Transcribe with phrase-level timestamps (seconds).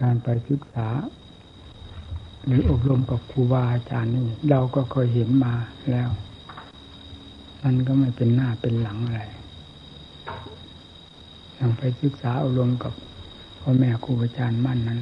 [0.00, 0.88] การไปศึกษา
[2.46, 5.54] หรืออบรมกับครูบาอาจารย์นี่เราก็เคยเห็นมา
[5.90, 6.08] แล้ว
[7.62, 9.22] มันก็ไม่เป็นหน้าเป็นหลังอะไร
[11.56, 12.92] อยังไปศึกษาอบรมกับ
[13.60, 15.00] พ่อแม่ครูอาจารย์มั่นนั้น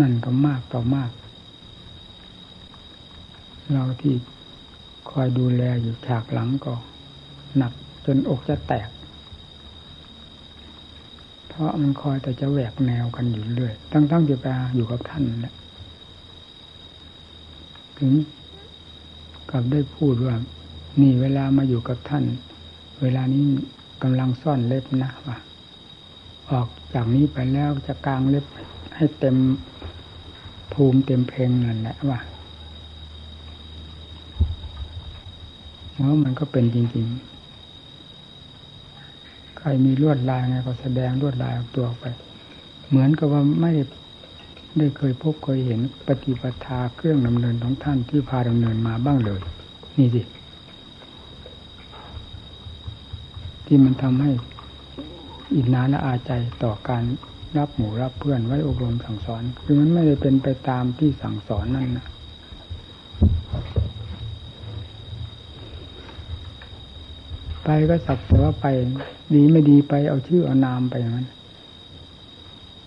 [0.00, 1.10] นั่นก็มากต่อมาก
[3.72, 4.14] เราที่
[5.10, 6.72] คอยดูแลอยู่ฉากหลังก็
[7.56, 7.72] หนัก
[8.04, 8.88] จนอกจะแตก
[11.58, 15.54] ราะมันคอยแต่จะแหวกแนวกันอยู่เรื่อยตั้งๆจะไปอยู่กับท่านแหละ
[17.98, 18.12] ถึง
[19.50, 20.36] กับได้พูดว่า
[21.00, 22.24] นี่เวลามาอยู่กับท่าน
[23.02, 23.42] เวลานี้
[24.02, 25.36] กำลังซ่อนเล็บนะว่า
[26.50, 28.44] ออกจากนี้ไปแล้วจะกลางเล็บ
[28.96, 29.36] ให้เต็ม
[30.72, 32.20] ภูมิเต็มเพลงนั่นแหละว่า
[35.92, 37.27] เพราะมันก็เป็นจริง ๆ
[39.58, 42.04] ใครมีลวดลายไงก็แสดงลวดลายออกตัวไป
[42.88, 43.72] เหมือนกับว่าไม่
[44.78, 49.40] ได้เคยพบเคยเห็นปฏิปทาเครื่องดำเนินของท่านที่พาดำเนินมาบ้างเลย
[49.96, 50.22] นี่สิ
[53.66, 54.32] ที่มันทำให้
[55.54, 57.02] อินนาและอาใจต่อการ
[57.58, 62.06] รับหมู่รับเพื่อนไว้อบรมสั่งสอน คือมันไม่ได้เป็นไปตามที่สั่งสอนนั่นนะ
[67.70, 68.66] ไปก็สักแต่ว่าไป
[69.34, 71.28] ดีไม่ดีไปเอาชื่อเอานามไปอย่างนั้น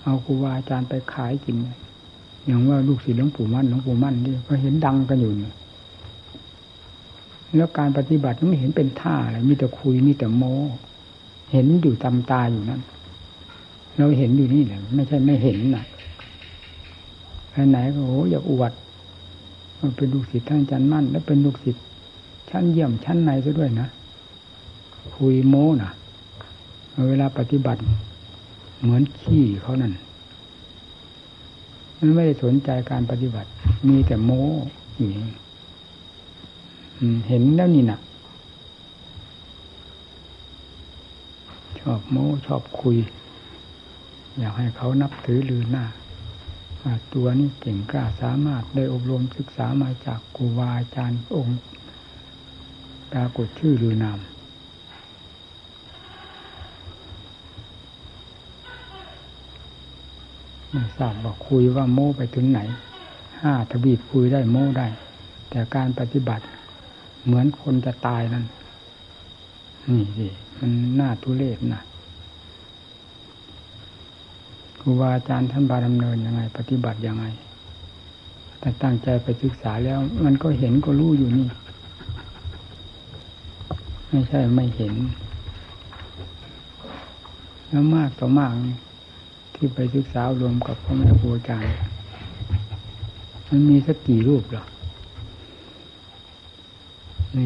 [0.04, 1.56] เอาครูบาอาจารย์ไปขายกิน
[2.46, 5.52] อย่างว่าลูกศิษย์หลวงปู่มั่นหลวงปู่มั่นนี่ก็เห็นดังกันอยู่นี่
[7.56, 10.56] แล้วการปฏิบัติไม่เห็นเป็นท่าอะไรมีแต่คุยมีแต่โม้
[11.52, 12.82] เห็นอยู่ตามตาอยู่นั่น
[13.98, 15.84] เราเห็นอยู่นี่แหละไม่ใช่ไม่เห็นนะ
[17.52, 18.72] ไปไหนก็โอ้อยากอวด
[19.80, 21.84] มันเป็นลูกศิษย์ท่านอาจารย์มั่น แล้วเป็นลูกศิษย์
[22.50, 23.88] ชั้นเยี่ยมชั้นในซะด้วยนะ
[25.16, 25.92] คุยโม้นะ
[27.10, 27.82] เวลาปฏิบัติ
[28.82, 29.94] เหมือนขี้เขานั่น
[31.98, 33.50] มันไม่ได้สนใจการปฏิบัติ
[33.88, 34.44] มีแต่โม้
[34.98, 35.10] อยู่
[37.28, 38.00] เห็นแล้วนี่นะ
[41.80, 42.98] ชอบโม้ชอบคุย
[44.40, 45.86] อยากให้เขานับถือลือหน้า
[47.14, 51.60] ตัวนี้เก่งกล้าสามารถได้อบรมศึกษามาจากครูบาอาจารย์องค์
[53.12, 54.30] ปรากฏชื่อลือนามไม่
[60.98, 62.60] ทราบบอกคุยว่าโม้ไปถึงไหน
[63.42, 64.88] ห้าทวีปคุยได้โม้ได้
[65.50, 66.44] แต่การปฏิบัติ
[67.26, 68.46] เหมือนคนจะตายนั่น
[69.88, 70.28] นี่สิ
[70.60, 71.82] มันน่าทุเรศนะ
[74.80, 77.26] ครูบาอาจารย์ท่านบาดำเนินยังไง ปฏิบัติยังไง
[78.60, 81.48] แต่ตั้งใจไปศึกษาแล้ว มันก็เห็นก็รู้อยู่นี่
[84.10, 84.94] ไม่ใช่ไม่เห็น
[87.70, 88.76] แล้วมากต่อมากนี่
[89.64, 91.74] ที่ไปศึกษารวมกับพ่อแม่ครูอาจารย์
[93.50, 94.64] มันมีสักกี่รูปหรอ
[97.36, 97.46] นี่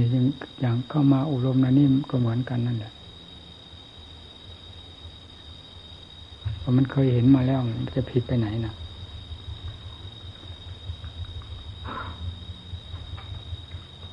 [0.62, 2.94] อย่างเข้ามาอบรมนะนี่ก็เหมือนกันนั่นแหละ
[6.62, 7.60] พราะมันเคยเห็นมาแล้ว
[7.96, 8.74] จะผิดไปไหนนะ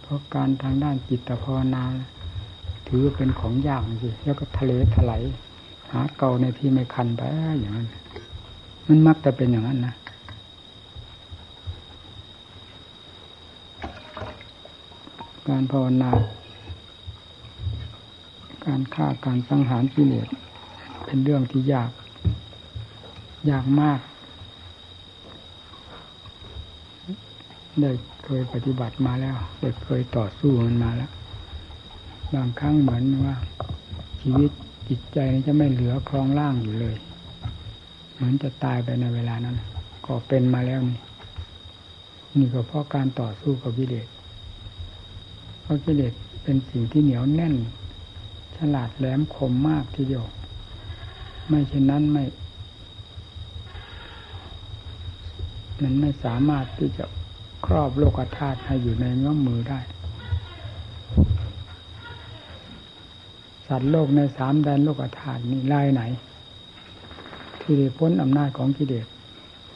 [0.03, 1.83] เพราะการทางด้านจิตภาวนา
[2.89, 5.23] ถือเป็นของยากสิแล้วก็ทะเลถลาย
[5.93, 7.23] หาเกาในที่ไม่คันไป
[7.61, 7.89] อย่างนั้น
[8.87, 9.95] มันมักจะเป็นอย่างนั้นนะ
[15.49, 16.11] การภาวนา
[18.67, 20.29] การฆ่าการสังหารกิเลส
[21.05, 21.91] เป็นเรื่องที่ยาก
[23.51, 24.01] ยากมาก
[27.81, 27.91] ได้
[28.25, 31.11] เคยปฏิบัติมาแล้วได้เคยต่อสู้มันมาแล้ว
[32.35, 33.37] บางครั้งเหมือนว่า
[34.23, 34.53] ชีวิต
[34.95, 36.97] จิตใจจะไม่เหลือคลองล่างอยู่เลย
[38.15, 39.57] เหมือนจะตายไปในเวลานั้น
[40.07, 41.01] ก็เป็นมาแล้วนี่
[42.39, 44.09] นี่ก็เพราะการต่อสู้กับวิเลศ
[45.63, 47.55] เพราะกิเลสเป็นสิ่งที่เหนียวแน่น
[48.57, 50.25] ฉลาดแหลมคมมากทีเดียว
[51.49, 52.25] ไม่เช่นนั้นไม่
[55.83, 57.05] มันไม่สามารถที่จะ
[57.67, 59.81] ครอบโลกธาตุให้อยู่ในเงื้อมือได้
[63.75, 66.03] สัตว์โลกในสามแดนโลกธาตุนี่ลายไหน
[67.61, 69.07] ที่ได้พ้นอำนาจของกิเลส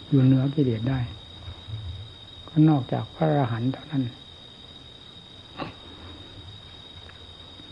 [0.08, 1.00] อยู่เหนือกิเลสได้
[2.48, 4.02] ก็นอกจากพระอรหันต์เท่านั้น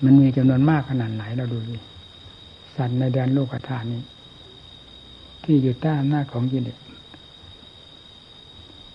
[0.05, 1.77] มันมีจำนวนมากขนาดไหนเราดูดิ
[2.77, 4.03] สัตว์ในแดนโลกธาตุนี้
[5.45, 6.79] ที่อยู่ใต้อำนาจของกิเลส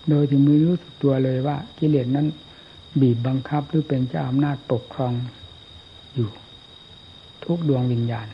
[0.10, 2.28] โดยที่มือรู้สึกตัวเลยว่า กิเลสนั้น
[3.02, 5.14] บีบบังคับหรือเป็นเจ้าอำนาจปกครอง
[6.16, 6.30] อยู่
[7.46, 8.26] ทุกดวงวิญญาณ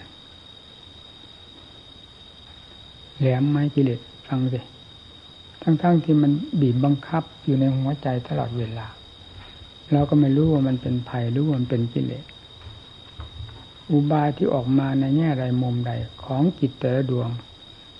[3.19, 4.59] แหลมไม้กิเลสฟังสิ
[5.61, 6.31] ทั้งๆทที่มัน
[6.61, 8.87] บีบบังคับอยู่ในหัวใจตลอดเวลา
[9.93, 12.25] เราก็ไม่รู้ว่ามันเป็นภัยรู้ว่ามันเป็นกิเลส
[13.91, 15.91] อุบายที่ออกมาในแง่ใดมุมใด
[16.23, 17.29] ของจิตแต่ละดวง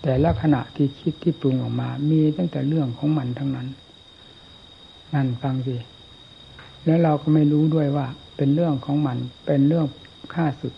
[0.02, 3.68] แต่ละขณะที่คิดที่ปรุงออกมา มีตั้งแต่เรื่องของมันทั้งนั้น
[5.14, 5.78] นั่นฟังสิ
[6.86, 9.86] แล้วเราก็ไม่รู้ด้วยว่า เป็นเรื่องของมันเป็นเรื่อง
[10.34, 10.76] ฆ่าศึก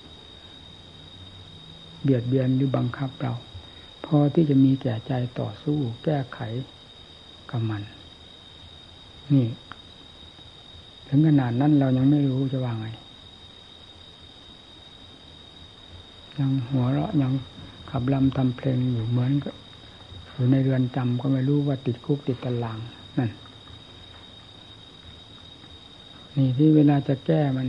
[2.01, 3.33] เบียดเบียนหรือบังคับเรา
[4.05, 6.39] พอที่จะมีแก่ใจต่อสู้แก้ไข
[7.49, 7.81] กับมัน
[9.33, 9.47] นี่
[11.07, 12.88] ถึงขนาดนั้นเรายังไม่รู้จะว่าไง
[16.39, 17.33] ยังหัวเราะยัง
[17.89, 19.55] ขับลำทำเพลงอยู่เหมือนกับ
[20.33, 22.79] อยู่ในเรือนจำก็ไม่รู้ว่าติดคุกติดตาราง
[23.17, 23.31] นั่น
[26.35, 27.67] นี่ที่เวลาจะแก้มัน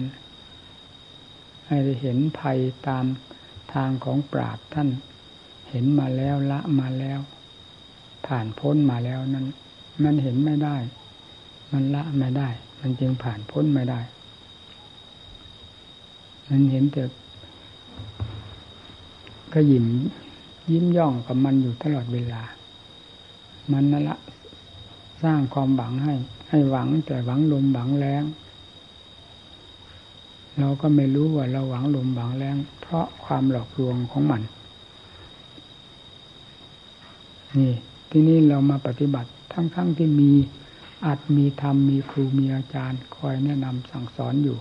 [1.67, 3.05] ให้ได้เห็นภัยตาม
[3.75, 4.89] ทางของปราดท่าน
[5.71, 7.21] เห็นมาแล้วละมาแล้ว
[8.27, 9.47] ผ่านพ้นมาแล้วนั้น
[10.03, 10.77] มันเห็นไม่ได้
[11.73, 12.49] มันละไม่ได้
[12.81, 14.01] มันจึงผ่านพ้นไม่ได้
[16.49, 17.05] มันเห็นแต่
[19.53, 19.87] ก็ยิ้ม
[20.71, 22.43] ยิ้มย่องกับมันอยู่ตลอดเวลา
[23.73, 24.19] มันนั่นละ
[25.23, 26.15] สร้างความหวังให้
[26.49, 28.23] ให้หวังแต่หวังลมหวังแรง
[30.59, 34.43] เราก็ไม่รู้ว่าเราหวังลมหวังแรงเพราะความหลอกลวงของมัน
[37.57, 37.73] นี่
[38.11, 40.31] ที่นี่เรามาปฏิบัติทั้งๆทที่มี
[41.05, 44.59] อาจมีธรรมมีครูมีอาจารย์ คอยแนะนำสั่งสอนอยู่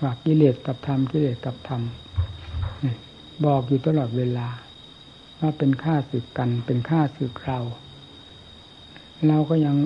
[0.00, 1.82] ว่ากิเลสกับธรรมกิเลสกับธรรม
[3.44, 4.48] บอกอยู่ตลอดเวลา
[5.40, 7.58] ว่าเป็นค่าสึกกันเป็นค่าสึกเรา
[9.28, 9.76] เราก็ยัง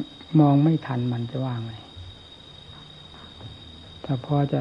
[0.41, 1.73] มองไม่ทันมันจะว่าไง
[4.05, 4.61] ถ้าพอจะ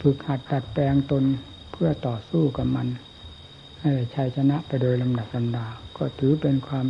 [0.00, 1.24] ฝึกหัดตัดแปลงตน
[1.72, 2.86] เพื่อต่อสู้กับมัน
[3.80, 5.66] ให้ชัยชนะไปโดยลำดับลำดา
[5.96, 6.86] ก็ถือเป็นความ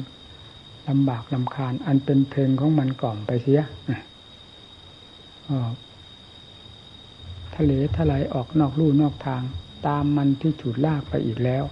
[0.88, 3.60] ลำบากลำคาญ อันเป็นเพลงของมันกล่อมไปเสีย
[7.54, 9.42] ทะเลทลายออกนอกลู่นอกทาง
[9.86, 11.64] ตามมันที่ฉุดลากไปอีกแล้ว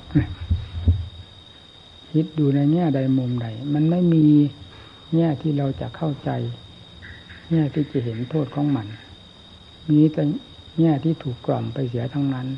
[2.13, 4.25] คิดดูในแง่ใดมุมใดมันไม่มี
[5.17, 6.31] แง่ที่เราจะเข้าใจ
[7.51, 8.87] แง่ที่จะเห็นโทษของมัน
[9.97, 10.23] มีแต่
[10.81, 12.49] แง่ที่ถูกกล่อมไปเสียทั้งนั้น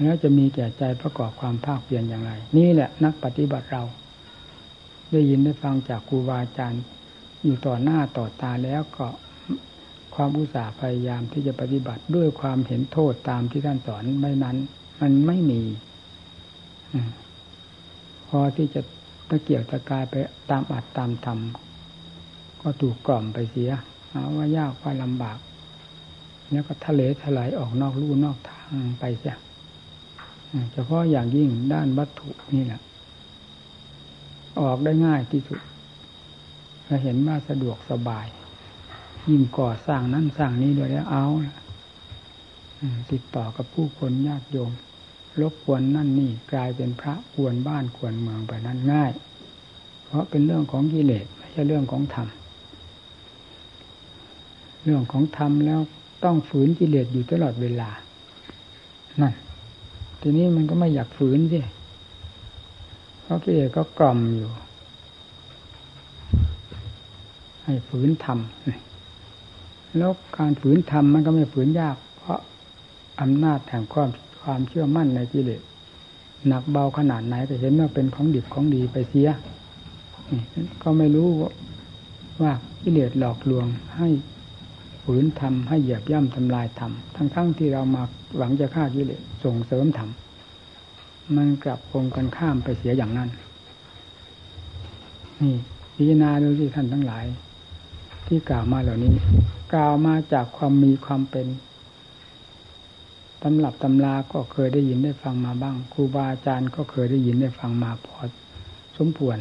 [0.00, 3.82] แล้วจะมีแก่ใจประกอบความภาคเปลี่ยนอย่างไร นี่แหละนักปฏิบัติเรา
[5.12, 6.82] ได้ยินได้ฟังจากครูบาอาจารย์
[7.44, 9.06] อยู่ต่อหน้าต่อตาแล้วก็
[10.14, 14.56] ความอุตสาห์พยายามที่จะปฏิบัติด้วยความเห็นโทษตามที่ท่านสอนไม่นั้น
[15.00, 15.62] มันไม่มี
[18.28, 18.80] พอที่จะ
[19.28, 20.14] ตะเกียกตะกายไป
[20.50, 21.38] ตามอัดตามธรรม
[22.62, 23.70] ก็ถูกกล่อมไปเสีย
[24.12, 25.38] หาว่ายากว่าลำบาก
[26.50, 29.36] แล้วก็ทะเลถลายออกนอกลู่นอกทางไปเสีย
[30.72, 32.80] เฉพาะอย่างยิ่งด้านวัตถุนี่แหละ
[34.60, 35.60] ออกได้ง่ายที่สุด
[36.84, 38.26] เราเห็นว่าสะดวกสบาย
[39.28, 41.24] ยิ่งก่อสร้างนั่นสร้างนี้โดยแล้วเอา
[43.12, 44.72] ติดต่อกับผู้คนญาติโยม
[45.40, 49.12] รบกวนนั่นนี่กลายเป็นพระกวนบ้านกวนเมืองไปนั่นง่าย
[50.04, 52.28] เพราะเป็นเรื่องของกิเลสไม่ใช่เรื่องของธรรม
[54.84, 55.80] เรื่องของธรรมแล้ว
[56.24, 57.90] ต้องฝืนกิเลสอยู่ตลอดเวลา
[59.20, 59.34] นั่น
[60.20, 61.60] ทีนี้มันก็ไม่อยากฝืนสิ
[63.22, 64.50] เพราะกิเลสก็กล่อมอยู่
[67.64, 72.38] ให้ฝืนทำแล้วการฝืนทำมันก็ไม่ฝืนยาก เพราะ
[73.20, 74.10] อำนาจแห่งความ
[74.42, 75.62] ความเชื่อมั่นในกิเลส
[76.48, 79.28] หนักเบาขนาดไหนก็เห็นว่าเป็นของดิบของดีไปเสีย
[80.82, 81.28] ก็ไม่รู้
[82.42, 82.52] ว่า
[82.82, 83.66] กิเลสหลอกลวง
[83.96, 84.08] ให้
[85.04, 88.02] ฝืนทำให้เหยียบย่ำทำลายทำทั้งๆทที่เรามา
[88.36, 93.30] หวังจะฆ่ากิเลสส่งเสริมทำมันกลับคงกันข้ามไปเสียอย่างนั้น
[95.40, 95.54] นี่
[95.94, 97.24] พิจารณาดูที่ท่านทั้งหลาย
[98.26, 99.14] ที่กล่าวมาเหล่านี้
[99.74, 101.46] กล่าวมาจากความมีความเป็น
[103.42, 108.16] ตำหรับตำราก็เคยได้ยินได้ฟังมาบ้างครูบาอาจารย์ก็เคยได้ยินได้ฟังมาพอ
[108.98, 109.38] สมควร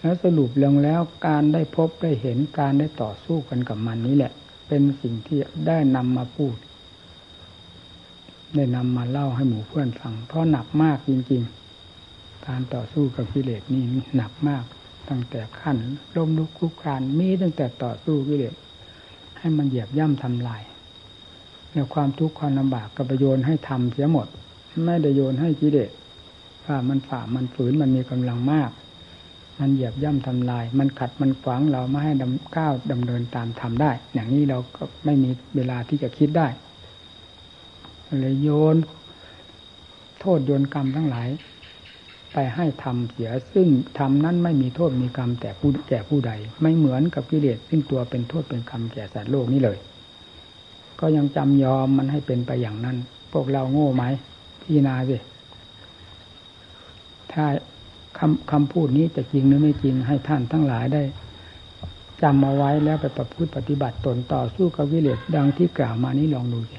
[0.00, 4.32] แล้วสรุปลงแล้วการได้พบได้เห็นการได้ต่อสู้กันกับมันนี้แหละ
[4.74, 6.56] เป็นสิ่งที่ได้นำมาพูด
[8.54, 11.42] ได้นำมาเล่าให้หมู่เพื่อนฟัง เพราะหนักมากจริง
[11.94, 13.84] ๆ การต่อสู้กับกิเลสนี่
[14.16, 14.64] หนักมาก
[15.08, 15.76] ตั้งแต่ขั้น
[16.16, 18.54] ล้มลุกคลุกคลานมีตั้งแต่ต่อสู้กิเลส
[19.38, 20.62] ให้มันเหยียบย่ำทำลาย
[21.70, 24.26] แล้วความทุกข์ความลำบากก็ไปโยนให้ทำเสียหมด
[24.86, 25.90] ไม่ได้โยนให้กิเลส
[26.64, 28.70] ว่ามันฝ่ามันฝืนมันมีกำลังมาก
[29.58, 36.48] มันเหยียบย่ำทำลาย มันขัดมันขวางเราไม่ให้ดำก้าวดำเนินตามทำได้ อย่างนี้เราก็ไม่มีเวลาที่จะคิดได้
[38.20, 38.76] เลยโยน
[40.20, 41.28] โทษโยนกรรมทั้งหลาย
[42.32, 43.68] ไปให้ทำเสียซึ่ง
[43.98, 46.32] ทำนั้นไม่มีโทษมีกรรมแต่ผู้แก่ผู้ใด
[46.62, 49.78] ไม่เหมือนกับกิเลสซึ่งตัวเป็นโทษเป็นกรรมแก่สัตว์โลกนี้เลย
[51.00, 52.96] ก็ยังจำยอมมันให้เป็นไปอย่างนั้น
[53.32, 54.04] พวกเราโง่ไหม
[54.62, 55.16] พี่นาสิ
[57.32, 57.44] ถ้า
[58.18, 61.02] คำคำพูดนี้จะจริงหรือไม่จริงให้ท่านทั้งหลายได้
[62.22, 66.78] จำเอาไว้แล้วไปประพฤติปฏิบัติตนต่อสู้กับวิเลศดังที่กล่าวมานี้ลองดูสิ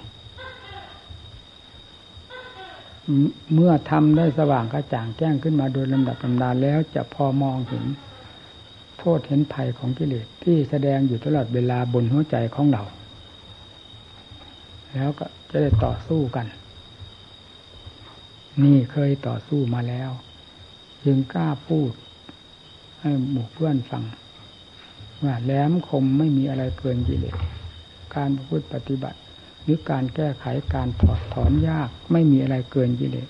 [3.54, 7.86] เมื่อทำได้สว่างกระจ่างแจ้งขึ้นมาโดยลำดับลำดาแล้วจะพอมองเห็น
[9.00, 12.84] โทษเห็นภัยของกิเลสที่แสดงอยู่ตลอดเวลาบนหัวใจของเรา
[14.94, 16.46] แล้วก็จะได้ต่อสู้กัน
[18.64, 20.12] นี่เคยต่อสู้มาแล้ว
[21.06, 21.92] จึงกล้าพูด
[23.02, 24.04] ให้หมู่เพื่อนฟัง
[25.24, 27.36] ว่าแหลมคมไม่มีอะไรเกินกิเลส
[28.16, 29.20] การพูดปฏิบัติ
[29.64, 33.28] หรือการแก้ไขการถอดถอนยากไม่มีอะไรเกินกิเลส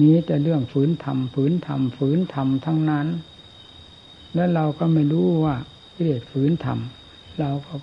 [0.00, 3.06] นี้แต่เรื่องฝืนทำฝืนทำฝืนทำทั้งนั้น
[4.34, 5.56] แล้วเราก็ไม่รู้ว่า
[5.94, 7.74] กิเลสฝืนทำเราก็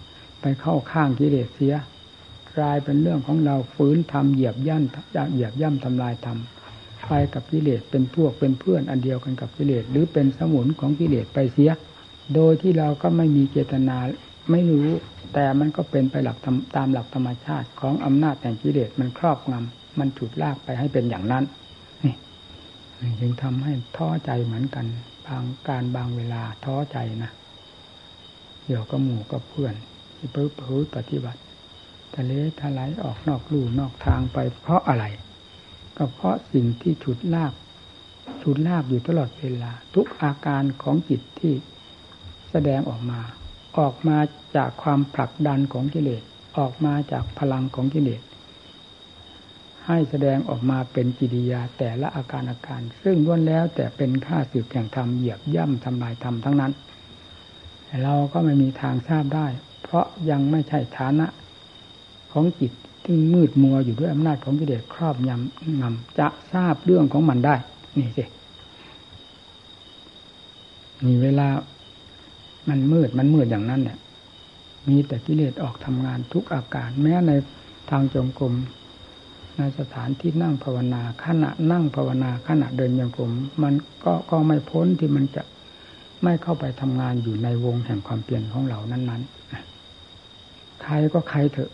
[0.42, 1.76] ไปเข้าข้างกิเลสเสีย
[2.58, 6.57] กลายเป็นเรื่องของเราฝืนทำเหยียบย่ำเหยียบย่ำทำลายทำ
[7.08, 11.72] ไปกับกิเลสเป็นพวกเป็นเพื่อนอันเดียวกันกับกิเลสหรือเป็นสมุนของกิเลสไปเสีย
[12.36, 13.98] โดยที่เราก็ไม่มีเจตนา
[14.52, 14.88] ไม่รู้
[15.34, 16.38] แต่มันก็เป็นไปหลัก
[16.76, 21.44] ตามหลักธรรมชาติของอำนาจแห่งกิเลสมันครอบงำมันถูกลากไปให้เป็นอย่างนั้น
[22.04, 24.86] นี่จึงทำให้ท้อใจเหมือนกัน
[25.26, 27.32] บางการบางเวลาท้อใจนะ
[28.66, 29.74] เดี๋ยวก็หมู่กับเพื่อน
[30.16, 31.42] ที่เพิ่มปฏิบัติ
[32.16, 35.06] ทะเลทลายออกนอกลู่นอกทางไปเพราะอะไร
[35.98, 37.54] ก็เพราะสิ่งที่ฉุดลาก
[38.42, 41.54] ฉุดลากอยู่ตลอดเวลา ทุกอาการของจิตที่
[42.50, 43.20] แสดงออกมา
[43.77, 44.18] ออกมา
[44.56, 46.24] จากความผลักดันของกิเลส
[46.58, 48.22] ออกมาจากพลังของกิเลส
[49.88, 56.74] ให้แสดงออกมาเป็นกิริยาแต่ละอาการอาการ ซึ่งล้วนแล้วแต่เป็นค่าสืบแข่งธรรมเหยียบย่ำทำลายธรรมทั้งนั้น
[58.04, 59.48] เราก็ไม่มีทางทราบได้
[59.84, 61.27] เพราะยังไม่ใช่ฐานะ
[62.32, 62.74] ของจิต
[63.10, 67.56] ที่มืดมัวอยู่ด้วยอำนาจของกิเลสครอบยำงำจะทราบเรื่องของมันได้
[67.98, 68.24] นี่สิ
[71.06, 71.48] มีเวลา
[72.70, 73.98] มันมืดมันมืดอย่างนั้นเนี่ย
[74.88, 77.32] มีแต่กิเลสออกทำงานทุกอาการแม้ใน
[77.90, 78.54] ทางจงกรม
[79.58, 83.32] ในสถานที่นั่งภาวนาขณะนั่งภาวนาขณะเดินยังกรม
[83.64, 83.74] มัน
[84.04, 85.44] ก็ก็ไม่พ้นที่มันจะ
[86.24, 91.72] ไม่เข้าไปทำงานอยู่ในวงแห่งความเปลี่ยนของเรานั้นๆใครก็ใครเถอะ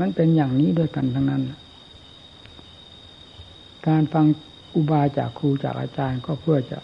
[0.00, 1.42] มันเป็นอย่างนี้ด้วยกันทั้งนั้น
[3.88, 4.26] การฟัง
[4.74, 6.78] อุบายจากครูจากอาจารย์ก็เพื่อจะ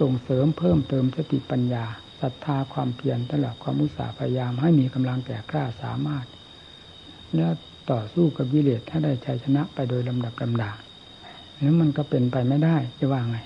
[0.00, 1.84] ส่งเสริมเพิ่มเติมสติปัญญา
[2.20, 6.26] ศรัทธาความเพียรตลอดความอุตสาห์พยายามให้มีกำลังแก่กล้าสามารถ
[7.34, 7.52] แล้ว
[7.90, 10.70] ต่อสู้กับวิเลศถ้าได้ชัยชนะไปโดยลำดับลำดา
[11.58, 13.38] แล้วมันก็เป็นไปไม่ได้จะว่าไง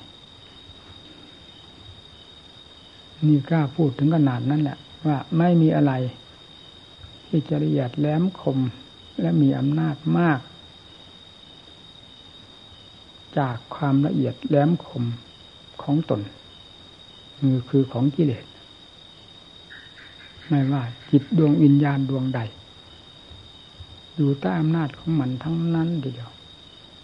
[3.29, 5.93] นี่กล้าพูดถึงขนาดนั้นแหละ ว่าไม่มีอะไร
[7.35, 8.59] ที่จะละเอียดแหลมคม
[9.21, 10.41] และมีอำนาจมาก
[13.39, 15.05] จากความละเอียดแหลมคม
[15.83, 16.21] ของตน
[17.39, 18.45] คือคือของกิเลส
[20.49, 22.41] ไม่ว่าจิตดวงวิญญาณดวงใด
[24.17, 26.29] อยู่ใต้อำนาจของมันทั้งนั้นเดียว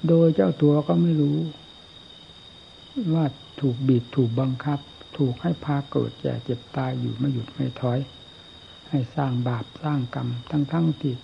[0.08, 1.38] โดยเจ้าตัวก็ไม่รู้
[3.14, 3.24] ว่า
[3.60, 4.78] ถูกบีบถูกบังคับ
[5.16, 7.98] ถูกให้พาเกิดแก่เจ็บตายอยู่ไม่หยุดไม่ถอย
[8.88, 11.14] ให้สร้างบาปสร้างกรรม ทั้งๆทที่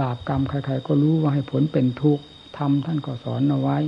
[0.00, 2.24] บาปกรรมใครๆก็รู้ว่าให้ผลเป็นทุกข์
[2.58, 3.78] ทำท่านก็สอนเอาไว้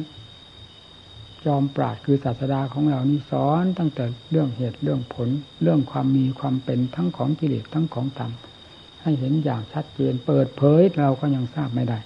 [1.44, 5.28] จอมปราดคือศาสดาของเรานี่สอนตั้งแต่เรื่องเหตุเรื่องผล
[5.62, 8.32] เรื่องความมีความเป็นทั้งของกิเลสทั้งของธรรม
[9.02, 11.98] ให้เห็นอย่างชัดเจนเปิดเผยเราก็ยังทราบไม่ได้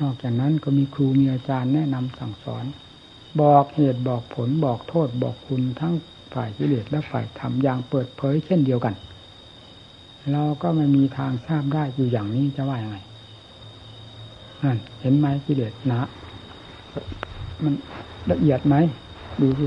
[0.00, 2.64] นอกจากนั้นก็มีครูมีอาจารย์แนะนำสั่งสอน
[3.40, 5.94] บอกเหตุบอกผลบอกโทษบอกคุณทั้ง
[6.34, 8.94] ฝ่ายกิเลสและฝ่ายธรรมอย่างเปิดเผยเช่นเดียวกัน
[10.32, 12.98] เราก็ไม่มีทางทราบได้อยู่อย่างนี้จะว่ายังไง
[14.62, 16.08] นั่นเห็นไหมกิเลสนะ
[17.62, 17.74] มัน
[18.30, 18.74] ละเอียดไหม
[19.40, 19.66] ดูสิ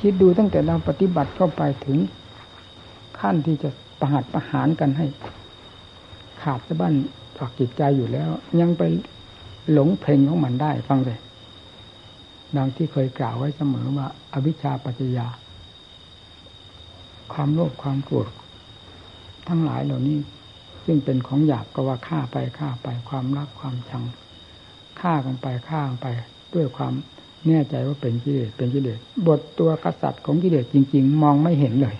[0.00, 1.98] คิดดูตั้งแต่เราปฏิบัติเข้าไปถึง
[3.18, 5.06] ขั้นที่จะประหัดประหารกันให้
[6.42, 6.94] ขาดสะบั้น
[7.36, 8.82] ถอกจิตใจอยู่แล้ว ยังไป
[9.72, 11.18] หลงเพลงของมันได้ฟังเลย
[12.56, 15.26] ดังที่เคยกล่าวไว้เสมอว่า อวิชชาปัจจยา
[17.32, 18.28] ความโลภความโกรธ
[19.48, 20.18] ทั้งหลายเหล่านี้
[20.86, 24.04] ซึ่งเป็นของหยาบก็ว่าฆ่าไปฆ่าไปความรักความชัง
[25.00, 26.06] ฆ่ากันไปฆ่ากันไป
[26.54, 26.92] ด้วยความ
[27.46, 31.96] แน่ใจว่าเป็นกิเลสเป็นกิเลสบทตัวกษัตริย์ของกิเลสจริง ๆ มองไม่เห็นเลย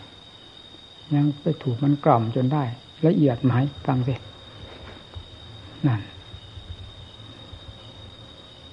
[1.14, 2.64] ยังไปถูกมันกล่อมจนได้
[3.06, 3.52] ละเอียดไหม
[3.86, 4.14] ฟังสิ
[5.86, 6.00] นั่น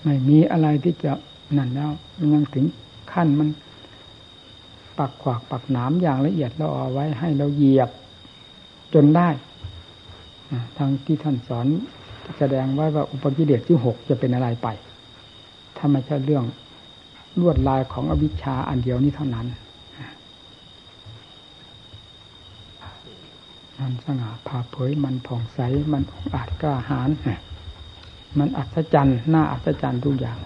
[0.03, 1.11] ไม่มีอะไรที่จะ
[1.57, 1.91] นั่นแล้ว
[2.33, 2.65] ยังถึง
[3.11, 3.49] ขั้นมัน
[4.97, 7.89] ปักขวากปักหนามอย่างละเอียดเราเอาไว้ให้เราเหยียบ
[8.93, 9.29] จนได้
[10.77, 11.67] ทางที่ท่านสอน
[12.37, 14.67] แสดงไว้ว่าอุปกิเลสที่หกจะเป็นอะไรไป
[15.77, 16.43] ถ้าไม่ใช่เรื่อง
[17.39, 19.47] ลวดลายของอวิชชาอันเดียวนี้เท่านั้น
[23.79, 25.59] มันสง่าผ่าเผยมันผ่องใส
[25.93, 26.03] มัน
[26.35, 27.09] อาจกล้าหาญ
[28.37, 30.37] มันอัศจรรย์น่าอัศจรรย์ทุกอย่าง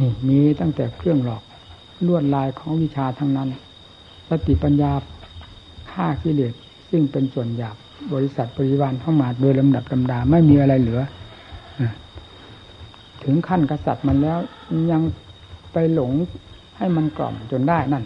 [0.00, 1.42] นี่มีตั้งแต่เครื่องหลอก
[2.06, 3.48] ลวดลายของวิชาทั้งนั้น
[4.28, 4.92] สติปัญญา
[6.00, 6.54] ฆ่ากิเลส
[6.90, 7.76] ซึ่งเป็นส่วนหยาบ
[8.14, 11.00] บริษัทบริวารเข้ามาโดยลำดับลำดาไม่มีอะไรเหลือ
[13.24, 14.38] ถึงขั้นกษัตริย์มันแล้ว
[14.92, 15.02] ยัง
[15.72, 16.12] ไปหลง
[16.78, 18.04] ให้มันกล่อมจนได้นั่น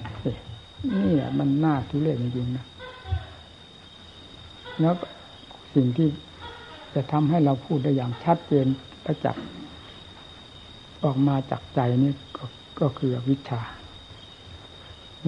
[1.03, 2.65] นี่มันน่าทุเรศจริงๆนะ
[4.81, 4.95] แล้ว
[5.75, 6.09] สิ่งที่
[6.95, 8.67] จะทำให้เราพูดได้อย่างชัดเจน
[9.05, 9.45] ประจักษ์
[11.05, 12.45] ออกมาจากใจนี่ก็
[12.81, 13.61] ก็คือวิชา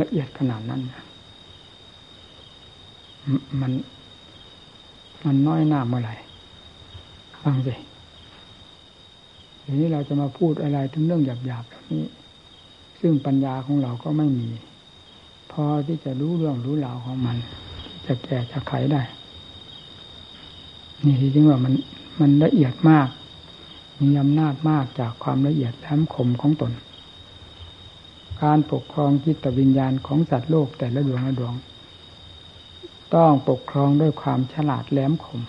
[0.01, 0.83] ละเอียดขนาดนั้น
[3.61, 3.73] มัน
[5.25, 6.15] มันน้อยหน้าเมื่อไหร่
[7.43, 7.75] ฟังสิ
[9.63, 12.05] ทีนี้เราจะมาพูดอะไรถึงเรื่องหยาบๆแบบนี้
[13.01, 14.49] ซึ่งปัญญาของเราก็ไม่มี
[15.53, 17.37] พอที่จะรู้เรื่องรู้ราวของมัน
[18.07, 19.03] จะแก่จะไขได้
[21.05, 21.73] นี่จริงว่ามัน
[22.21, 23.09] มันละเอียดมาก
[24.01, 26.73] มีอำนาจมากจากความละเอียดแหลมคมของตน
[28.43, 31.55] การปกครองจิตวิญญาณของสัตว์โลกแต่ละดวงละดวง
[33.15, 35.41] ต้องปกครองด้วยความฉลาดแหลมคม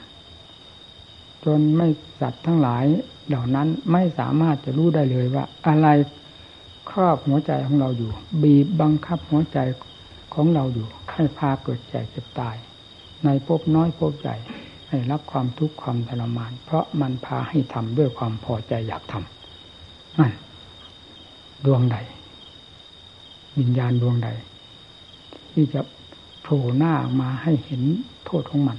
[1.46, 1.88] จนไม่
[2.20, 2.84] สัตว์ทั้งหลาย
[3.28, 5.88] เหล่านั้นไม่สามารถจะรู้ได้เลยว่า อะไร
[6.90, 8.12] ครอบหัวใจของเราอยู่
[8.44, 9.60] บีบบังคับหัวใจ
[10.34, 12.56] ของเราอยู่ ให้พาเกิดแก่เจ็บตาย
[13.26, 14.36] ในภพน้อยภพใหญ่
[14.90, 20.31] ให้รับความทุกข์ความทรมาน เพราะมันพาให้ทำด้วยความพอใจอยากทำนั่น
[21.66, 21.98] ดวงใด
[23.60, 24.29] วิญญาณดวงใด
[25.51, 25.81] ที่จะ
[26.48, 27.81] ผล่หน้ามาให้เห็น
[28.25, 28.77] โทษของมัน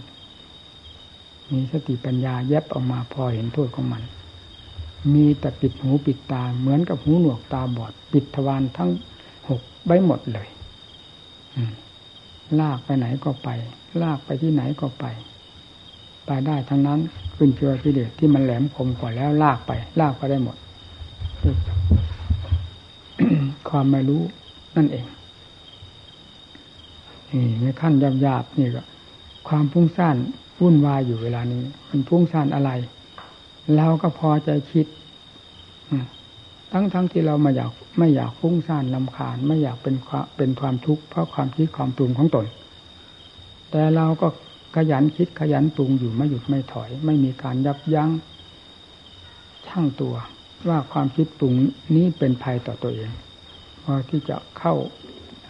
[1.53, 4.03] มีสติปัญญาแยบออกมาพอเห็นโทษของมัน
[5.15, 8.91] มีแต่ปิดหูปิดตาเหมือนกับหูหนวกตาบอด ปิดทวารทั้ง
[9.49, 10.49] หกใบหมดเลย
[12.61, 13.49] ลากไปไหนก็ไป
[14.03, 15.05] ลากไปที่ไหนก็ไป
[16.27, 17.01] ไปได้ทั้งนั้น
[17.37, 20.57] ขึ้นเชื่อกิเลสที่มันแหลมคมกว่าแล้วลากไป ลากไปได้หมด
[23.69, 24.23] ความไม่รู้
[24.77, 25.05] นั่นเอง
[27.33, 28.83] นี่ในขั้นหยาบๆนี่ก็
[29.49, 30.17] ความพุ่งซ่าน
[30.61, 32.71] วุ่นวายอยู่เวลานี้ มันพุ่งซ่านอะไร
[33.77, 34.87] เราก็พอใจคิด
[36.73, 42.47] ทั้งทั้งที่เราไม่อยากไม่อยากฟุ้งซ่านลำคาญ ไม่อยากเป็นความเป็นความทุกข์เพราะความคิดความปรุงของตน
[43.71, 44.29] แต่เราก็
[44.77, 48.11] ขยันคิดขยันปรุงอยู่ไม่หยุดไม่ถอย ไม่มีการยับยั้ง
[49.67, 50.15] ช่างตัว
[50.69, 51.55] ว่าความคิดปรุง
[51.97, 53.11] นี้เป็นภัยต่อตัวเอง
[53.83, 54.75] พอที่จะเข้า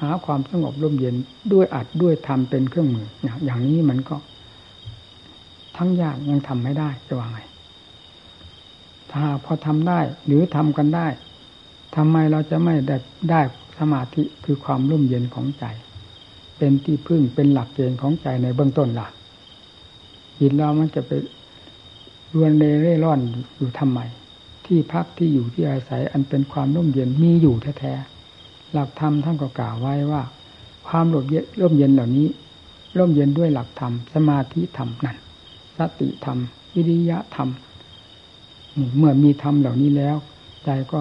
[0.01, 1.15] หาความสงบร่มเย็น
[1.53, 3.07] ด้วยอัดด้วยทำเป็นเครื่องมือ
[3.45, 4.17] อย่างนี้มันก็
[5.77, 7.41] ทั้งยากยังทำไม่ได้จะว่าไง
[9.13, 11.07] ถ้าพอทำได้หรือทำกันได้
[11.97, 12.97] ทำไมเราจะไม่ได้
[13.31, 13.41] ได้
[13.79, 15.65] สมาธิคือความร่มเย็นของใจ
[16.59, 19.09] เป็นที่พึ่งเป็นหลักเกณฑ์ของใจในเบื้องต้นล่ะ
[20.39, 21.11] จิตเรามันจะไป
[22.35, 23.21] รวนเร่ร่อน
[23.57, 24.01] อยู่ทำไม
[24.67, 28.18] ที่พักที่อยู่ที่อาศัยอันเป็นความร่มเย็นมีอยู่แท้ๆ
[28.73, 30.23] หลักธรรมท่านก็กล่าวไว้ว่า
[30.89, 32.27] ความร่มเย็นร่มเย็นเหล่านี้
[32.99, 35.17] ร่มเย็นด้วยหลักธรรม สมาธิธรรมนั่น
[35.79, 36.39] สติธรรม
[36.75, 37.49] วิริยะธรรม
[38.97, 40.17] เมื่อมีธรรมเหล่านี้แล้ว
[40.65, 41.01] ใจก็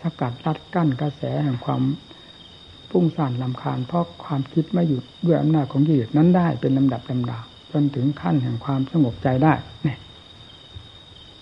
[0.00, 1.82] สกัดรัดกั้นกระแสแห่งความ
[2.90, 7.38] พุ่งสั่นลำคาญเพราะความคิดไม่หยุดด้วยอำนาจของกิเลสนั้นได้เป็นลำดับลำดา
[7.72, 9.98] จนถึงขั้นแห่งความสงบใจได้เนี่ย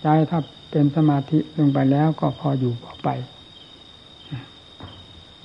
[0.01, 0.39] ใจถ้า
[0.71, 3.09] เป็นสมาธิลงไปแล้วก็พออยู่พอไป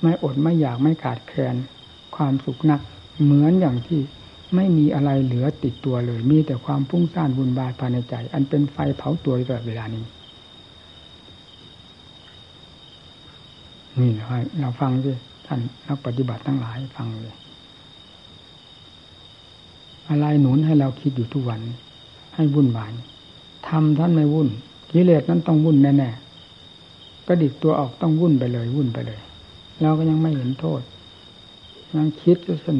[0.01, 1.55] ไม่อดไม่อยากไม่ขาดแคลน
[2.15, 2.79] ความสุขนัก
[3.23, 3.99] เหมือนอย่างที่
[4.55, 10.03] ไม่มีอะไรเหลือติดตัวเลย มีแต่ความพุ่งซ่านบุญบายภายในใจ อันเป็นไฟเผาตัวตลอดเวลานี้
[13.99, 15.11] นี่เราเราฟังดิ
[15.45, 17.35] ท่านนักปฏิบัติทั้งหลายฟังเลย
[20.09, 21.61] อะไรหนุนให้เราคิดอยู่ทุกวัน
[22.35, 22.91] ให้วุ่นวาย
[23.67, 24.49] ทำท่านไม่วุ่น
[24.91, 29.19] กิเลสนั้นต้องวุ่นแน่ๆก็ดิกตัวออกต้องวุ่นไปเลย วุ่นไปเลย
[29.81, 30.81] เราก็ยังไม่เห็นโทษ
[31.95, 32.79] ยังคิดจะสน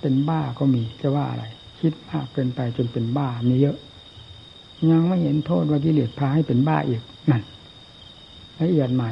[0.00, 1.44] เป็นบ้าก็มีจะว่าอะไร
[1.80, 3.76] คิดมากเกินไปจนเป็นบ้ามีเยอะ
[4.90, 7.42] ยังไม่เห็นโทษว่ากิเลสพาให้เป็นบ้าอีกนั่น
[8.60, 9.04] ละเอียดไหม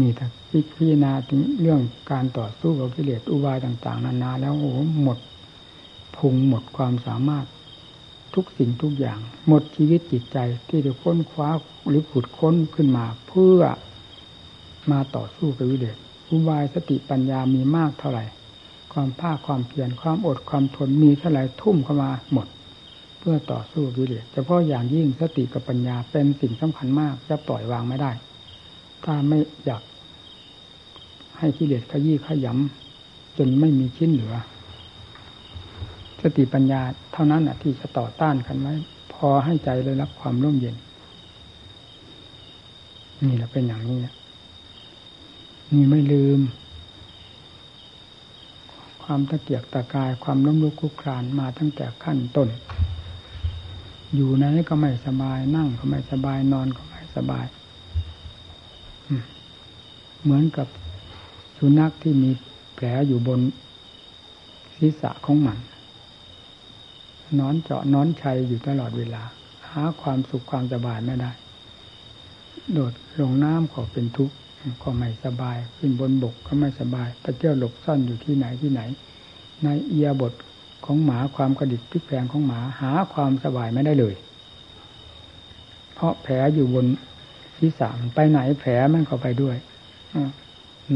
[0.00, 4.72] มีแต่พิจารณาถึงเรื่องการต่อสู้กับกิเลสอุบายต่าง ๆ นานาแล้วโอ้
[5.02, 5.18] หมด
[6.16, 7.46] พุงหมดความสามารถ
[8.34, 9.18] ทุกสิ่งทุกอย่าง
[9.48, 11.48] หมดชีวิตจิตใจที่จะค้นคว้า
[11.88, 13.60] หรือผุดค้นขึ้นมาเพื่อ
[14.90, 15.96] มาต่อสู้กับวิเดช
[16.28, 18.24] อุบายสติปัญญามีมากเท่าไหร่
[18.92, 22.46] ความภาคความเพียรความอดความทนมีเท่าไหร่ทุ่มเข้ามาหมด
[23.18, 28.10] เพื่อต่อสู้วิเดชเฉพาะอย่างยิ่งสติกับปัญญาเป็นสิ่งสำคัญมากจะปล่อยวางไม่ได้
[29.04, 29.82] ถ้าไม่อยาก
[31.38, 34.34] ให้กิเลสขยี้ขยำจนไม่มีชิ้นเหลือ
[36.22, 36.82] สติปัญญา
[37.12, 38.74] เท่านั้นที่จะต่อต้านกันไว้
[39.12, 40.76] พอให้ใจได้รับความร่มเย็น
[43.26, 43.98] นี่แหละเป็นอย่างนี้
[45.72, 46.40] นี่ไม่ลืม
[49.02, 52.48] ความตะเกียกตะกายความล้มลุกคลุกคลานมาตั้งแต่ขั้นต้น
[54.14, 57.46] อยู่ไหนก็ไม่สบายนั่งก็ไม่สบายนอนก็ไม่สบาย
[60.22, 60.68] เหมือนกับ
[61.56, 62.30] สุนัขที่มี
[62.74, 63.40] แผลอยู่บน
[64.74, 65.58] ศีรษะของมัน
[67.40, 69.22] นอนเจาะนอนชัยอยู่ตลอดเวลา
[69.70, 71.30] หาความสุขความสบายไม่ได้
[72.72, 74.34] โดดลงน้ำก็เป็นทุกข์
[74.82, 78.80] ก็ไม่สบาย ขึ้นบนบกก็ไม่สบายไปเที่ยวหลบซ่อนอยู่ที่ไหนที่ไหน
[79.62, 80.32] ในเอียบท
[80.84, 84.14] ของหมาความกระดิกพลิกแปลงของหมาหาความสบายไม่ได้เลย
[85.94, 86.86] เพราะแผลอยู่บน
[87.56, 89.56] ศีรษะไปไหนแผลมันก็ไปด้วย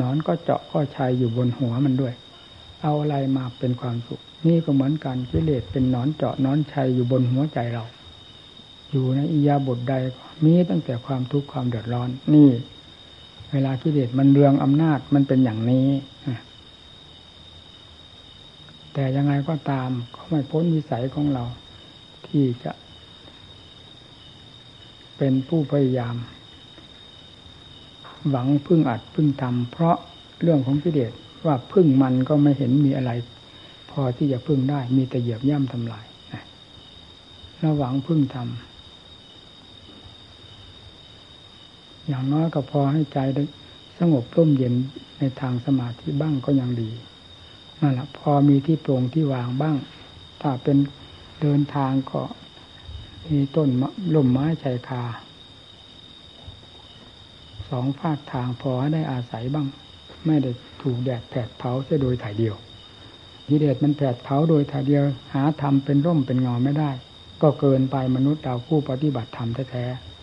[0.00, 2.14] นอนก็เจาะก็ชัยอยู่บนหัวมันด้วย
[2.88, 7.84] เอาอะไรมาเป็นความสุข นี่ก็เหมือนกันกิเลสเป็นนอนเจาะนอนชัยอยู่บนหัวใจเรา
[8.90, 9.94] อยู่ในอียาบทใด
[10.44, 12.50] มีตั้งแต่ความทุกข์ความเดือดร้อน นี่
[13.52, 15.88] เวลากิเลสมันเรืองอำนาจมันเป็นอย่างนี้
[18.92, 21.44] แต่ยังไงก็ตามก็ไม่พ้นวิสัยของเรา
[22.26, 22.72] ที่จะ
[25.16, 26.16] เป็นผู้พยายาม
[28.30, 29.96] หวังพึ่งอัดพึ่งทำเพราะ
[30.42, 31.12] เรื่องของกิเลส
[31.46, 33.10] ว่าพึ่งมันก็ไม่เห็นมีอะไร
[33.90, 36.06] พอที่จะพึ่งได้ มีแต่เหยียบย่ำทำลาย
[37.58, 38.48] เราหวังพึ่งทำ
[42.06, 43.42] อย่างน้อยก็พอให้ใจได้
[43.98, 44.74] สงบร่มเย็น
[45.18, 46.90] ในทางสมาธิบ้างก็ยังดี
[47.80, 49.76] นั่นแหละพอมีที่โปร่งที่วางบ้าง
[50.40, 50.76] ถ้าเป็น
[51.40, 52.22] เดินทางก็
[53.30, 53.68] มีต้น
[54.14, 55.04] ล่มไม้ชายคา
[57.70, 59.66] สองภาคทางพอให้ได้อาศัยบ้าง
[60.26, 60.50] ไม่ได้
[60.82, 62.54] ถูกแดดแผดเผาเสียโดยถ่ายเดียว
[63.48, 65.02] กิเลสมันแผดเผาโดยถ่ายเดียว
[65.34, 66.90] หาทำเป็นร่มเป็นเงาไม่ได้
[67.42, 70.16] ก็เกินไปมนุษย์เราผู้ปฏิบัติธรรมแท้ๆ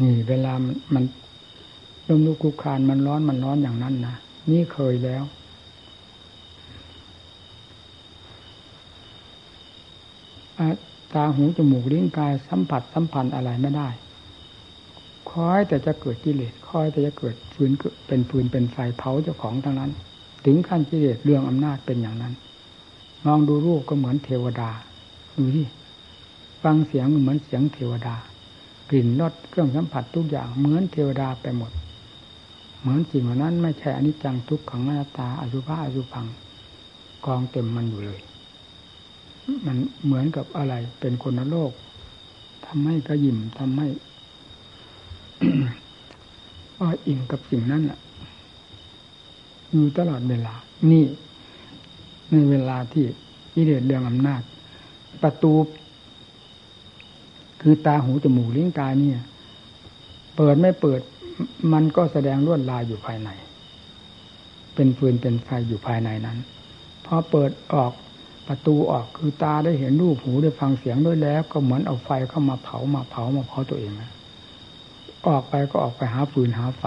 [0.00, 0.52] นี่เวลา
[0.94, 1.04] มัน
[2.08, 4.14] ลมลุกคุกคานมันร้อนมันร้อนอย่างนั้นนะ
[4.50, 5.24] นี่เคยแล้ว
[11.14, 13.88] ตาหูจมูกลิ้นกายสัมผัสสัมพันธ์อะไรไม่ได้
[15.30, 17.70] คอยแต่จะเกิดกิเลสคอยแต่จะเกิดฟืน
[18.06, 19.90] เป็นฟืนเป็นไฟเผาเจ้าของทั้งนั้น
[20.44, 22.34] ถึงขั้นกิเลสเรื่องอำนาจเป็นอย่างนั้น
[23.24, 24.70] มองดูรูปก็เหมือนเทวดา
[25.36, 25.66] ดูที่
[26.62, 28.16] ฟังเสียงเหมือนเสียงเทวดา
[28.90, 31.72] กลิ่นรสเครื่องสัมผัสทุกอย่างเหมือนเทวดาไปหมด
[32.80, 36.26] เหมือนสิ่งเหล่านั้นไม่ใช่อนิจจังทุกขังอนัตตาอสุภะอสุพัง
[37.26, 38.20] กองเต็มมันอยู่เลย
[39.66, 41.72] มันเหมือนกับอะไรเป็นคนโลก
[42.66, 43.88] ทำให้กระยิมทำให้
[46.78, 47.98] อ้ออิงกับสิ่งนั้นอะ
[49.70, 50.54] อยู่ตลอดเวลา
[50.90, 51.04] นี่
[52.30, 53.04] ในเวลาที่
[53.54, 54.42] กิเลสเรื่องอำนาจ
[55.22, 55.54] ประตู
[57.60, 59.20] คือตาหูจมูกลิ้นกายเนี่ย
[60.36, 61.00] เปิดไม่เปิด
[61.72, 63.30] มันก็แสดงลวดลายอยู่ภายใน
[64.74, 66.38] เป็นฟืนเป็นไฟอยู่ภายในนั้น
[67.04, 67.92] พอเปิดออก
[68.48, 74.10] ประตูออกคือตาได้เห็นรูปหูได้ฟังเสียงด้วยแล้ว ก็เหมือนเอาไฟเข้ามาเผามาเผามาเผาตัวเองนะ
[75.28, 76.84] ออกไปก็ออกไปหาฟืนหาไฟ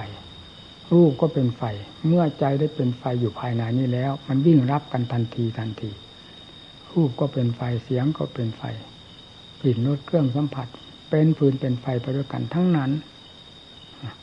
[0.91, 1.63] รูปก็เป็นไฟ
[2.07, 5.89] เมื่อใจได้เป็นไฟอยู่ภายในนี้แล้ว มันวิ่งรับกันทันทีทันที
[6.91, 8.61] รูปก็เป็นไฟเสียงก็เป็นไฟ
[9.61, 10.67] กลิ่นรสเครื่องสัมผัส
[11.09, 12.91] เป็นฟืนเป็นไฟไปด้วยกันทั้งนั้น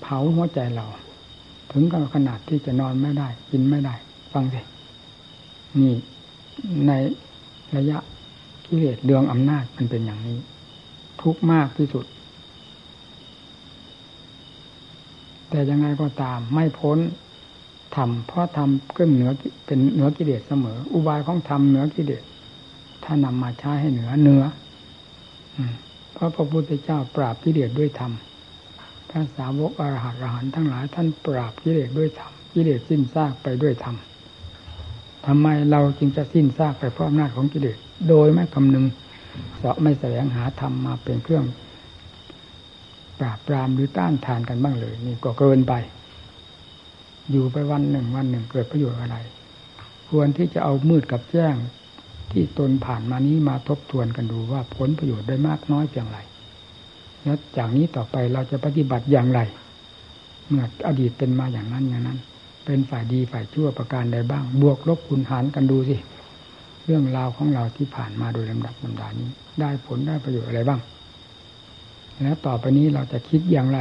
[0.01, 0.87] เผาหัวใจเรา
[1.73, 3.95] ถึงกับขนาดที่จะนอนไม่ได้ กินไม่ได้
[4.33, 4.61] ฟังสิ
[5.81, 5.95] นี่
[6.87, 6.93] ใน
[7.77, 7.99] ระยะ
[8.67, 10.39] กิเลสเดืองอำนาจมันเป็นอย่างนี้
[11.23, 12.05] ทุกมากที่สุด
[15.55, 16.99] แต่ยังไงก็ตามไม่พ้น
[17.97, 19.31] ทำเพราะทำก็เหนือ
[19.67, 22.23] เป็นเหนือกิเลสเสมอ อุบายของธรรมเหนือกิเลส
[23.05, 24.43] ถ้านำมาใช้ให้เหนือเหนือ
[26.13, 28.13] เพราะพระพุทธเจ้าปราบกิเลสด้วยธรรม
[29.11, 33.97] ท่านสาวกอรหัตอรหันทั้งหลาย ท่านปราบกิเลสด้วยธรรมกิเลสสิ้นซากไปด้วยธรรม
[35.27, 38.87] ทำไมเราจึงจะสิ้นซากไปเพราะอำนาจของกิเลสโดยไม่คำนึง
[39.59, 41.45] เสาะไม่แสวงหาธรรมมาเป็นเครื่อง
[43.21, 45.73] ปราบปรามหรือต้านทานกันบ้างเลย นี่ก็เกินไป
[47.31, 49.17] อยู่ไปวันหนึ่งวันหนึ่งเกิดประโยชน์อะไร
[50.11, 51.55] ควรที่จะเอามืดกับแจ้ง
[52.33, 56.19] ที่ตนผ่านมานี้มาทบทวนกันดูว่าผลประโยชน์ได้มากน้อยเพียงไร
[57.23, 59.41] แล้วจากนี้ต่อไปเราจะปฏิบัติอย่างไร
[60.47, 62.19] เมื่ออดีตเป็นมาอย่างนั้นอย่างนั้น
[62.65, 65.97] เป็นฝ่ายดีฝ่ายชั่วประการใดบ้าง บวกลบคูณหารกันดูสิ
[66.85, 69.29] เรื่องราวของเราที่ผ่านมาโดยลำดับลำดานี้
[69.61, 70.81] ได้ผลได้ประโยชน์อะไรบ้าง
[72.23, 73.79] แล้วต่อไปนี้เราจะคิดอย่างไร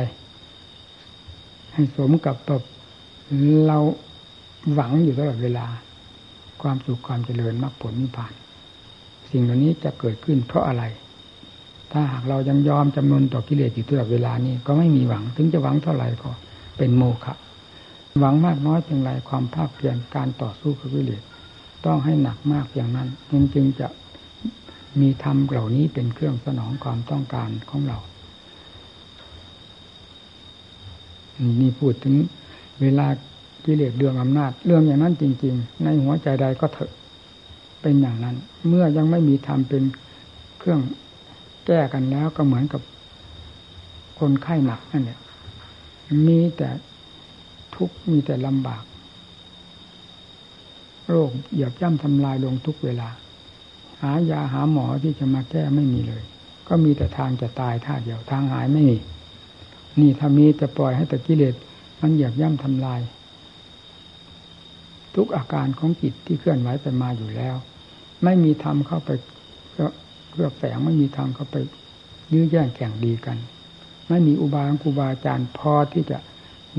[1.74, 2.62] ให้สมกับแบ
[3.68, 3.78] เรา
[4.74, 5.66] หวังอยู่ตลอดเวลา
[6.62, 8.34] ความสุขความเจริญมรรคผลนิพพาน
[9.32, 10.84] สิ่งเหล่านี้จะเกิดขึ้นเพราะอะไร
[11.92, 16.32] ถ้าหากเรายังยอมจำนวนต่อกิเลสอยู่ตลอดเวลานี้ก็ไม่มีหวัง ถึงจะหวังเท่าไหร่ก็
[16.78, 17.34] เป็นโมฆะ
[18.20, 21.24] หวังมากน้อยเพียงไรความภาคเพียรการต่อสู้กับกิเลส
[21.86, 23.08] ต้องให้หนักมากอย่างนั้น
[23.54, 23.88] จึงจะ
[25.02, 27.98] มีธรรมเหล่านี้เป็นเครื่องสนองความต้องการของเรา
[31.62, 32.16] นี่พูดถึง
[32.82, 33.08] เวลา
[33.66, 36.92] กิเลสเรื่องอำนาจ เรื่องอย่างนั้นจริง ๆ ในหัวใจใดก็เถอะ
[37.82, 38.36] เป็นอย่างนั้น
[38.68, 39.84] เมื่อยังไม่มีธรรมเป็น
[40.60, 40.80] เครื่อง
[41.66, 42.82] แก้กันแล้วก็เหมือนกับ
[44.20, 45.20] คนไข้หนักนั่นแหละ
[46.28, 46.70] มีแต่
[47.76, 48.84] ทุกมีแต่ลำบาก
[51.10, 53.10] โรคเหยียบย่ำทำลายลงทุกเวลา
[54.02, 56.24] หายาหาหมอที่จะมาแก้ไม่มีเลย
[56.68, 58.98] ก็มีแต่ทางจะตายท่าเดียวทางหายไม่มี
[60.00, 61.56] นี่ถ้ามีจะปล่อยให้แต่กิเลส
[62.02, 63.02] มันเหยียบย่ำทำลาย
[65.16, 67.56] ทุกอาการของจิตที่เคลื่อนไหวไปมาอยู่แล้ว
[68.24, 69.10] ไม่มีธรรมเข้าไป
[70.30, 71.56] เพื่อแฝงไม่มีทางเข้าไป
[72.34, 73.38] ยื้อแย่งแข่งดีกัน
[74.10, 76.18] ไม่มีอุบายของครูบาอาจารย์พอที่จะ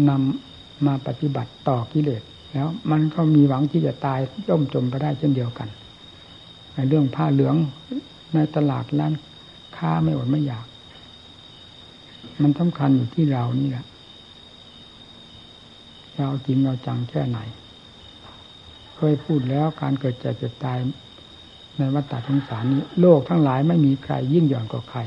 [0.09, 2.22] นำมาปฏิบัติต่อกิเลส
[2.53, 5.68] แล้วมันก็มีหวังที่จะตายย่มจมไปได้เช่นเดียวกัน
[6.74, 7.57] ในเรื่องผ้าเหลือง
[8.35, 9.12] ในตลาดร้าน
[9.77, 10.66] ค้าไม่อดไม่อยาก
[12.42, 13.85] มันสำคัญอยู่ที่เรานี่แหละ
[16.16, 17.38] เราจริงเราจังแค่ไหน
[18.97, 20.79] เคยพูดแล้วการเกิดเจ็บเจ็บตาย
[21.79, 25.01] ในวัฏฏะสงสารนี้ โลกทั้งหลายไม่มีใครยิ่งหย่อนกว่าใคร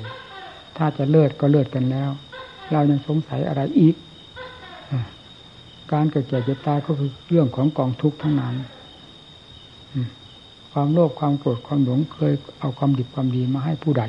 [0.78, 2.10] ถ้าจะเลิศก็เลิศกันแล้ว
[2.72, 3.96] เรายังสงสัยอะไรอีก
[5.94, 8.56] การเกิดเจ็บเจ็บตายก็คือเรื่องของกองทุกข์ทั้งนั้น
[10.72, 14.04] ความโลภความโกรธความหลงเคยเอาความดีความดีมาให้ผู้ใด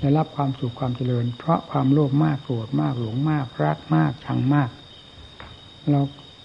[0.00, 4.70] ได้รับความสุขความเจริญ เพราะความโลภมากโกรธมากหลงมาก รักมากชังมาก
[5.90, 6.00] เรา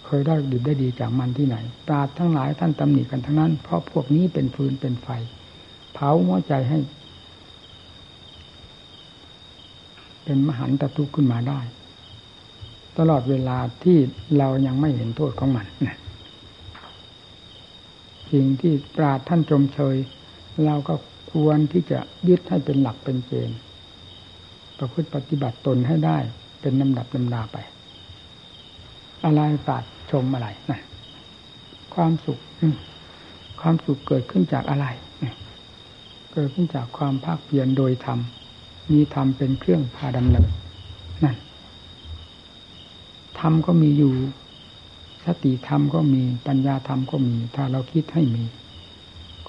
[0.05, 1.55] เคยได้ดีได้ดีจากมันที่ไหน
[1.87, 5.07] ตราทั้งหลายท่านตำหนิกันทั้งนั้น เพราะพวกนี้เป็นฟืนเป็นไฟ
[5.93, 6.79] เผาหัวใจให้
[10.23, 11.59] เป็นมหันตทุกข์ขึ้นมาได้
[12.97, 13.97] ตลอดเวลาที่
[14.37, 15.97] เรายังไม่เห็นโทษของมันนะ
[18.31, 19.95] สิ่งที่ปราดท่านชมเชย
[20.65, 20.93] เราก็
[21.33, 23.59] ควรที่จะยึดให้เป็นหลักเป็นเกณฑ์
[24.77, 26.17] ประพฤติปฏิบัติตนให้ได้
[26.61, 27.57] เป็นลำดับลำดาไป
[29.25, 30.81] อะไรปราดชมอะไรนะ
[31.95, 32.39] ความสุข
[33.61, 34.85] ความสุขเกิดขึ้นจากอะไร
[36.33, 38.19] เกิดขึ้นจากความภาคเพียรโดยธรรม
[38.91, 40.47] มีธรรมเป็นเครื่องพาดำเนิน
[41.23, 41.37] นั่น
[43.39, 44.13] ธรรมก็มีอยู่
[45.25, 48.43] สติธรรมก็มี ปัญญาธรรมก็มี ถ้าเราคิดให้มี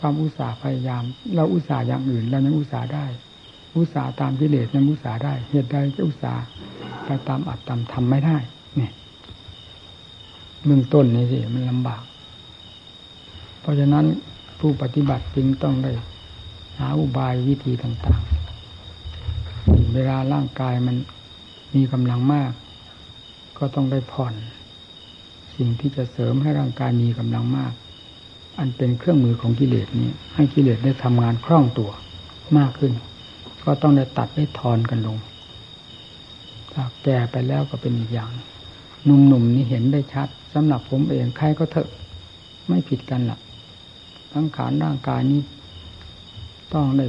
[0.07, 3.07] ความอุตสาห์พยายาม เราอุตสาห์อย่างอื่นเรายังอุตสาห์ได้
[3.77, 6.43] อุตสาห์ตามกิเลสยังอุตสาห์ได้ เหตุใดจะอุตสาห์
[7.05, 8.37] ไปตามอัตตามทำไม่ได้
[8.77, 8.93] เนี่ย
[10.65, 12.03] เบื้องต้นนี่สิมันลำบาก
[13.61, 14.05] เพราะฉะนั้น
[14.61, 15.93] ผู้ปฏิบัติจริงต้องได้
[16.79, 20.97] หาอุบายวิธีต่างๆ เวลาร่างกายมัน
[21.75, 22.53] มีกำลังมาก
[23.59, 24.35] ก็ต้องได้ผ่อน
[25.57, 27.75] สิ่งที่จะเสริมให้ร่างกายมีกำลังมาก
[28.59, 31.91] อันเป็นเครื่องมือของกิเลสนี้ ให้กิเลสได้ทำงานคล่องตัว
[32.59, 32.93] มากขึ้น
[33.65, 35.19] ก็ต้องได้ตัดได้ทอนกันลง
[36.73, 38.31] ถ้าแก่ไปแล้วก็เป็นอีกอย่าง
[39.05, 41.89] หนุ่มๆนี่เห็นได้ชัดสำหรับผมเองใครก็เถอะ
[42.69, 43.41] ไม่ผิดกันหรอก
[44.33, 45.41] ทั้งขานร่างกายนี้
[46.75, 47.07] ต้องได้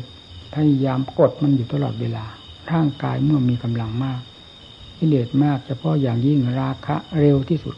[0.54, 2.26] พยายามกดมันอยู่ตลอดเวลา
[2.72, 4.22] ร่างกายเมื่อมีกำลังมาก
[4.98, 7.76] กิเลสมากเฉพาะอย่างยิ่งราคะเร็วที่สุด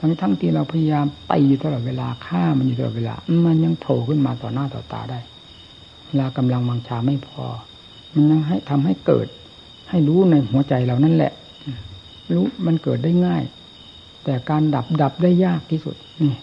[0.00, 3.14] ทั้งทั้งที่เราพยายามไปอยู่ตลอดเวลาฆ่ามันอยู่ตลอดเวลา
[3.46, 5.20] มันยังโผล่ขึ้นมาต่อหน้าต่อตาได้
[6.06, 7.44] เวลากำลังวังชาไม่พอ
[8.14, 9.26] มันยังให้ทำให้เกิด
[9.90, 11.32] ให้รู้ในหัวใจเรานั่นแหละ
[12.34, 13.42] รู้มันเกิดได้ง่าย
[14.24, 16.34] แต่การดับดับได้ยากที่สุดนี่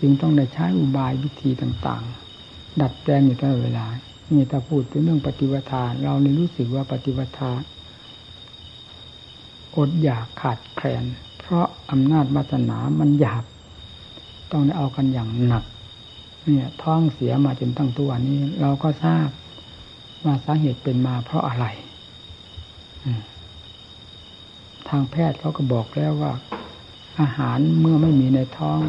[0.00, 3.86] จึงต้องได้ใช้อุบายวิธีต่างๆ ดัดแปลงอยู่ตลอดเวลา
[4.32, 7.52] นี่ถ้าพูดถึงเรื่องปฏิวัติเราเลยรู้สึกว่าปฏิวัติ
[9.76, 11.04] อดอยากขาดแคลน
[11.46, 13.44] เพราะอำนาจวาสนามันหยาบ
[14.52, 15.64] ต้องได้เอากันอย่างหนัก
[16.44, 19.28] เนี่ยท้องเสียมาจนตั้งตัวนี้ เราก็ทราบ
[20.24, 21.66] ว่าสาเหตุเป็นมาเพราะอะไร
[24.88, 26.32] ทางแพทย์เขาก็บอกแล้วว่า
[27.20, 28.80] อาหารเมื่อไม่มีในท้อง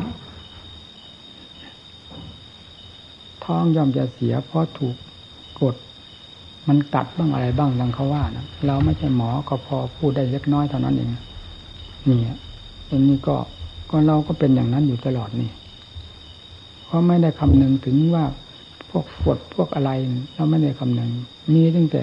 [3.45, 4.95] ท้องย่อมจะเสีย เพราะถูก
[5.61, 5.75] กด
[6.67, 11.09] มันกัดบ้างอะไรบ้างดังเขาว่านะเราไม่ใช่หมอก็พอพูดได้เล็กน้อยเท่านั้นเอง
[12.09, 12.19] นี่
[12.89, 13.35] อันนี้ก็
[13.89, 15.51] ก็เราก็เป็นอย่างนั้นอยู่ตลอดนี่
[16.85, 18.25] เพราะไม่ได้คำนึงถึงว่า
[18.89, 19.91] พวกปวดพวกอะไร
[20.35, 21.09] เราไม่ได้คำนึง
[21.53, 22.01] มีตั้งแต่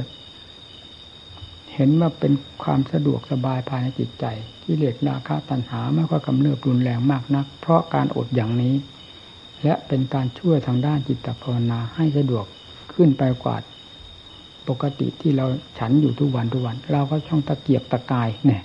[1.74, 4.24] เห็นว่าเป็นความสะดวกสบายภายในจิตใจ
[4.62, 8.74] ที่เลสราคะตัณหาไม่ค่อยกำเริบรุนแรงมากนัก เพราะการอดอย่างนี้
[9.62, 12.44] และเป็นการช่วยทางด้านจิตภาวนาให้สะดวก
[12.94, 13.56] ขึ้นไปกว่า
[14.68, 15.46] ปกติที่เรา
[15.78, 18.62] ฉันอยู่ทุกวันทุกวัน เราก็ช่องตะเกียบตะกายเนี่ย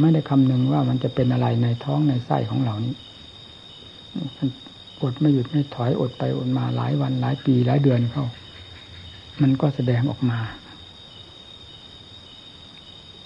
[0.00, 2.94] ไม่ได้คำนึงว่ามันจะเป็นอะไรในท้องในไส้ของเรานี้
[5.02, 8.26] อดไม่หยุดไม่ถอยอดไปอดมาหลายวันหลายปีหลายเดือนเข้า
[9.40, 10.38] มันก็แสดงออกมา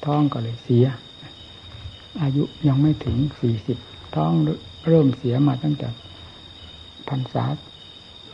[0.05, 0.87] ท้องก็เลยเสีย
[2.23, 3.79] อายุยังไม่ถึงสี่สิบ
[4.17, 4.33] ท้อง
[4.89, 5.89] เริ่มเสียมาตั้งแต่
[7.09, 7.45] พรรษา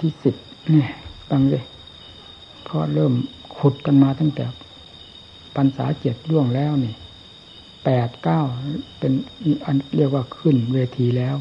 [0.01, 0.35] ที่สิบ
[0.71, 0.91] เนี่ย
[1.29, 1.65] ฟังเลย
[2.65, 3.13] เพราะเริ่ม
[3.57, 4.45] ขุดกันมาตั้งแต่
[5.57, 6.95] พรรษาเจ็ดล่วงแล้วนี่
[7.87, 8.41] แปดเก้า
[8.99, 9.13] เป็น
[9.65, 11.37] อันเรียกว่าขึ้นเวทีแล้ว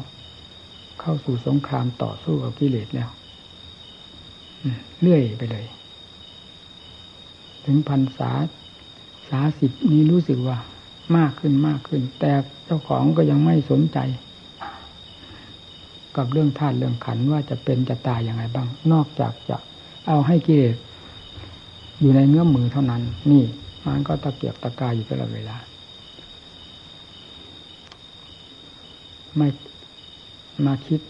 [1.00, 3.10] เข้าสู่สงครามต่อสู้กับกิเลสแล้ว
[5.00, 5.66] เลื่อยไปเลย
[7.64, 8.30] ถึงพรรษา
[9.30, 10.58] สาสิบนี้รู้สึกว่า
[11.16, 12.32] มากขึ้นมากขึ้น แต่
[12.64, 13.98] เจ้าของก็ยังไม่สนใจ
[16.16, 19.56] กับเรื่องธาตุเรื่องขันว่าจะเป็นจะตายย่างไรบ้าง นอกจากจะ
[20.06, 20.76] เอาให้กิเลส
[22.00, 23.44] อยู่ในเงื้อมมือเท่านั้น นี่
[23.86, 25.56] มันก็ตะเกียบตะกายอยู่ตลอดเวลา
[29.36, 29.48] ไม่
[30.66, 31.00] มาคิด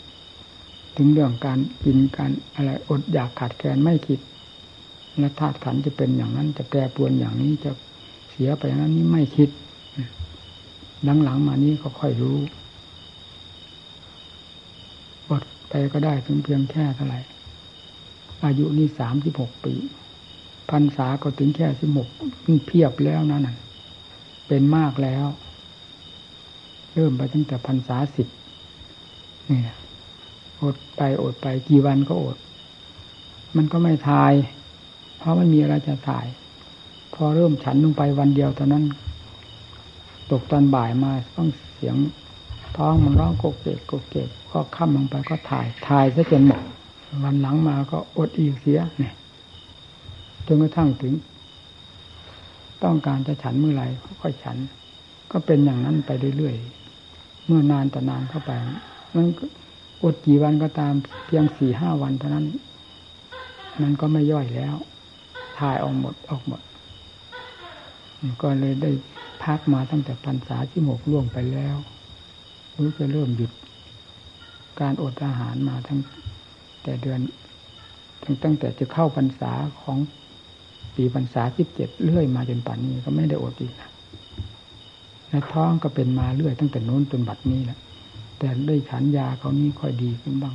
[0.96, 4.20] ถึงเรื่องการกินการอะไรอดอยากขาดแคลนไม่คิด
[5.18, 7.70] และธาตุขันจะเป็นอย่างนั้น จะแปรปรวนอย่างนี้จะ
[8.30, 9.50] เสียไปอย่างนั้นนี่ไม่คิด
[11.24, 12.38] หลังๆมานี้ก็ค่อยรู้
[15.28, 17.20] อดไปก็ได้ถึงเพียงแค่เท่าไหร่
[18.44, 19.74] อายุนี่สามสิบหกปี
[20.70, 22.08] พรรษาก็ถึงแค่สิบหก
[22.66, 23.48] เพียบแล้วนั่น
[24.48, 25.26] เป็นมากแล้ว
[26.98, 28.28] เริ่มไปตั้งแต่พรรษาสิบ
[29.50, 29.61] นี่
[30.62, 32.38] อดไปอดไปกี่วันก็อด
[33.56, 34.32] มันก็ไม่ทาย
[35.18, 36.26] เพราะไม่มีอะไรจะถ่าย
[37.14, 38.85] พอเริ่มฉันลงไปวันเดียวเท่านั้น
[40.30, 41.96] ตกตอนบ่ายมาต้องเสียง
[42.76, 46.61] ท้องมันร้องโกเกกโกเกกก็ค่ำลงไปก็ถ่ายถ่ายซะจนหมด
[47.24, 49.14] วันหลังมาก็อดอีกเสียเนี่ย
[50.46, 51.14] จนกระทั่งถึง
[52.85, 53.82] ต้องการจะฉันเมื่อไร
[54.20, 54.56] ก็ฉัน
[55.32, 56.86] ก็เป็นอย่างนั้นไปเรื่อยๆ
[57.46, 58.52] เมื่อนานแต่นานเข้าไป
[59.14, 59.26] มัน
[60.02, 60.94] อดกี่วันก็ตาม
[61.26, 62.46] เพียงสี่ห้าวันเท่านั้น
[63.82, 64.76] มันก็ไม่ย่อยแล้ว
[65.59, 66.61] ถ่ายออกหมดออกหมด
[68.42, 68.90] ก็เลยได้
[69.42, 71.76] พักมาตั้งแต่พรรษาที่หกล่วงไปแล้ว
[72.85, 73.52] รู้จะเริ่มหยุด
[74.80, 76.00] การอดอาหารมาทั้ง
[76.82, 77.20] แต่เดือน
[78.22, 79.98] ตั้งตั้งแต่จะเข้าพรรษาของ
[80.94, 83.90] ปีพรรษาสิบเจ็ดเรื่อยมาจนป่านนี้ก็ไม่ได้อดอีกนะ
[85.28, 87.78] และท้องก็เป็นมาเรื่อยตั้งแต่โน้นจนบัดนี้แหละ
[88.38, 90.54] แต่ด้วยฉันยาเขานี้ค่อยดีขึ้นบ้าง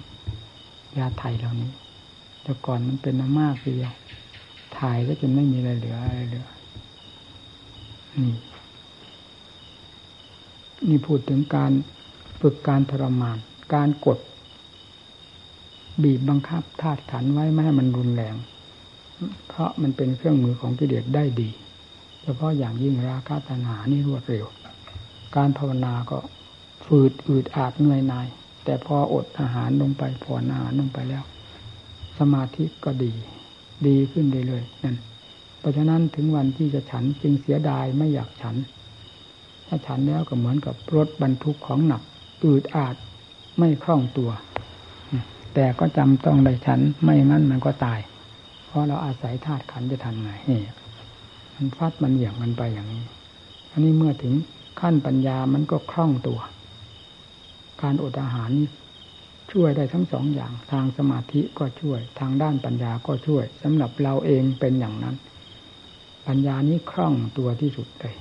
[0.97, 1.71] ยาไทยเหล่านี้
[2.43, 3.75] แต่ก่อนมันเป็นมามากเลย
[4.77, 6.47] ถ่ายแล้วจนไม่มีอะไรเหลืออะไรเหลือ
[8.23, 8.35] นี่
[10.89, 11.71] นี่พูดถึงการ
[12.41, 13.37] ฝึกการทรมาน
[13.73, 14.19] การกด
[16.03, 18.35] บีบบังคับธาตุขันไว้ไม่ให้มันรุนแรง
[19.47, 21.49] เพราะมันเป็นเครื่องมือของกิเลสได้ดี
[22.23, 24.45] เฉพาะอย่างยิ่งราคะตัณหานี่รวดเร็ว
[25.35, 26.17] การภาวนาก็
[26.85, 28.27] ฝืดอืดอาดเหนื่อยหน่าย
[28.63, 31.23] แต่พออดอาหารลงไปผ่อนอาหารลงไปแล้ว
[32.17, 33.11] สมาธิก็ดี
[33.87, 34.97] ดีขึ้นเรื่อยๆนั่น
[35.59, 38.55] เพราะฉะนั้นถึงวันที่จะฉันจึงเสียดายไม่อยากฉัน
[39.67, 42.01] ถ้าฉันแล้วก็เหมือนกับรถบรรทุกของหนัก
[42.43, 42.95] อืดอาด
[43.57, 44.31] ไม่คล่องตัว
[45.53, 47.99] แต่ก็จำต้องได้ฉันไม่งั้นมันก็ตาย
[48.65, 50.61] เพราะเราอาศัยธาตุขันจะทำไงนี่
[51.55, 53.03] มันฟัดมันเหวี่ยงมันไปอย่างนี้
[53.71, 54.33] อันนี้เมื่อถึง
[54.79, 56.39] ขั้นปัญญามันก็คล่องตัว
[57.81, 58.51] การอดอาหาร
[59.51, 65.15] ช่วยได้ทั้งสองอย่างทางสมาธิก็ช่วย ทางด้านปัญญาก็ช่วยสำหรับเราเองเป็นอย่างนั้น
[66.27, 68.15] ปัญญานี้คล่องตัวที่สุดเลย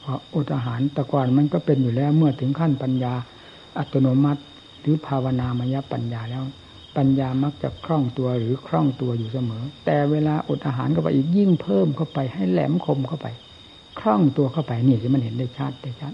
[0.00, 3.14] เพราะอดอาหารต่ก่อนมันก็เป็นอยู่แล้วเมื่อถึงขั้นปัญญา
[3.78, 4.42] อัตโนมัติ
[4.80, 6.44] หรือภาวนามยปัญญาแล้ว
[6.96, 13.26] ปัญญามักจะคล่องตัวหรือคล่องตัวอยู่เสมอ แต่เวลาอดอาหารเข้าไปอีกยิ่งเพิ่มเข้าไปให้แหลมคมเข้าไป
[14.00, 16.12] คล่องตัวเข้าไปนี่ที่มันเห็นได้ชัดได้ชัด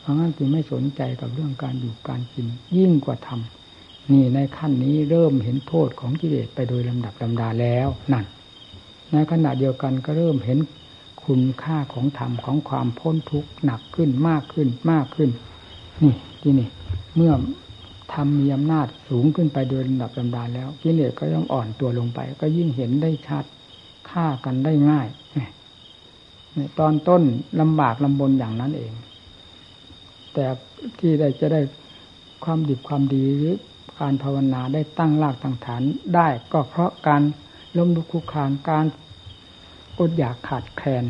[0.00, 2.46] เพราะงั้นจึงไม่สนใจกับเรื่องการอยู่การกิน
[2.76, 8.24] ยิ่งกว่าทำนี่ในขั้นนี้เริ่มเห็นโทษของกิเลสไปโดยลำดับลำดาแล้วนั่น
[9.12, 10.58] ในขณะเดียวกันก็เริ่มเห็น
[11.24, 15.30] คุณค่าของธรรมของความพ้นทุกข์หนักขึ้นมากขึ้นมากขึ้น
[16.02, 16.68] นี่ที่นี่
[17.16, 17.32] เมื่อ
[18.12, 23.44] ทำมีอำนาจสูงขึ้นไปโดยลำดับลำดาแล้วกิเลสก็ย่อมอ่อนตัวลงไป ก็ยิ่งเห็นได้ชัด
[24.10, 25.08] ฆ่ากันได้ง่าย
[26.78, 27.22] ตอนต้น
[27.60, 28.92] ลำบากลำบนอย่างนั้นเอง
[30.34, 30.46] แต่
[30.98, 31.60] ที่ได้จะได้
[32.44, 33.54] ความดีความดีหรือ
[34.00, 35.82] การภาวนาได้ตั้งรากตั้งฐาน
[36.14, 37.22] ได้ก็เพราะการ
[37.76, 38.84] ล้มลุกคุกคานการ
[39.98, 41.04] อดอยากขาดแคลน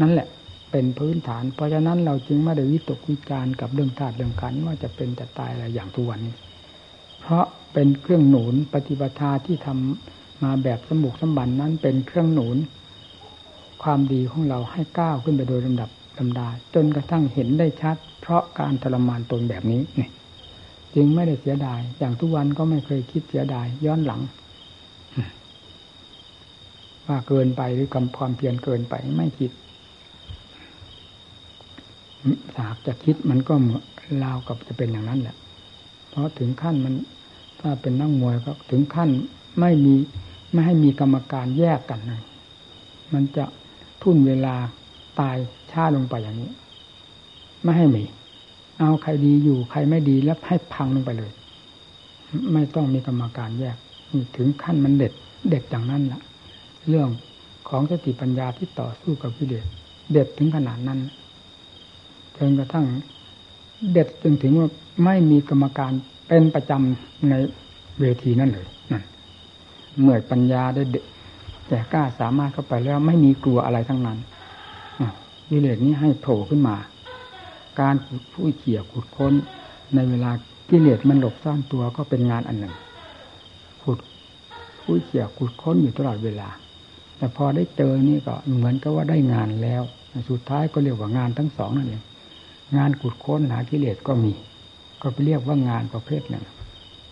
[0.00, 0.28] นั่นแหละ
[0.70, 6.34] เป็นพื้นฐาน เพราะฉะนั้นเราจึงไม่ได้วิตกวิจารกับเรื่องธาตุเรื่องขันว่าจะเป็นจะตายอะไรอย่างทุกวันนี้
[7.20, 12.56] เพราะเป็นเครื่องหนุนปฏิปทาที่ทำมาแบบสมุกสมบันนั้นเป็นเครื่องหนุน
[13.82, 20.08] ความดีของเราให้ก้าวขึ้นไปโดยลำดับลำดา จนกระทั่งเห็นได้ชัด เพราะการทรมานตนแบบนี้นี่
[20.94, 24.20] จึงไม่ได้เสียดาย อย่างทุกวันก็ไม่เคยคิดเสียดาย ย้อนหลัง
[27.06, 29.50] ว่าเกินไปหรือกำความเพียรเกินไปไม่คิด
[32.58, 33.54] หากจะคิดมันก็
[34.24, 35.36] ราวกับจะเป็นอย่างนั้นแหละ
[36.08, 36.94] เพราะถึงขั้นมัน
[37.60, 39.10] ถ้าเป็นนักมวยก็ถึงขั้น
[39.60, 39.94] ไม่มี
[40.52, 42.22] ไม่ให้มีกรรมการแยกกันเลย
[43.12, 43.44] มันจะ
[44.02, 44.54] ทุ่นเวลา
[45.20, 45.36] ตาย
[45.70, 46.50] ช้าลงไปอย่างนี้
[47.62, 48.04] ไม่ให้มี
[48.78, 51.30] เอาใครดีอยู่ใครไม่ดีแล้วให้พังลงไปเลย
[52.52, 53.76] ไม่ต้องมีกรรมการแยก
[54.36, 55.12] ถึงขั้นมันเด็ด
[55.48, 56.20] เด็ดอย่างนั้นแหละ
[56.88, 57.08] เรื่อง
[57.68, 59.66] ของสติปัญญาที่ต่อสู้กับกิเลส
[60.12, 60.98] เด็ดถึงขนาดนั้น
[62.36, 62.86] จนกระทั่ง
[63.92, 64.68] เด็ดจนถึงว่า
[65.04, 65.92] ไม่มีกรรมการ
[66.28, 67.34] เป็นประจำใน
[68.00, 69.02] เวทีนั่นเลยนั่น
[70.02, 70.82] เมื่อปัญญาได้
[71.68, 74.18] แต่กล้าสามารถเข้าไปแล้วไม่มีกลัวอะไรทั้งนั้น
[75.50, 76.76] วิเลศนี้ให้โผล่ขึ้นมา
[77.80, 77.94] การ
[78.32, 79.32] ผู้เขี่ยขุดค้น
[79.94, 80.30] ในเวลา
[80.70, 82.74] กิเลสมันหลบซ่อนตัวก็เป็นงานอันหนึ่ง
[83.82, 83.98] ขุด
[84.80, 86.48] ผู้เขี่ยขุดค้นอยู่ตลอดเวลา
[87.16, 89.82] แต่พอได้เจอนี่ก็เหมือนกับว่าได้งานแล้ว
[90.30, 92.02] สุดท้ายก็เรียกว่างานทั้งสองนั่นเอง
[92.76, 94.32] งานขุดค้นหากิเลสก็มี
[95.02, 96.44] ก็ไปเรียกว่างานประเภทหนึ่ง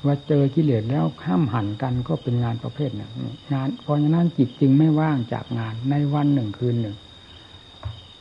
[0.07, 3.11] ว่าเจอกิเลสแล้วห้ามหันกันก็เป็นงานประเภทหนึ่ง
[3.55, 6.97] งานเพราะฉะนั้นจิตจึงไม่ว่างจากงานในวันหนึ่งคืนหนึ่ง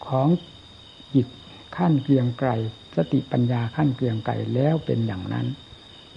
[0.07, 0.27] ของ
[1.13, 1.27] จิต
[1.75, 2.49] ขั้นเกลียงไกล
[2.95, 5.45] สติปัญญาขั้นเกลียงไกลแล้วเป็นอย่างนั้น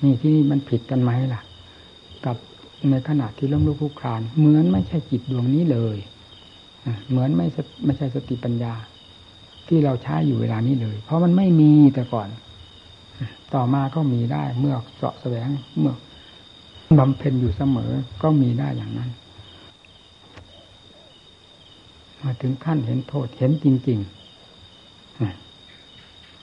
[0.03, 1.41] นี่ที่นี่มันผิดกันไหมล่ะ
[2.25, 2.37] กับ
[2.91, 5.97] ในขณะที่ล้มลุกคลุกคลานเหมือนไม่ใช่จิตดวงนี้เลย
[7.09, 7.47] เหมือนไม่
[7.85, 8.75] ไม่ใช่สติปัญญา
[9.69, 12.29] ที่เราใช้อยู่เวลานี้เลย เพราะมันไม่มีแต่ก่อน
[13.55, 15.49] ต่อมาก็มีได้เมื่อเสาะแสวง
[15.79, 15.95] เมื่อ
[16.99, 17.93] บำเพ็ญอยู่เสมอ
[18.23, 19.11] ก็มีได้อย่างนั้น
[22.21, 24.09] มาถึงขั้นเห็นโทษเห็นจริงๆ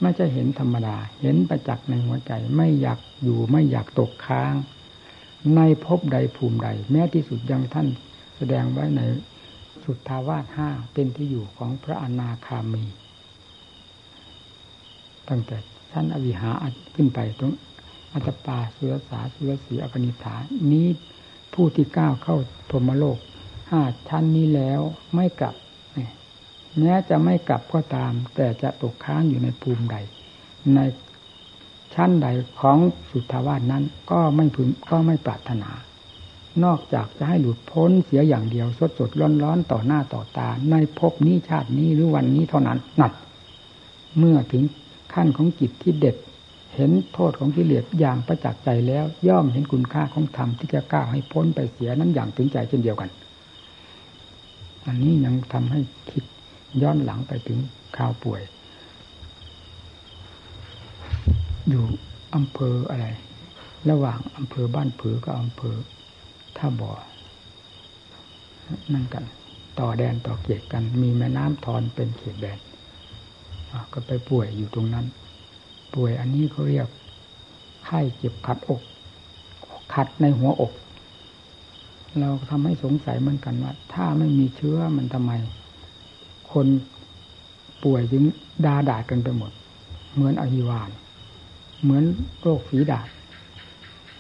[0.02, 4.54] ไม่ใช่เห็นธรรมดา เห็นประจักษ์ในหัวใจ ไม่อยากอยู่ไม่อยากตกค้าง
[5.56, 7.88] ในภพใดภูมิใด แม้ที่สุดยังท่าน
[8.38, 9.02] แสดงไว้ใน
[9.84, 12.84] สุทธาวาสห้าเป็นที่อยู่ของพระอนาคามี
[15.30, 15.58] ตั้งแต่
[15.96, 16.52] ชั้นอวิหา
[16.96, 17.54] ขึ้นไปตรง
[18.14, 20.36] อัตปาสุรสาสุรสีอกนิฐา
[20.72, 20.88] นี้
[21.54, 22.38] ผู้ที่ก้าวเข้า
[22.70, 23.18] พรมโลก
[23.72, 24.82] ห้าชั้นนี้แล้ว
[25.16, 25.56] ไม่กลับ
[26.80, 29.98] แม้จะไม่กลับก็ตาม แต่จะตกค้างอยู่ในภูมิใด
[30.76, 30.80] ใน
[31.94, 32.28] ชั้นใด
[32.60, 32.78] ของ
[33.10, 35.72] สุทธาวาสนั้นก็ไม่พึงก็ไม่ปรารถนา
[36.64, 43.12] นอกจากจะให้หลุดพ้นเสียอย่างเดียวสดสดร้อนร้อนต่อหน้าต่อตา ในภพนี้ชาตินี้หรือวันนี้เท่านั้นนัด
[44.18, 44.64] เมื่อถึง
[45.16, 46.16] ขั้นของจิตที่เด็ด
[46.76, 53.10] เห็นโทษของกิเลสอย่างประจักษ์ใจแล้ว ย่อมเห็นคุณค่าของธรรมที่จะก้าวให้พ้นไปเสียนั้นอย่างถึงใจเช่นเดียวกัน
[54.86, 55.80] อันนี้ยังทำให้
[56.12, 56.24] คิด
[56.82, 57.60] ย้อนหลังไปถึง
[57.98, 58.42] ข่าวป่วย
[61.70, 61.84] อยู่
[62.36, 63.08] อำเภออะไร
[63.90, 65.76] ระหว่างอำเภอบ้านผือกับอำเภอ
[66.58, 66.92] ท่าบ่อ
[68.94, 69.26] นั่นกัน
[69.80, 72.60] ต่อแดนต่อเกียรกัน มีแม่น้ำทอนเป็นเขตแดน
[73.94, 75.06] ก็ไปป่วยอยู่ตรงนั้น
[75.96, 76.88] ป่วยอันนี้เขาเรียก
[77.86, 78.82] ไข้เจ็บขัดอก
[79.94, 80.74] ขัดในหัวอก
[82.20, 85.32] เราทำให้สงสัยเหมือนกันว่า ถ้าไม่มีเชื้อมันทำไม
[86.52, 86.68] คน
[87.84, 88.24] ป่วยจึง
[88.66, 89.52] ดาดาดกันไปหมด
[90.14, 90.90] เหมือนอหิวาน
[91.82, 92.04] เหมือน
[92.42, 93.08] โรคฝีดาด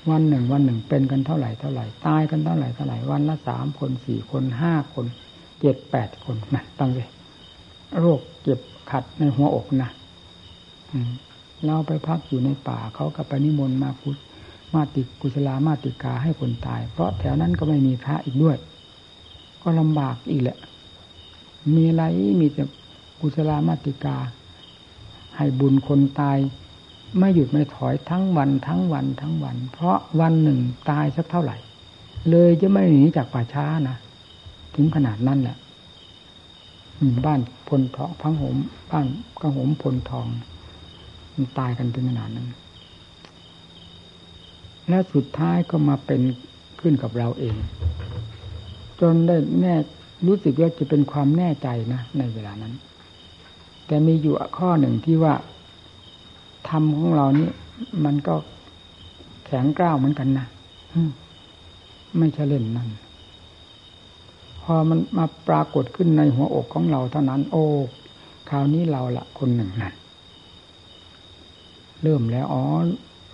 [0.09, 5.05] วันหนึ่งวันหนึ่งเป็นกันเท่าไหร่เท่าไหร่ตายกันเท่าไหร่เท่าไหร่วันละสามคนสี่คนห้าคน
[5.59, 7.07] เจ็ดแปดคนนะตั้งเลย
[7.99, 8.59] โรคเจ็บ
[8.91, 9.89] ขัดในหัวอกนะ
[11.65, 14.15] เราไปพักอยู่ในป่าเขากับไปนิมนต์มาพุท
[14.73, 18.57] มาติกุศลามาติกาให้คนตาย เพราะแถวนั้นก็ไม่มีพระอีกด้วย
[19.61, 20.57] ก็ลำบากอีกแหละ
[21.75, 22.03] มีอะไร
[22.41, 22.63] มีแต่
[23.19, 24.17] กุศลามาติกา
[25.37, 26.37] ให้บุญคนตาย
[27.19, 30.59] ไม่หยุดไม่ถอยทั้งวันทั้งวันทั้งวัน เพราะวันหนึ่ง
[30.89, 31.57] ตายสักเท่าไหร่
[32.29, 33.97] เลยจะไม่หนีจากป่าช้านะ
[34.75, 35.57] ถึงขนาดนั้นแหละ
[37.25, 38.55] บ้าน พลทองพังหม
[38.89, 39.07] บ้าน
[39.41, 40.27] กระหมพลทอง
[41.33, 42.47] มันตายกันถึงขนาดนั้น
[44.89, 46.21] และสุดท้ายก็มาเป็น
[46.79, 47.55] ขึ้นกับเราเอง
[48.99, 49.75] จนได้แน่
[50.27, 52.73] รู้สึกว่าจะเป็นความแน่ใจนะ ในเวลานั้น
[53.85, 55.33] แต่มีอยู่ข้อหนึ่งที่ว่า
[56.69, 57.49] ธรรมของเรานี่
[58.05, 58.35] มันก็
[59.45, 60.45] แข็งกร้าวเหมือนกันนะ
[62.17, 62.89] ไม่ใช่เล่นนั่น
[64.65, 67.65] พอมันมาปรากฏขึ้นในหัวอกของเราเท่านั้น โอ้
[68.49, 69.93] คราวนี้เราละคนหนึ่งนั่น
[72.03, 72.63] เริ่มแล้วอ๋อ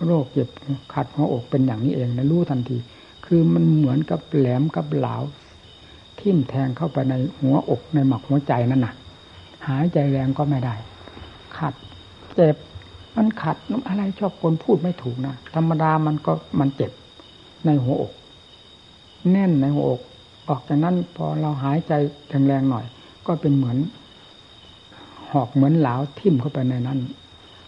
[0.06, 0.48] โรคเจ็บ
[0.94, 2.76] ขัดหัวอกเป็นอย่างนี้เองนะรู้ทันที
[3.26, 5.16] คือมันเหมือนกับแหลมกับเหลา
[6.18, 8.94] ทิ่มแทงเข้าไปในหัวอกในหมักหัวใจนั่นน่ะ
[9.68, 10.74] หายใจแรงก็ไม่ได้
[11.58, 11.74] ขัด
[12.34, 12.56] เจ็บ
[13.16, 13.56] มันขัด
[13.88, 16.92] อะไรชอบคนพูดไม่ถูกนะธรรมดามันก็มันเจ็บ
[17.66, 18.12] ในหัวอก
[19.30, 20.00] แน่นในหัวอก
[20.48, 21.92] ออกจากนั้นพอเราหายใจ
[22.46, 22.84] แรงๆหน่อย
[23.26, 23.78] ก็เป็นเหมือน
[25.32, 26.98] หอกเหมือนเหลาทิ่มเข้าไปในนั้น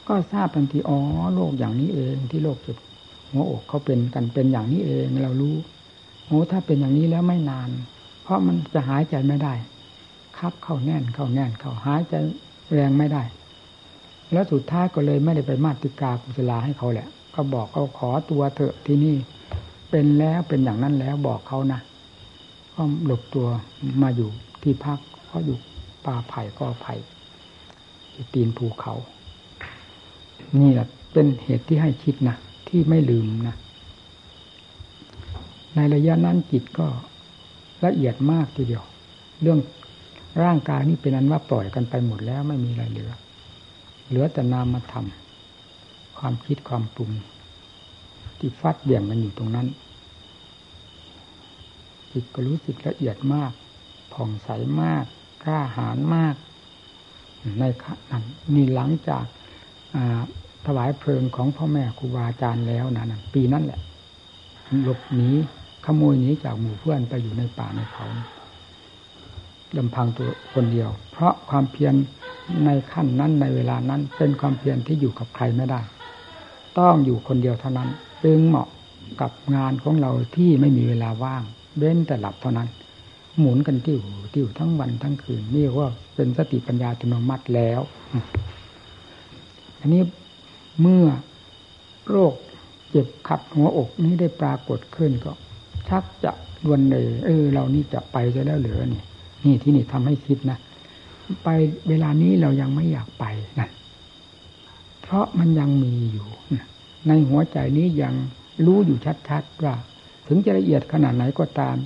[0.09, 0.99] ก็ทราบทันทีอ๋อ
[1.35, 2.77] โรคอย่างนี้เองที่โรคเจ็บ
[3.31, 5.57] หัวอกเขาเป็นกันเป็นอย่างนี้เองเรารู้
[6.27, 7.69] โอ้ถ้าเป็นอย่างนี้แล้วไม่นาน
[8.23, 9.55] เพราะมันจะหายใจไม่ได้
[10.39, 12.15] คับเข้าแน่นเข้าแน่นเข้าหายใจ
[12.75, 13.23] แรงไม่ได้
[14.33, 19.17] แล้วสุดท้ายก็เลยไม่ได้ไปมาติกากุศลาให้เขาแหละ ก็บอกเขาขอตัวเถอะที่นี่
[19.91, 21.81] เป็นแล้วเป็นอย่างนั้นแล้วบอกเขานะ
[22.75, 23.47] ก็หลบตัว
[24.03, 24.31] มาอยู่
[24.63, 24.99] ที่พัก
[25.31, 25.57] ก็อยู่
[26.07, 26.95] ป่าไผ่ก็ไผ่
[28.35, 28.95] ตีนภูเขา
[30.61, 32.37] นี่แหละเป็นเหตุที่ให้คิดนะ
[32.69, 33.57] ที่ไม่ลืมนะ
[35.75, 36.87] ในระยะนั้นจิตก็
[37.85, 38.85] ละเอียดมากทีเดียว
[39.43, 39.59] เรื่อง
[40.43, 43.13] ร่างกายนี่เป็นอันว่าปล่อยกันไปหมดแล้วไม่มีอะไรเหลือ
[44.09, 45.07] เหลือแต่นามธรรม
[46.19, 47.11] ความคิดความปรุง
[48.39, 49.67] ที่ฟัดเบี่ยงกันอยู่ตรงนั้น
[52.15, 53.53] จิตก็รู้สึกละเอียดมาก
[54.15, 54.49] ผ่องใส
[54.83, 55.05] มาก
[55.45, 56.35] กล้าหาญมาก
[57.61, 58.19] ในขณะ
[58.55, 59.25] นี่หลังจาก
[60.67, 63.81] ถวายเพลิงของพ่อแม่ครูบาอาจารย์แล้วนะปีนั้นแหละ
[64.83, 65.31] หลบหนี
[65.85, 68.07] ขโมยหนีจากหมู่เพื่อนไปอยู่ในป่าในเขา
[69.77, 71.95] ลำพังตัวคนเดียว เพราะความเพียร
[72.65, 75.81] ในขั้นนั้นในเวลานั้น เป็นความเพียรที่อยู่กับใครไม่ได้
[76.79, 77.89] ต้องอยู่คนเดียวเท่านั้น
[78.25, 78.69] จึงเหมาะ
[79.21, 81.43] กับงานของเราที่ไม่มีเวลาว่าง
[81.77, 82.69] เว้นแต่หลับเท่านั้น
[83.39, 84.01] หมุนกันติ้ว
[84.35, 87.81] ติ้วทั้งวันทั้งคืนนี่ว่าเป็นสติปัญญาอัตโนมัติแล้ว
[89.81, 90.03] อันนี้
[90.81, 91.05] เมื่อ
[92.09, 92.35] โรค
[92.91, 95.33] เจ็บขัดหัวอกนี้ได้ปรากฏขึ้นก็
[95.89, 96.33] ชักจะ
[96.65, 99.03] ดวนเลย เออ เรานี่จะไปจะแล้วเหลือนี่
[99.45, 100.59] นี่ที่นี่ทำให้คิดนะ
[101.45, 101.49] ไป
[101.89, 103.25] เวลานี้เรายังไม่อยากไป
[103.61, 103.69] นะ
[105.03, 106.27] เพราะมันยังมีอยู่
[107.09, 108.15] ในหัวใจนี้ยัง
[108.67, 108.99] รู้อยู่
[109.29, 109.75] ชัดๆว่า
[110.27, 111.77] ถึงจะละเอียดขนาดไหนก็ตาม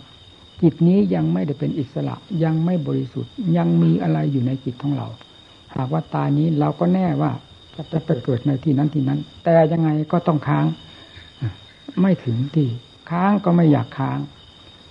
[0.63, 2.15] จิตนี้ยังไม่ได้เป็นอิสระ
[2.45, 5.09] ยังไม่บริสุทธิ์ ยังมีอะไรอยู่ในจิตของเรา
[5.77, 7.31] หากว่าตายนี้เราก็แน่ว่า
[7.93, 10.67] จะไปเกิดในที่นั้นที่นั้น แต่ยังไงก็ต้องค้าง
[12.01, 12.69] ไม่ถึงที่
[13.11, 14.19] ค้างก็ไม่อยากค้าง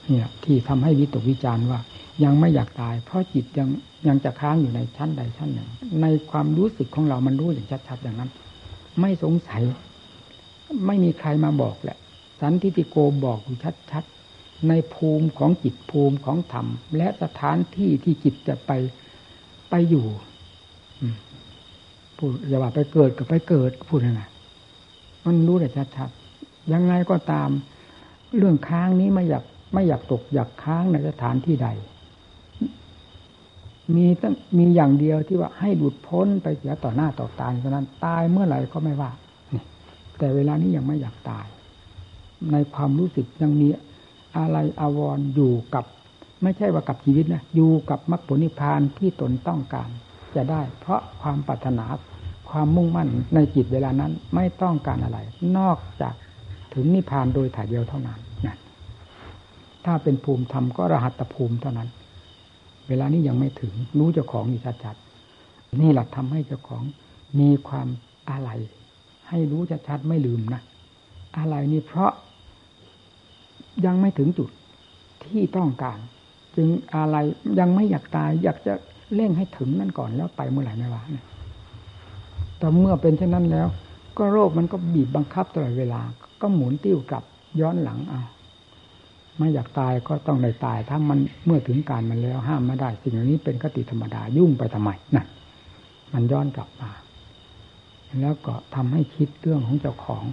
[0.09, 1.79] เนี่ย ที่ทำให้วิตกวิจารณ์ว่า
[2.23, 3.69] ยังไม่อยากตาย เพราะจิตยัง
[4.07, 5.69] ยังจะค้างอยู่ในชั้นใดชั้นหนึ่ง
[6.01, 8.31] ในความรู้สึกของเรามันรู้อย่างชัดๆอย่างนั้น
[9.01, 9.61] ไม่สงสัย
[10.85, 11.97] ไม่มีใครมาบอกแหละ
[12.39, 13.57] สันทิติโกบอกอยู่
[13.91, 16.67] ชัดๆในภูมิของจิตภูมิของธรรม
[16.97, 18.71] และสถานที่ที่จิตจะไป
[19.69, 20.05] ไปอยู่
[22.17, 24.21] พูดอย่าว่าไปเกิดกับไปเกิดพูดยังไง
[25.25, 27.49] มันรู้แต่ชัดๆยังไงก็ตาม
[28.37, 31.67] เรื่องค้างนี้ไม่อยากไม่อยากตกอยากค้างในสถานที่ใด
[33.95, 39.11] มีตั้งมีอย่างเดียวที่ว่าให้หลุดพ้นไปเสียต่อหน้าต่อตาเท่านั้นตายเมื่อไหร่ก็ไม่ว่า
[40.17, 41.45] แต่เวลานี้ยังไม่อยากตาย
[42.51, 43.67] ในความรู้สึกยังมี
[44.37, 45.85] อะไรอาวรอยู่กับ
[46.43, 49.89] ไม่ใช่ว่ากับชีวิตนะอยู่กับมรรคผลนิพพานที่ตนต้องการ
[50.35, 51.85] จะได้ เพราะความปรารถนา
[52.49, 55.19] ความมุ่งมั่นในจิตเวลานั้นไม่ต้องการอะไร
[55.57, 56.13] นอกจาก
[56.73, 58.55] ถึงนิพพานโดยถ่ายเดียวเท่านั้นนะ
[59.85, 61.89] ถ้าเป็นภูมิธรรมก็รหัตภูมิเท่านั้น
[62.87, 66.83] เวลานี้ยังไม่ถึงรู้เจ้าของอยู่ชัดๆนี่แหละทำให้เจ้าของ
[67.39, 67.87] มีความ
[68.29, 68.49] อะไร
[69.29, 70.61] ให้รู้ชัดๆไม่ลืมนะ
[71.37, 72.11] อะไรนี่เพราะ
[73.85, 74.49] ยังไม่ถึงจุด
[75.23, 75.99] ที่ต้องการ
[76.55, 77.15] จึงอะไร
[77.59, 78.73] ยังไม่อยากตาย อยากจะ
[79.15, 81.01] เร่งให้ถึงนั่นก่อนแล้วไปเมื่อไหร่ไม่ว่า
[82.57, 83.67] แต่เมื่อเป็นเช่นนั้นแล้ว
[84.17, 86.01] ก็โรคมันก็บีบบังคับตลอดเวลา
[86.41, 87.23] ก็หมุนติ้วกลับ
[87.59, 88.21] ย้อนหลังเอา
[89.37, 95.25] ไม่อยากตายก็ต้องได้ตาย ถ้ามันเมื่อถึงการมันแล้วห้ามไม่ได้ สิ่งเหล่านี้เป็นคติธรรมดายุ่งไปทำไมนะ
[96.13, 96.91] มันย้อนกลับมา
[98.21, 100.23] แล้วก็ทำให้คิดเรื่องของเจ้าของ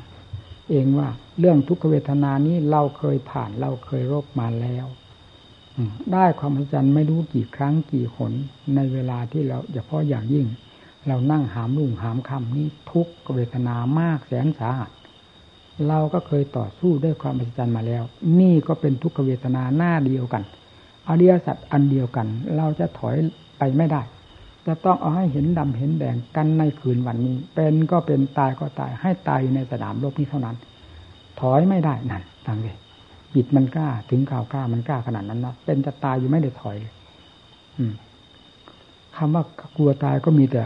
[0.70, 1.08] เองว่า
[1.38, 4.86] เรื่องทุกขเวทนานี้เราเคยผ่านเราเคยรบมาแล้ว
[6.12, 8.32] ได้ความอัศจรรย์ไม่รู้กี่ครั้งกี่หน
[8.74, 10.46] ในเวลาที่เราเฉพาะอย่างยิ่ง
[11.06, 14.90] เรานั่งหามลุ่งหามคำนี้ทุกเวทนามากแสนสาหัส
[15.88, 18.02] เราก็เคยต่อสู้ด้วยความอัศจรรย์มาแล้ว
[18.40, 20.42] นี่ก็เป็นทุกขเวทนาหน้าเดียวกัน
[21.08, 23.16] อริยสัจอันเดียวกัน เราจะถอย
[23.58, 24.02] ไปไม่ได้
[24.66, 30.56] จะต้องเอาให้เห็นดำเห็นแดงกันในคืนวันนี้ เป็นก็เป็นตายก็ตายให้ตายอยู่ในสนามรบนี้เท่านั้น
[31.40, 32.76] ถอยไม่ได้นั่นฟังเลย
[33.34, 36.92] จิตมันกล้าถึงข่าวกล้ามันกล้าขนาดนั้นนะเป็นจะตายอยู่ไม่ได้ถอยเลย
[37.78, 37.92] อืม
[39.16, 39.44] คำว่า
[39.76, 40.62] กลัวตายก็มีแต่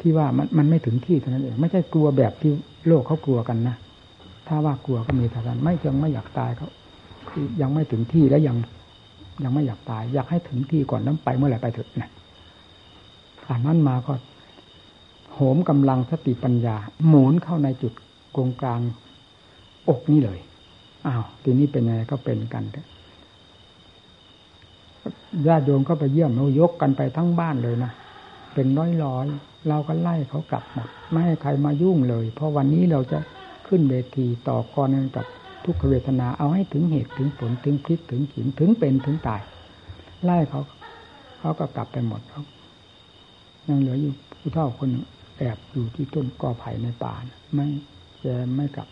[0.00, 2.52] ที่ว่ามันมันไม่ถึงที่เท่านั้นเองไม่ใช่กลัวแบบที่
[2.86, 3.76] โลกเขากลัวกันนะ
[4.48, 6.68] ถ้าว่ากลัวก็มีแต่านั้นไม่ยังไม่อยากตายเขา
[7.60, 8.56] ยังไม่ถึงที่แล้วยัง
[9.44, 12.10] ยังไม่อยากตาย อยากให้ถึงที่ก่อนน้ำไปเมื่อไหร่ไปเถอะนะ
[13.52, 14.14] ผ่านนั้นมาก็
[15.32, 16.76] โหมกำลังสติปัญญา
[17.06, 17.92] หมุนเข้าในจุด
[18.36, 18.80] กงกลาง
[19.88, 20.38] อกนี่เลย
[21.06, 22.64] อ้าวทีนี้เป็นไงก็เป็นกัน
[25.46, 27.92] ญาติโยมก็ไปเยี่ยมเรายกกันไปทั้งบ้านเลยนะ
[28.54, 29.26] เป็นร้อยร้อย
[29.68, 33.18] เราก็ไล่เขากลับหมดไม่ให้ใครมายุ่งเลย เพราะวันนี้เราจะ
[33.66, 35.26] ขึ้นเวทีต่อกรกันกับ
[35.64, 39.40] ทุกขเวทนาเอาให้ถึงเหตุถึงผลถึงพิษถึงขินถึงเป็นถึงตาย
[40.24, 40.62] ไล่เขา
[41.38, 42.42] เขาก็กลับไปหมดเขา
[43.68, 44.90] ยังเหลืออยู่ผู้เฒ่าคน
[45.38, 47.14] แอบอยู่ที่ต้นกอไผ่ในป่า
[47.54, 47.66] ไม่
[48.20, 48.88] แกไม่กลับ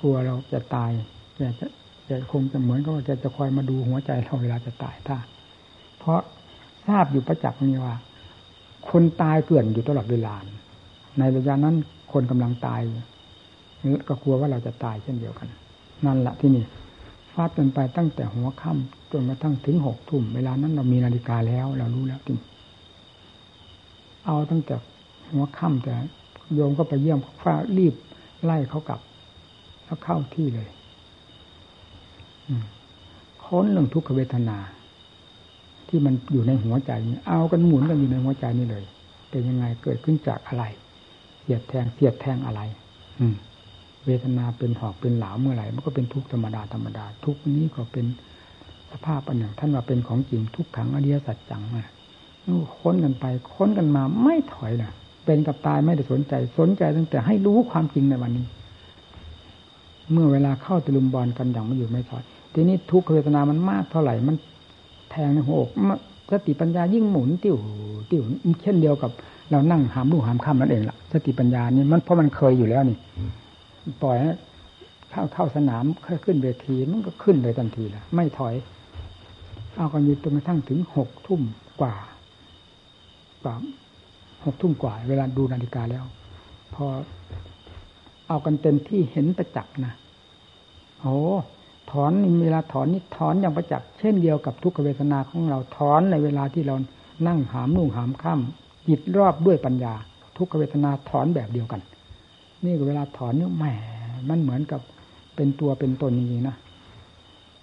[0.00, 0.90] กลัวเราจะตาย
[1.36, 1.66] แกจะ
[2.06, 5.18] แกคงจะเหมือนกับว่าแกจะคอยมาดูหัวใจเราเวลาจะตายถ้า
[5.98, 6.20] เพราะ
[6.86, 7.96] ทราบอยู่ประจักษ์นี่ว่า
[8.90, 10.34] คนตายเกลื่อนอยู่ตลอดเวลา
[11.18, 11.76] ในระยะนั้น
[12.12, 12.80] คนกำลังตาย
[14.08, 15.48] ก็กลัวว่าเราจะตายเช่นเดียวกัน
[16.06, 16.64] นั่นแหละที่นี่
[17.32, 22.38] ฟาดกันไปตั้งแต่หัวค่ำจนกระทั่งถึงหกทุ่มเวลานั้นเรามีนาฬิกาแล้ว เรารู้แล้วจริง
[24.26, 24.74] เอาตั้งแต่
[25.32, 25.94] หัวค่ำแต่
[26.54, 27.94] โยมก็ไปเยี่ยมฟ้ารีบ
[28.44, 29.00] ไล่เขากลับ
[29.84, 30.68] แล้วเข้าที่เลย
[33.44, 34.58] ค้นเรื่องทุกขเวทนา
[35.88, 38.84] ที่มันอยู่ในหัวใจนี่เอากันหมุนกันอยู่ในหัวใจนี่เลย
[39.30, 40.64] เป็นยังไงเกิดขึ้นจากอะไร
[41.40, 42.60] เสียดแทงเสียดแทงอะไร
[43.20, 43.34] อืม
[44.06, 48.06] เวทนาเป็นหอกเป็นหลามเมื่อไหร่มันก็เป็นทุกขธรรมดาธรรมดา ทุกนี้ก็เป็น
[48.90, 51.84] สภาพอันหนึ่งท่านว่าเป็นของจริงทุกขังอริยสัจจังมา
[52.78, 53.24] ค้นกันไป
[53.54, 54.92] ค้นกันมาไม่ถอยนะ
[55.24, 58.46] เป็นกับตายไม่ได้สนใจสนใจตั้งแต่ให้รู้ความจริงในวันนี้
[60.12, 62.22] เมื่อเวลาเข้าตะลุมบอลกันอย่างไม่อยู่ไม่ถอย
[62.54, 64.36] ทีนี้ทุกขเวทนามันมากเท่าไหร่มัน
[65.10, 65.70] แทงในหัวอก
[66.30, 67.56] สติปัญญายิ่งหมุนติ้ว
[68.10, 68.22] ติ้ว
[68.62, 69.10] เช่นเดียวกับ
[69.50, 72.98] เรานั่งหามลูกหามข้ามนั่นเองล่ะ สติปัญญานี่มันเพราะมันเคยอยู่แล้วนี่
[74.02, 74.16] ปล่อย
[75.10, 75.84] เข้าเข้าสนาม
[76.24, 78.54] ขึ้นเวทีมันก็ขึ้นเลยทันทีละไม่ถอย
[79.76, 81.40] เอากันอยู่จนกระทั่งถึงหกทุ่ม
[81.80, 81.94] กว่า
[83.44, 83.54] กว่า
[84.44, 86.04] หกทุ่มกว่า เวลาดูนาฬิกาแล้ว
[86.74, 86.84] พอ
[88.28, 89.94] เอากันเต็มที่เห็นประจักษ์นะ
[91.00, 91.16] โอ้
[91.90, 96.76] ถอนเวลาถอนนี่ถอนอย่างประจักษ์เช่นเดียวกับทุกขเวทนาของเราถอนในเวลาที่เรา
[97.26, 98.40] นั่งหามนุ่งหามข้าม
[98.88, 99.94] จิตรอบด้วยปัญญา
[100.36, 101.80] ทุกขเวทนาถอนแบบเดียวกัน
[102.64, 103.64] นี่เวลาถอนนี่แหม
[104.28, 104.80] มันเหมือนกับ
[105.36, 106.56] เป็นตัวเป็นตนจริงๆนะ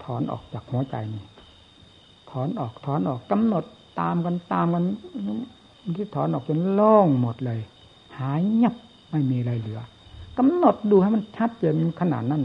[0.04, 1.24] ถอนออกจากหัวใจนี่
[2.32, 3.64] ถอนออกถอนออกกำหนด
[4.00, 4.84] ตามกันตามกัน
[5.98, 7.60] ที่ถอนออกจนโล่งหมดเลย
[8.20, 8.74] หายเงียบ
[9.12, 9.80] ไม่มีอะไรเหลือ
[10.38, 12.44] กำหนดดูให้มันชัดเจนขนาดนั้น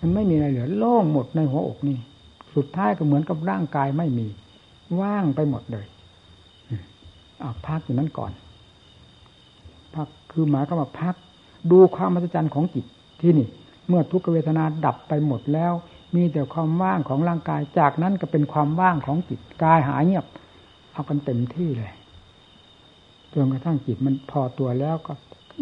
[0.00, 1.98] มันไม่มีอะไรเหลือ โล่งหมดในหัวอกนี่
[2.54, 4.26] สุดท้ายก็เหมือนกับร่างกายไม่มี
[5.00, 5.86] ว่างไปหมดเลย
[7.42, 8.32] อาพักอยู่นั้นก่อน
[9.94, 11.14] พักคือหมายก็ว่าพัก
[11.70, 12.84] ดูความมหัศจรรย์ของจิต
[13.20, 13.48] ที่นี่
[13.88, 15.72] เมื่อทุกขเวทนาดับไปหมดแล้ว
[16.14, 20.26] มีแต่ความว่างของร่างกาย จากนั้นก็เป็นความว่างของจิตกายหายเงียบ
[20.92, 21.92] เอากันเต็มที่เลย
[23.34, 25.12] จนกระทั่งจิตมันพอตัวแล้วก็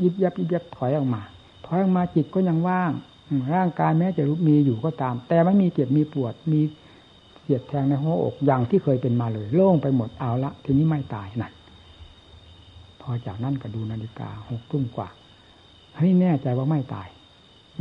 [0.03, 1.23] ยิบยับยิบยับถอยออกมา
[1.67, 2.93] ถอยออกมาจิตก็ยังว่าง
[3.55, 6.61] ร่างกายแม้จะมีอยู่ก็ตาม แต่ไม่มีเจ็บมีปวดมี
[7.41, 11.53] เสียดแทงในหัวอกอย่างที่เคยเป็นมาเลย โล่งไปหมดเอาละทีนี้ไม่ตายนั่น
[13.01, 15.09] พอจากนั้นก็ดูนาฬิกาหกทุ่มกว่า
[15.99, 17.09] ให้แน่ใจว่าไม่ตาย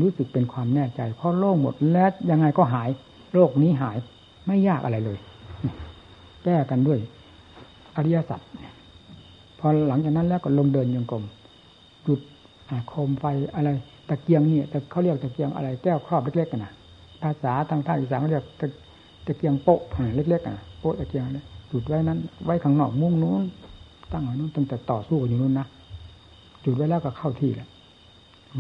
[0.02, 2.90] รู้สึกเป็นความแน่ใจ เพราะโล่งหมดและยังไงก็หาย
[3.34, 3.98] โรคนี้หาย
[4.48, 5.18] ไม่ยากอะไรเลย
[6.44, 7.00] แก้กันด้วย
[7.96, 8.42] อริยสัจ
[9.60, 11.24] พอหลังจากนั้นแล้วก็ลงเดินยังกลม
[12.08, 12.20] จุด
[12.88, 13.70] โคมไฟอะไร
[14.10, 16.72] ตะเกียงเนี่ยแต่เขาเรียกตะเกียงอะไรแก้วครอบเล็กๆกันนะ
[17.22, 18.66] ภาษาทางภาคอีสานเขาเรียกตะ
[19.26, 19.80] ตะเกียงโป๊ะ
[20.16, 23.44] เล็กๆกันโป๊ะตะเกียงเลยจุดไว้นั้น ไว้ข้างนอกมุ้งนู้น
[24.12, 25.68] ตั้งไว้นู้นตั้งแต่ต่อสู้อยู่นู้นนะ
[26.66, 27.68] จุดไว้แล้วก็เข้าที่แหละ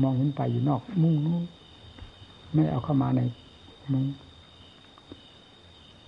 [0.02, 1.43] มองเห็นไปอยู่นอก มุ้งนู้น
[2.54, 3.22] ไม่เอาเข้ามาใน
[3.91, 4.06] มุ้ง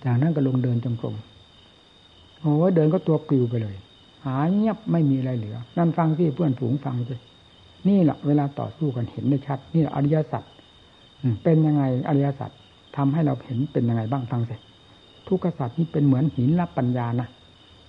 [0.04, 1.14] จากนั้นก็ลงเดินจงกรม
[2.40, 3.76] โอ้เดินก็ตัวปลิวไปเลย
[4.26, 7.14] หายเงียบไม่มีอะไรเหลือ นั่นฟังที่เพื่อนฝูงฟังสิ
[7.88, 10.44] นี่แหละเวลาต่อสู้กันเห็นได้ชัด นี่อริยสัจ
[11.42, 12.50] เป็นยังไงอริยสัจ
[12.96, 14.56] ทำให้เราเห็นเป็นยังไงบ้างฟังสิ
[15.28, 17.28] ทุกขสัจนี่เป็นเหมือนหินรับปัญญานะ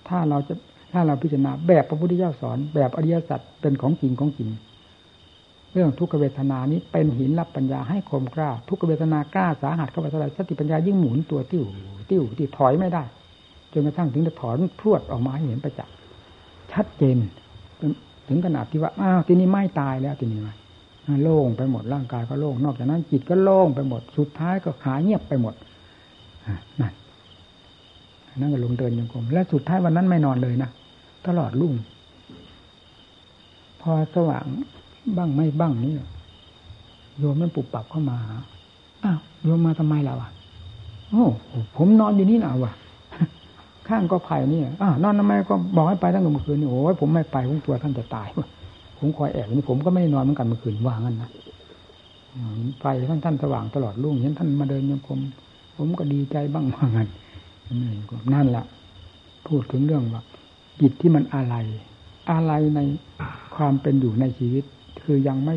[0.08, 0.54] ถ้าเราจะ
[0.92, 4.48] ถ้าเราพิจารณาแบบพระพุทธเจ้าสอน แบบอริยสัจเป็นของจริงของจริง
[5.72, 11.64] เรื่องทุกขเวทนานี้เป็นหินรับปัญญาให้คมกล้า ทุกขเวทนากล้าสาหัสเข้าไปเท่าไรสติปัญญายิ่งหมุนตัวติ้ว
[12.10, 13.02] ติ้วที่ถอยไม่ได้
[13.72, 15.94] จนกระทั่งถึงจะถอนพรวดออกมาให้เห็นประจักษ์
[16.72, 17.16] ชัดเจน
[18.28, 20.40] ถึงขนาดที่ว่าอ้าวทีนี้ไม่ตายแล้วทีนี้
[21.22, 25.54] โล่งไปหมดร่างกายก็โล่งนอกจากนั้นจิตก็โล่งไปหมด สุดท้ายก็หายเงียบไปหมด
[26.80, 26.92] นั่น
[28.40, 30.70] นั่นก็ลงเดินยังกรมและสุดท้ายวันนั้นไม่นอนเลยนะ
[31.26, 31.74] ตลอดรุ่ง
[33.80, 34.44] พอสว่าง
[35.16, 35.94] บ้างไม่บ้างนี่
[37.18, 38.18] โยมมันปุบปับเข้ามา
[39.04, 40.28] อ้าวโยมมาทำไมล่ะวะ
[41.10, 41.24] โอ้
[41.76, 42.72] ผมนอนอยู่นี่นะวะ
[43.88, 48.28] ข้างก็ไผ่นี่อ้านอนทำไมก็บอกให้ไปตั้งแต่เมื่อคืนนี่โอ้ยผมไม่ไปผมกลัวท่านจะตาย
[48.98, 51.30] ผมคอยแอบนี่ผมก็ไม่นอนเหมือนกันเมื่อคืนว่างั้นนะ
[52.80, 55.18] ไฟท่านท่านสว่างตลอดรุ่งเห็นท่านมาเดินยังคม
[55.76, 57.08] ผมก็ดีใจบ้างว่างั้น
[58.34, 58.64] นั่นแหละ
[59.46, 60.22] พูดถึงเรื่องว่า
[60.80, 61.54] จิตที่มันอะไร
[62.30, 62.80] อะไรใน
[63.56, 64.64] ความเป็นอยู่ในชีวิต
[65.02, 65.56] คือยังไม่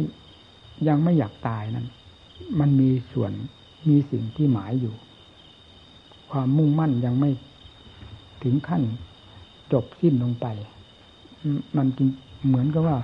[0.87, 1.87] ยังไม่อยากตายนั้น
[2.59, 3.31] มันมีส่วน
[3.89, 4.93] มีสิ่งที่หมายอยู่
[6.31, 7.29] ความมุ่งมั่นยังไม่
[8.43, 8.83] ถึงขั้น
[9.73, 10.47] จบสิ้นลงไป
[11.77, 12.07] มันจึง
[12.47, 12.97] เหมือนกับว่า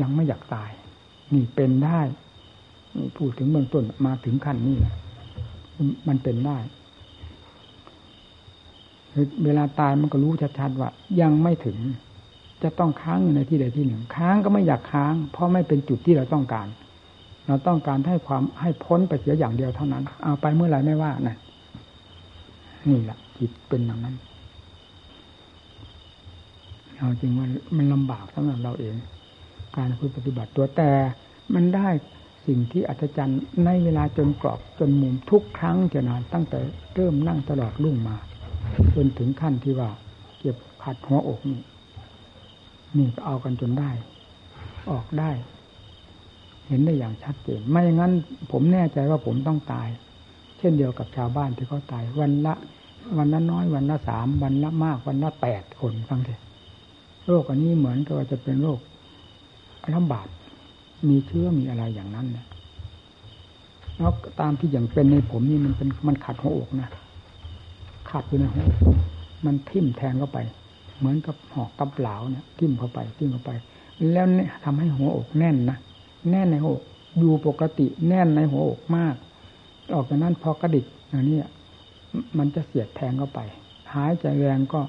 [0.00, 0.70] ยังไม่อยากตาย
[1.34, 2.00] นี่เป็นได้
[3.16, 4.94] พูดถึงเบื้องต้นมาถึงขั้นนี้แหละ
[6.08, 6.58] มันเป็นได้
[9.44, 10.90] เวลาตายมันก็รู้ชัดๆว่า
[11.20, 11.78] ยังไม่ถึง
[12.62, 16.68] จะต้องค้างอยู่ในที่ใดที่หนึ่ง ค้างก็ไม่อยากค้าง เพราะไม่เป็นจุดที่เราต้องการ
[17.46, 21.36] เราต้องการให้ความให้พ้นไปเสียอย่างเดียวเท่านั้น เอาไปเมื่อไรไม่ว่านะ
[22.88, 24.16] นี่แหละจิตเป็นอย่างนั้น
[26.98, 27.46] เอาจริงว่า
[27.76, 28.96] มันลำบากสำหรับเราเอง
[29.76, 30.90] การพูดปฏิบัติตัวแต่
[31.54, 31.88] มันได้
[32.46, 36.60] สิ่งที่อัศจรรย์ในเวลาจนกรอบจนมุมทุกครั้งจะนานตั้งแต่
[36.94, 38.16] เริ่มนั่งตลอดรุ่งมา
[38.94, 39.90] จนถึงขั้นที่ว่า
[40.38, 41.62] เก็บขัดหัวอกนี่
[42.96, 43.90] นี่ก็เอากันจนได้
[44.90, 45.30] ออกได้
[46.68, 48.12] เห็นได้อย่างชัดเจนไม่งั้น
[48.52, 49.88] ผมแน่ใจว่าผมต้องตาย
[50.58, 52.54] เช่นเดียวกับชาวบ้านที่เขาตายวันละ
[53.18, 56.40] วันละน้อยวันละสามวันละมากวันละแปดคนฟังเถอะ
[57.28, 58.80] โรคอันนี้เหมือนกับว่าจะเป็นโรค
[59.94, 60.28] ระบาด
[61.08, 62.46] มีเชื้อมีอะไรอย่างนั้นนี่ย
[63.96, 66.88] แล้วตามที่อย่างเป็นในผมนี่มันเป็นมันขัดหัวอกนะ
[68.10, 68.66] ขัดอยู่ในหัว
[69.44, 70.38] มันทิ่มแทงเข้าไป
[70.98, 73.50] เหมือนกับหอกกับเหลาเนี่ยทิ่มเข้าไปทิ่มเข้าไป
[74.12, 75.78] แล้วเนี่ยทำให้หัวอกแน่นนะ
[76.30, 76.82] แน่นในหัวอก
[77.18, 79.14] อยู่ปกติแน่นในหัวอกมาก
[79.94, 81.38] ออกจากนั้นพอกระดิกอย่างนี้
[82.38, 83.40] มันจะเสียดแทงเข้าไป
[83.94, 84.80] หายใจแรงก็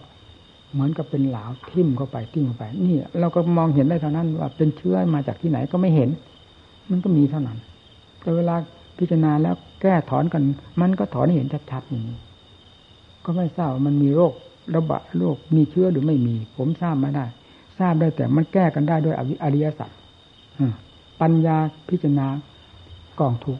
[0.74, 6.10] เหมือนกับเป็นเหลาทิ่มเข้าไปทิ่มเข้าไป นี่ เราก็มองเห็นได้เท่านั้น ว่าเป็นเชื้อมาจากที่ไหนก็ไม่เห็น
[6.90, 7.58] มันก็มีเท่านั้น
[8.22, 8.56] แต่เวลา
[8.98, 10.44] พิจารณาแล้วแก้ถอนกัน
[10.82, 12.18] มันก็ถอนเห็นชัดๆอย่างนี้
[13.26, 14.34] ก็ไม่ทราบมันมีโรค
[14.76, 17.26] ระบาดโรคมีเชื้อหรือไม่มี ผมทราบไม่ได้
[17.80, 19.90] ทราบได้แต่มันแก้กันได้ด้วยอริยสัจ
[21.22, 21.58] ปัญญา
[21.90, 22.28] พิจารณา
[23.20, 23.60] กองทุก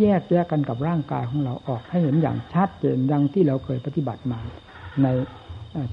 [0.00, 4.38] แยกแยกกันกับร่างกายของเราออกให้เห็นอย่างชัดเจนดังที่เราเคยปฏิบัติมา
[5.02, 5.06] ใน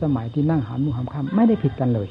[0.01, 2.07] สมัยที่นั่งหามุหามคำไม่ได้ผิดกันเลย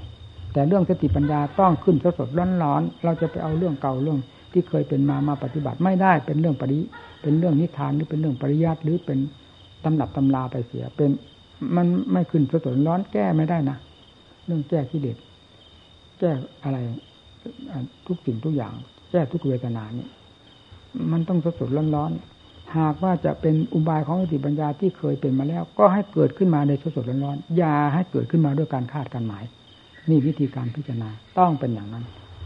[0.52, 4.18] แต่เรื่องสติปัญญาต้องขึ้นสดสดร้อนร้อนเราจะไปเอาเรื่องเก่าเรื่อง
[4.52, 6.78] ที่เคยเป็นมามาปฏิบัติไม่ได้เป็นเรื่องปริ
[7.22, 9.18] เป็นเรื่องนิทานหรือเป็นเรื่องปริยัติหรือเป็น
[9.84, 11.10] ตำหนับตำลาไปเสีย เป็น
[11.76, 13.76] มันไม่ขึ้นสดสดร้อนแก้ไม่ได้นะ
[14.46, 15.16] เรื่องแก้ที่เด็ด
[16.18, 16.30] แก้
[16.64, 16.78] อะไร
[18.06, 18.72] ทุกสิ่งทุกอย่าง
[19.10, 20.08] แก้ทุกเวทนานี่
[21.12, 22.10] มันต้องสดสดร้อน
[22.76, 29.44] หากว่าจะเป็นอุบายของสติปัญญาที่เคยเป็นมาแล้ว ก็ให้เกิดขึ้นมาในสดร้อนๆอย่าให้เกิดขึ้นมาด้วยการคาดการหมาย
[30.08, 32.04] นี่วิธีการพิจารณาต้องเป็นอย่างนั้น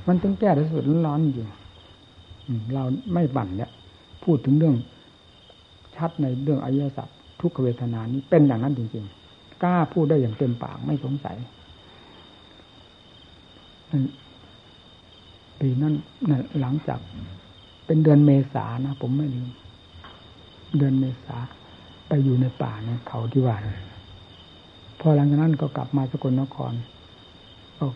[0.08, 1.46] มันต้องแก้ในสดร้อนๆอยู่
[2.74, 3.70] เราไม่บั่นเนี่ย
[4.24, 4.76] พูดถึงเรื่อง
[5.96, 7.08] ชัดในเรื่องอายสัจ
[7.40, 11.36] ทุกขเวทนานี้เป็นอย่างนั้นจริงๆกล้าพูดได้อย่างเต็มปากไม่สงสัย
[15.60, 15.94] ปีนั้น
[16.60, 17.00] หลังจาก
[17.86, 19.48] เป็นเดือนเมษานะ ผมไม่ลืม
[20.76, 21.38] เดือนเมษา
[22.08, 23.56] ไปอยู่ในป่าในเขาที่ว่า
[25.00, 26.72] พอหลังจากนั้นก็กลับมาสกลนคร
[27.78, 27.86] ก็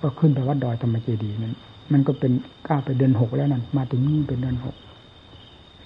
[0.00, 1.56] ก็ขึ้นไปวัดดอยธรรมเจดีนั้น
[1.92, 2.32] มันก็เป็น
[2.66, 4.76] กล้าไปเดือนหกแล้วนั่นมาถึงนี่เป็นเดือนหก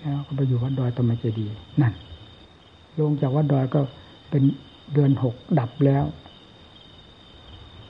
[0.01, 1.47] แล้วก็ไปอยู่วัดดอยธรรมเจดี
[1.83, 1.93] นั่น
[2.99, 3.81] ลงจากวัดดอยก็
[4.31, 4.43] เป็น
[4.93, 6.05] เดือนหกดับแล้ว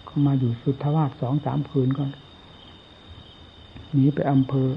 [0.09, 2.05] ก็มาอยู่สุทธวาสสองสามคืนก็
[3.93, 4.69] หนีไปอำเภอ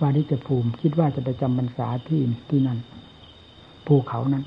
[0.00, 2.78] วาริจภูมิ คิดว่าจะไปจำพรรษาที่ที่นั่น
[3.86, 4.44] ภูเขานั้น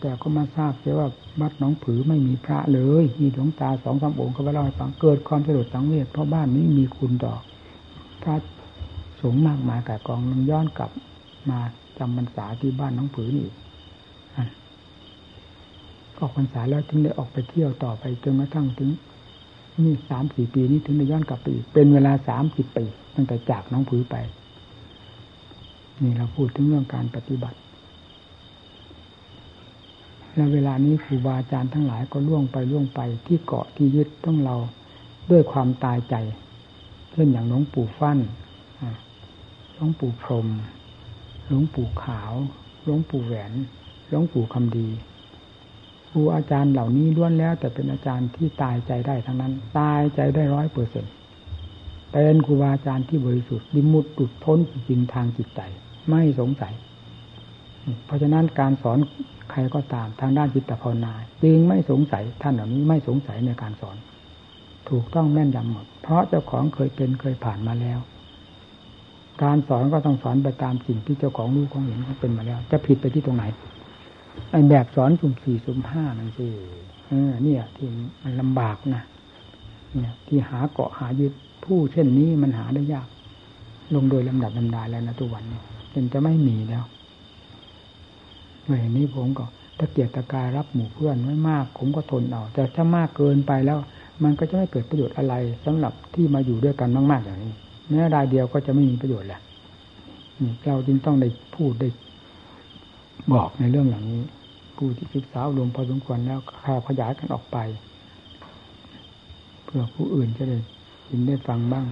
[0.00, 1.08] แต่ก็มาทราบเสียว่า
[1.40, 7.34] วัดหนองผือไม่มีพระเลย มีหลวงตาสองสามองค์ก็ไปเล่าให้ฟังเกิดความสลดสังเวชเพราะบ้านนี้มีคุณต่อ
[8.22, 8.34] พระ
[9.20, 10.90] สงฆ์มากมายกายกองนึงย้อนกลับ
[11.50, 11.58] มา
[11.98, 13.48] จำพรรษาที่บ้านน้องผือนี่
[16.18, 18.90] ออกพรรษาแล้วถึงได้ออกไปเที่ยวต่อไปจนกระทั่งถึง
[19.84, 22.84] นี่สามสี่ปีนี้ถึงได้ย้อนกลับไปอีกเป็นเวลาสามสิบปี
[23.20, 24.16] ตั้งแต่จากน้องผือไป
[26.02, 27.58] นี่เราพูดถึงเรื่องการปฏิบัติ
[30.34, 34.56] และเวลานี้ครูบาอาจารย์ทั้งหลายก็ล่วงไปล่วงไปที่เกาะที่ยึดต้องเรา
[35.30, 36.14] ด้วยความตายใจ
[37.12, 38.18] เช่นอย่างหลวงปู่ฟั่น
[39.74, 40.48] หลวงปู่พรม
[41.46, 42.32] หลวงปู่ขาว
[42.84, 43.52] หลวงปู่แหวน
[44.08, 44.88] หลวงปู่คำดี
[46.08, 51.12] ครูอาจารย์เหล่านี้ล้วนแล้ว แต่เป็นอาจารย์ที่ตายใจได้ทั้งนั้น ตายใจได้ร้อยเปอร์เซ็นต์
[52.12, 55.60] เป็นครูบาอาจารย์ที่บริสุทธิ์ดิมุดตุดพ้นจริงทางจิตใจ
[56.08, 56.74] ไม่สงสัย
[58.06, 58.98] เพราะฉะนั้นการสอน
[59.50, 63.96] ใครก็ตามทางด้านจิตภาวนาจึงไม่สงสัยท่านเหล่านี้ไม่สงสัยในการสอน
[64.88, 67.98] ถูกต้องแม่นยำหมด เพราะเจ้าของเคยเป็นเคยผ่านมาแล้ว
[69.42, 73.44] การสอนก็ต้องสอนไปตามสิ่งที่เจ้าของรู้ของเห็นเขาเป็นมาแล้ว จะผิดไปที่ตรงไหน
[74.50, 76.46] ไอ้แบบสอนสุ่มสี่สุ่มห้านั่นสิ
[77.08, 77.86] เออเนี่ยที่
[78.22, 79.02] มันลำบากนะ
[79.94, 81.32] เนี่ย ที่หาเกาะหายึด
[81.68, 83.08] ผู้เช่นนี้มันหาได้ยาก
[83.94, 85.60] ลงโดยลำดับลำดาแล้วนะทุกวันนี้
[85.90, 86.84] เป็นจะไม่มีแล้ว
[88.64, 89.44] เมื่อนี้ผมก็
[89.78, 93.78] ตะเกียกตะกายรับหมู่เพื่อนไม่มาก ผมก็ทนเอาแต่ถ้ามากเกินไปแล้ว
[94.22, 97.54] มันก็จะไม่เกิดประโยชน์อะไรสำหรับที่มาอยู่ด้วยกันมากๆอย่างนี้
[97.88, 99.40] แม้รายเดียวก็จะไม่มีประโยชน์แหละ
[100.66, 101.88] เราจึงต้องได้พูดได้
[103.32, 104.22] บอกในเรื่องอย่างนี้
[104.76, 107.56] ผู้ที่ศึกษารวมพอสมควรแล้วข่าวขยายกันออกไป
[109.64, 110.58] เพื่อผู้อื่นจะได้
[111.10, 111.86] ยินได้ฟังบ้าง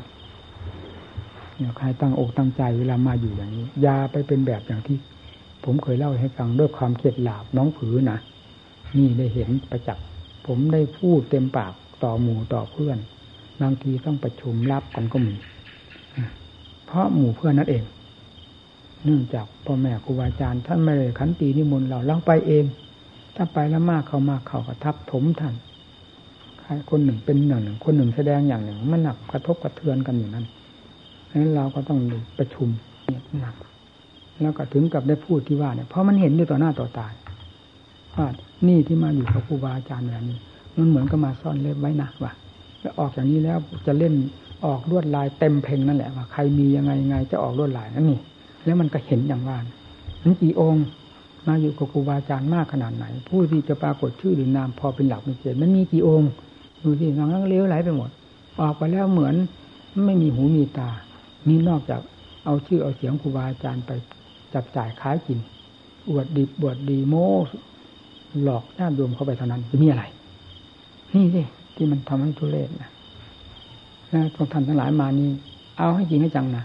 [1.57, 4.97] เนี่ยใครตั้งอกตั้งใจเวลามาอยู่อย่างนี้ยาไปเป็นแบบอย่างที่
[5.65, 8.19] ผมเคยเล่าให้ฟังด้วยความเข็ดหลาบน้องผือนะ
[8.97, 10.05] นี่ได้เห็นประจักษ์
[10.47, 11.73] ผมได้พูดเต็มปาก
[12.05, 12.99] ต่อหมู่ต่อเพื่อน
[13.61, 15.35] บางทีต้องประชุมรับกันก็มี
[16.87, 17.85] เพราะหมู่เพื่อนนั่นเอง
[19.05, 22.65] เนื่องจากพ่อแม่ครูบาอาจารย์ท่านไม่ได้ขันตีนิมนต์เราเราไปเอง
[23.37, 25.55] ถ้าไปแล้วมากเขามากเขาก็ทับถมท่าน
[26.91, 30.47] คนหนึ่งเป็นอย่างหนึ่ง คนหนึ่งแสดงอย่างหนึ่ง มันหนักกระทบกระเทือนกันอยู่นั้น
[31.41, 31.99] นั้นเราก็ต้อง
[32.39, 32.69] ประชุม
[33.07, 33.55] เนี่ยหนัก
[34.43, 37.09] แล้วก็ถึงกับได้พูดที่ว่าเนี่ยเพราะมันเห็นด้วยต่อหน้าต่อตา
[38.17, 38.27] ว่า
[38.69, 40.39] นี่ที่มาอยู่กับครูบาอาจารย์แบบนี้
[40.77, 42.33] มันเหมือนกับมาซ่อนเล็บไว้นะว่า
[42.81, 44.15] แล้วออกอย่างนี้แล้วจะเล่น
[44.65, 48.21] ออกลวดลายเต็มเพลงนั่นแหละว่าใครมียังไงยังไงจะออกลวดลายนั่นนี่
[48.65, 49.59] แล้วมันก็เห็นอย่างว่า
[50.23, 50.85] นั้นกี่องค์
[51.47, 56.31] มาอยู่กับครูบาอาจารย์มากขนาดไหน ผู้ที่จะปรากฏชื่อหรือนามพอเป็นหลักเป็นเกณฑ์มันมีกี่องค์
[56.83, 58.11] ดูสิน้งเลี้ยวไหลไปหมด
[58.61, 59.35] ออกไปแล้วเหมือน
[60.07, 60.91] ไม่มีหูมีตา
[61.49, 62.01] มีนอกจาก
[62.45, 63.91] เอาชื่อเอาเสียงครูบาอาจารย์ไป
[64.55, 65.39] จับจ่ายขายกิน
[66.09, 67.27] อวดดีบวดดีโม้
[68.43, 70.05] หลอกหน้าดวมเข้าไปเท่านั้นจะมีอะไร
[71.15, 71.43] นี่สิ
[71.75, 72.91] ที่มันทำให้ทุเรศนะ
[74.15, 75.31] นะพวกท่านทั้งหลายมานี่
[75.79, 76.65] เอาให้จริงให้จังนะ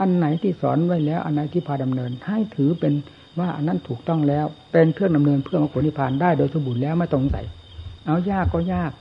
[0.00, 2.92] อันไหนที่สอนไว้แล้ว อันไหนที่พาดำเนิน ให้ถือเป็น
[3.38, 7.42] ว่าอันนั้นถูกต้องแล้ว เป็นเครื่องดำเนินเพื่อมรรคผลนิพพานได้โดยสมบูรณ์แล้วไม่ตรงใส่
[8.06, 8.92] เอายากก็ยาก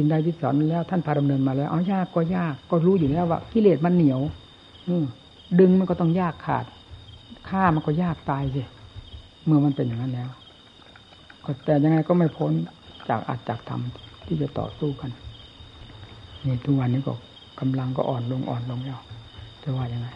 [0.00, 4.20] สิ่งใดที่สอนแล้ว ท่านพาดำเนินมาแล้วเอายากก็ยาก ก็รู้อยู่แล้วว่ากิเลสมันเหนียว
[4.88, 4.94] อื
[5.60, 6.64] ดึงมันก็ต้องยากขาด
[7.48, 8.62] ฆ่ามันก็ยากตายสิ
[9.44, 10.30] เมื่อมันเป็นอย่างนั้นแล้ว
[11.44, 12.52] ก็แต่ยังไงก็ไม่พ้น
[13.08, 13.80] จากอัดจากธรรม
[14.26, 15.10] ที่จะต่อสู้กัน
[16.46, 17.14] นี่ทุกวันนี้ก็
[17.60, 19.00] กำลังก็อ่อนลงอ่อนลงแล้ว
[19.62, 20.08] จะว่ายังไง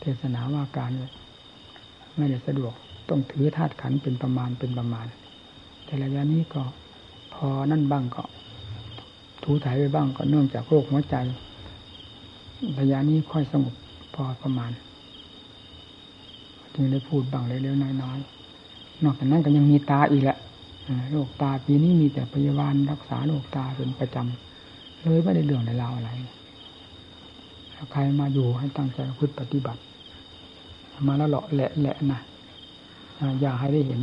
[0.00, 0.90] เทศนาว่าการ
[2.16, 2.72] ไม่ได้สะดวก
[3.08, 5.06] ต้องถือธาตุขันเป็นประมาณเป็นประมาณ
[5.84, 6.62] แต่ระยะนี้ก็
[7.34, 8.22] พอนั่นบ้างก็
[9.44, 11.16] ถูถ่ายไปบ้างก็เนื่องจากโรคหัวใจ
[12.78, 13.74] ระยะนี้ค่อยสงบ
[14.14, 14.70] พอประมาณ
[16.74, 20.38] จึงได้พูดบ้างเล็กๆน้อยๆนอกจากนั้นก็ยังมีตาอีกแหละ
[21.12, 26.10] โรคตาปีนี้มีแต่พยาบาลรักษาโรคตาเป็นประจำเลยไม่ได้เรื่องในราวอะไร
[27.92, 29.80] ใครมาอยู่ให้ตั้งใจพึ่ปฏิบัติ
[31.06, 32.20] มาแล้วเลาะแหละแหละนะ
[33.40, 34.00] อย่าให้ได้เห็น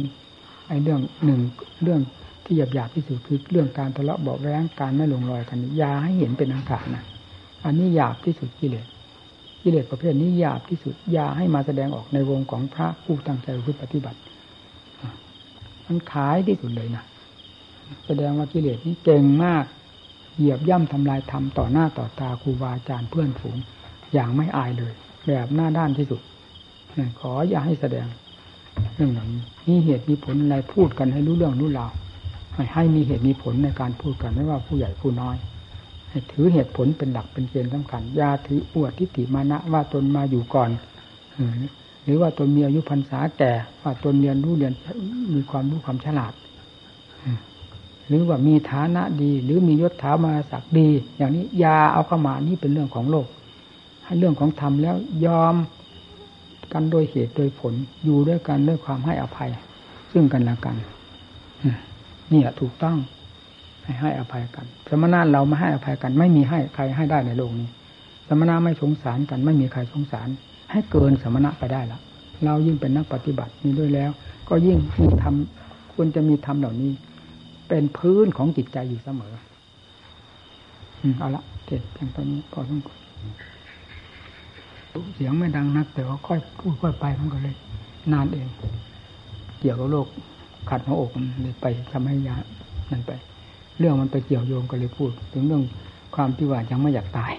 [0.67, 1.39] ไอ้เรื่องหนึ่ง
[1.83, 2.01] เรื่อง
[2.49, 7.03] ที่หยาบหยาบที่สุดคือเรื่องการทะเลาะเบาแว้งการไม่ลงรอยกันอย่าให้เห็นเป็นอังขานะ
[7.65, 8.85] อันนี้หยาบที่สุดกิเลส
[9.61, 14.19] กิเลสประเภทนี้หยาบที่สุดอย่าให้มาแสดงออกในวงของพระผู้ตั้งใจพึ่ปฏิบัติ
[15.85, 17.03] มันขายที่สุดเลยนะ
[18.05, 19.65] แสดงว่ากิเลสนี้เก่งมาก
[20.37, 23.57] เหยียบย่ำทำลายธรรมต่อหน้าต่อตาครูบาอาจารย์เพื่อนฝูง
[24.13, 24.93] อย่างไม่อายเลย
[25.27, 26.21] แบบหน้าด้านที่สุด
[27.19, 28.07] ขออย่าให้แสดง
[28.95, 31.91] เรื่องเหล่านี้มีเหตุมีผลอะไรพูดกันให้รู้เรื่องรู้ราว
[32.73, 35.35] ให้มีเหตุมีผลในการพูดกันไม่ว่าผู้ใหญ่ผู้น้อย
[36.31, 40.69] ถือเหตุผลเป็นหลักเป็นเกณฑ์สำคัญอย่าถืออวดทิฏฐิมานะว่าตนมาอยู่ก่อน
[42.03, 44.73] หรือว่าตนมีอายุพรรษาแก่ว่าตนเรียนรู้เรียน
[45.33, 46.33] มีความรู้ความฉลาด
[48.07, 50.87] หรือว่ามีฐานะดี หรือมียศถามาศักดิ์ดี
[51.17, 53.27] อย่างนี้ยาเอาเข้ามานี่เป็นเรื่องของโลก
[54.05, 54.95] ให้เรื่องของธรรมแล้ว
[55.25, 55.55] ยอม
[56.73, 59.49] กันโดยเหตุโดยผลอยู่ด้วยกันด้วยความให้อภัย
[60.11, 60.75] ซึ่งกันและกัน
[62.33, 62.97] นี่แหละถูกต้อง
[63.83, 67.67] ให้ให้อภัยกัน สมณะเราไม่ให้อภัยกัน ไม่มีให้ใครให้ได้ในโลกนี้
[68.27, 70.27] สมณะไม่สงสารกัน ไม่มีใครสงสาร
[70.71, 71.99] ให้เกินสมณะไปได้ละ
[72.45, 74.11] เรายิ่งเป็นนักปฏิบัตินี้ด้วยแล้ว
[74.49, 76.91] ก็ยิ่งมีทำควรจะมีธรรมเหล่านี้
[77.67, 79.33] เป็นพื้นของจิตใจอยู่เสมอ
[81.19, 82.99] เอาละเจ็ดเพียงตอนนี้พอสมควร
[85.15, 87.55] เสียงไม่ดังนัก แต่ว่าค่อยพูดค่อยไปมันก็เลย
[88.13, 88.47] นานเอง
[89.59, 90.07] เกี่ยวกับโรค
[90.69, 92.35] ขัดหัวอกมันเลยไปทำให้ยา
[92.91, 93.11] นั่นไป
[93.79, 95.63] เรื่องมันไปเกี่ยวโยงก็เลยพูด ถึงเรื่อง
[96.15, 97.33] ความที่ว่ายังไม่อยากตาย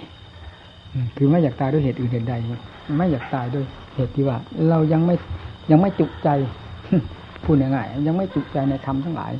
[1.17, 2.35] คือไม่อยากตายด้วยเหตุอื่นเหตุใด
[2.99, 3.65] ไม่อยากตายด้วย
[3.97, 4.37] เหตุที่ว่า
[4.69, 5.15] เรายังไม่
[5.71, 6.29] ยังไม่จุใจ
[7.45, 9.33] พูดง่ายๆยังไม่จุใจในธรรมทั้งหลาย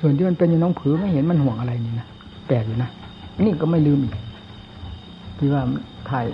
[0.00, 2.06] ส่วนที่มันเป็นอยู่น้องผือไม่เห็นมันห่วงอะไรนี่นะ
[2.46, 2.90] แปลกอยู่นะ
[3.40, 4.14] นี่ก็ไม่ลืมอีก
[5.38, 5.62] ที่ว่า
[6.10, 6.26] ถ่าย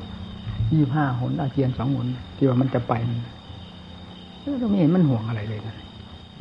[0.72, 2.06] ยี่ห้าหนอาเจียนสองหน
[2.36, 2.92] ที่ว่ามันจะไป
[4.60, 5.76] เราไม่เห็นมันห่วงอะไรเลยนะ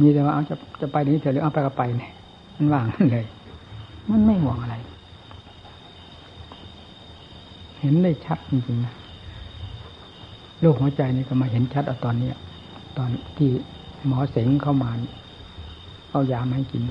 [0.01, 2.11] มีแต่ว่าเอาจะจะไปนี้เถอะหรือเอาไปก็ไปเนี่ย
[2.55, 3.25] มันว่างเลย
[4.09, 4.75] มันไม่ห่วงอะไร
[7.79, 8.93] เห็นได้ชัดจริงๆนะ
[10.59, 12.31] โรคหัวใจนี่ก็มาเห็นชัดเอาตอนนี้
[12.97, 13.49] ตอนที่
[14.05, 14.89] หมอเสงเข้ามา
[16.11, 16.83] เอายามาให้กิน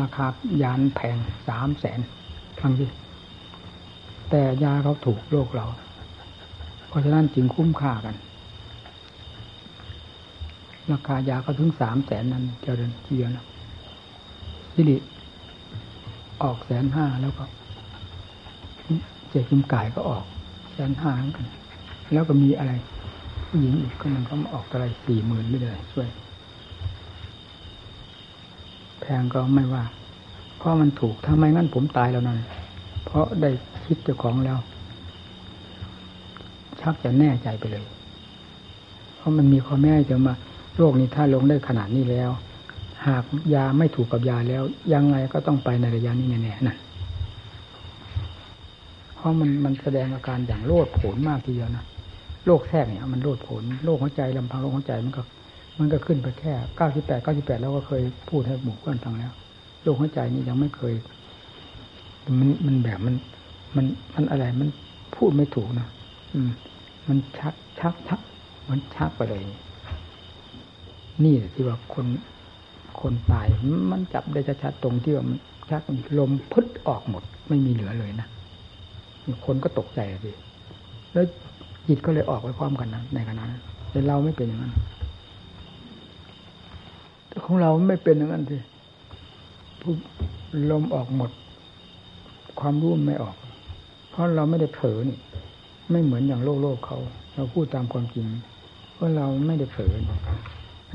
[0.00, 0.26] ราคา
[0.62, 1.16] ยานแพง
[1.48, 2.00] สามแสน
[2.60, 2.86] ฟังดิ
[4.30, 5.66] แต่ยาเขาถูกโรคเรา
[6.88, 8.14] เพราะฉะนั้นจึงคุ้มค่ากัน
[10.92, 13.44] ราคายาเขาถึงสามแสนนั้นเจริญเทียนะ
[14.74, 14.96] สิริ
[16.42, 17.44] ออกแสนห้าแล้วก็
[19.30, 20.24] เจกิมกายก็ออก
[20.72, 21.46] แสนห้ากัน
[22.12, 22.72] แล้วก็มีอะไร
[23.48, 26.08] ผู้หญิงอีกคนหนึ่งเขามาออกอะไรสี่หมื่นไม่ได้ช่วย
[29.00, 29.84] แพงก็ไม่ว่า
[30.58, 32.40] เพราะมันถูกถ้าไมงั้นผมตายแล้วนั่น
[33.04, 33.50] เพราะได้
[33.84, 34.58] คิดเจ้าของแล้ว
[36.80, 37.84] ชักจะแน่ใจไปเลย
[39.16, 40.34] เพราะมันมีข้อแม่จะมา
[40.78, 42.30] โรคนี้ถ้าลงได้ขนาดนี้แล้ว
[43.06, 44.62] หากยาไม่ถูกกับยาแล้ว
[44.92, 46.78] ยังไงก็ต้องไปในระยะนี้แน่ๆนั่น
[49.14, 51.84] เพราะมันมันแสดงอาการอย่างโลดโผนมากทีเดียวนะ
[52.46, 55.22] โรคแทรกเนี่ย มันโลดโผนโรคหัวใจลำพังโรคหัวใจมันก็
[55.78, 59.32] มันก็ขึ้นไปแค่เก้าสิบแปดเก้าสิบแปดเราก็เคยพูดให้หมู่เพื่อนฟังแล้ว
[59.82, 60.94] โรคหัวใจนี่ยังไม่เคย
[62.40, 63.14] มันมันแบบมัน
[63.76, 64.68] มันมันอะไรมัน
[65.16, 65.88] พูดไม่ถูกนะ
[66.32, 66.50] อืม
[67.08, 68.20] มันชักชักชัก
[68.70, 69.42] มันชักไปเลย
[71.22, 72.06] นี่ที่ว่าคน
[73.00, 73.46] คนตาย
[73.90, 75.38] มันจับได้ชัดๆตรงที่ว่ามัน
[75.70, 75.82] ชัก
[76.18, 78.28] ลมพึดออกหมด ไม่มีเหลือเลยนะ
[79.46, 80.32] คนก็ตกใจสิ
[81.12, 81.26] แล้ว
[81.88, 84.72] จิตก็เลยออกไปพร้อมกันนะในขณะนั้นแต่เราไม่เป็นอย่างนั้น
[87.28, 88.56] แต่ของเราไม่เป็นอย่างนั้นสิ
[90.70, 91.30] ลมออกหมด
[92.60, 93.36] ความรู้ไม่ออก
[94.10, 95.18] เพราะเราไม่ได้เผลอนี่
[95.90, 96.98] ไม่เหมือนอย่างโลกโลกเขา
[97.34, 98.26] เราพูดตามความจริง
[98.94, 99.94] เพราะเราไม่ได้เผลอ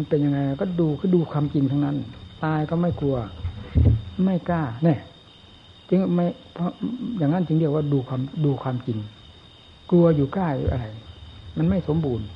[0.02, 1.97] มันเป็นยังไงก็ดูก็ดูความจริงทั้งนั้น
[2.43, 3.18] ตายก็ไม่กลัว
[4.26, 5.00] ไม่กล้าเนี่ย
[5.89, 6.72] จึงไม่เพราะ
[7.18, 8.97] อย่างนั้นจึงเรียกว่าดูความดูความจริง
[9.91, 10.86] กลัวอยู่กล้าอยู่อะไร
[11.58, 12.28] มันไม่สมบูรณ์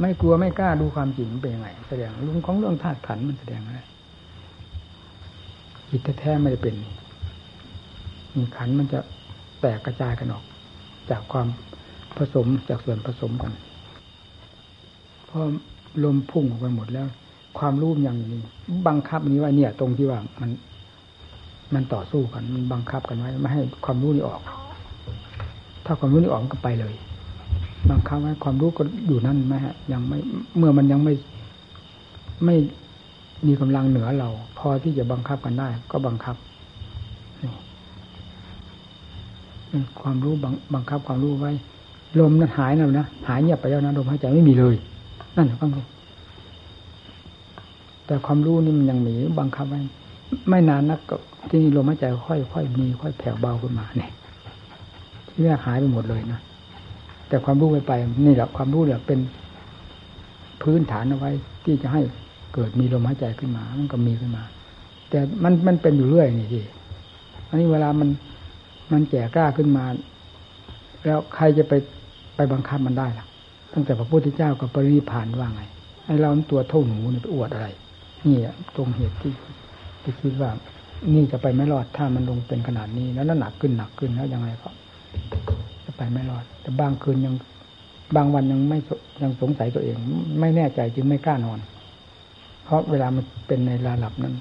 [0.00, 3.80] ไม่กลัวไม่กล้าดูความจริงเป็นยังไง แสดงเรื่องของเรื่องธาตุขันมันแสดงอะไร
[5.90, 6.74] จิตแท้ไม่ได้เป็น
[8.34, 9.00] มีขันมันจะ
[9.60, 10.44] แตกกระจายกันออก
[11.10, 11.46] จากความ
[12.16, 13.52] ผสมจากส่วนผสมกัน
[15.28, 15.40] พอ
[16.04, 17.06] ลมพุ่งออกไปหมดแล้ว
[17.58, 18.42] ความรู้อย่างนี้
[18.88, 20.50] บังคับนี้ว่าเนี่ย ตรงที่ว่ามัน
[21.74, 24.40] มันต่อสู้กัน มันบังคับกันไว้ไม่ให้ความรู้นี้ออก
[25.84, 26.94] ถ้าความรู้นี้ออกก็ไปเลย
[27.90, 30.18] บังคับไว้ความรู้ก็อยู่นั่นไหมฮะ ยังไม่
[30.58, 31.14] เมื่อมันยังไม่
[32.44, 32.56] ไม่
[33.46, 34.28] มีกำลังเหนือเรา
[34.58, 36.36] พอที่จะบังคับกันได้ ก็บังคับ
[40.00, 41.52] ความรู้บังบังคับความรู้ไว้
[42.20, 44.76] ลมนั้นหายแล้วนะหายเงียบไปแล้วนะลมหายใจไม่มีเลย
[45.36, 45.80] นั่นฟังดู
[48.06, 49.80] แต่ความรู้นี่มันยังมีบังคับไว้
[50.48, 51.16] ไม่นานนักก็
[51.48, 54.12] ที่นี่ลมหายใจค่อยค่อยมีค่อยแผ่วเบาขึ้นมาเนี่ย
[55.28, 56.40] ที่แรกหายไปหมดเลยนะ
[57.28, 57.92] แต่ความรู้ไปไป
[58.26, 59.18] นี่แหละความรู้เนี่ยเป็น
[60.62, 61.30] พื้นฐานเอาไว้
[61.64, 62.02] ที่จะให้
[62.54, 64.42] เกิดมีลมหายใจขึ้นมามันก็มีขึ้นมา
[65.10, 66.60] แต่มันมันเป็นอยู่เรื่อยนี่ที
[67.48, 68.08] อันนี้เวลามัน
[68.92, 69.84] มันแก่กล้าขึ้นมา
[71.04, 71.72] แล้วใครจะไป
[72.36, 73.26] ไปบังคับมันได้ล่ะ
[73.72, 75.62] ตั้งแต่พระพุทธเจ้ากับปรินิพานว่าไง
[76.06, 77.68] ไอ้เราตัวเท่าหนูนี่ไปอวดอะไร
[78.26, 78.36] นี่
[78.76, 79.32] ตรงเหตุที่
[80.02, 80.50] ที่คิดว่า
[81.12, 84.70] นี่จะไปไม่รอดถ้ามันลงเป็นขนาดนี้ แล้วหนักขึ้นหนักขึ้นแล้วยังไงก็
[85.84, 87.34] จะไปไม่รอด แต่บางคืนยัง
[88.16, 88.78] บางวันยังไม่
[89.22, 89.96] ยังสงสัยตัวเอง
[90.40, 91.58] ไม่แน่ใจจึงไม่กล้านอน
[92.64, 94.34] เพราะเวลามันเป็นในระดับนั้น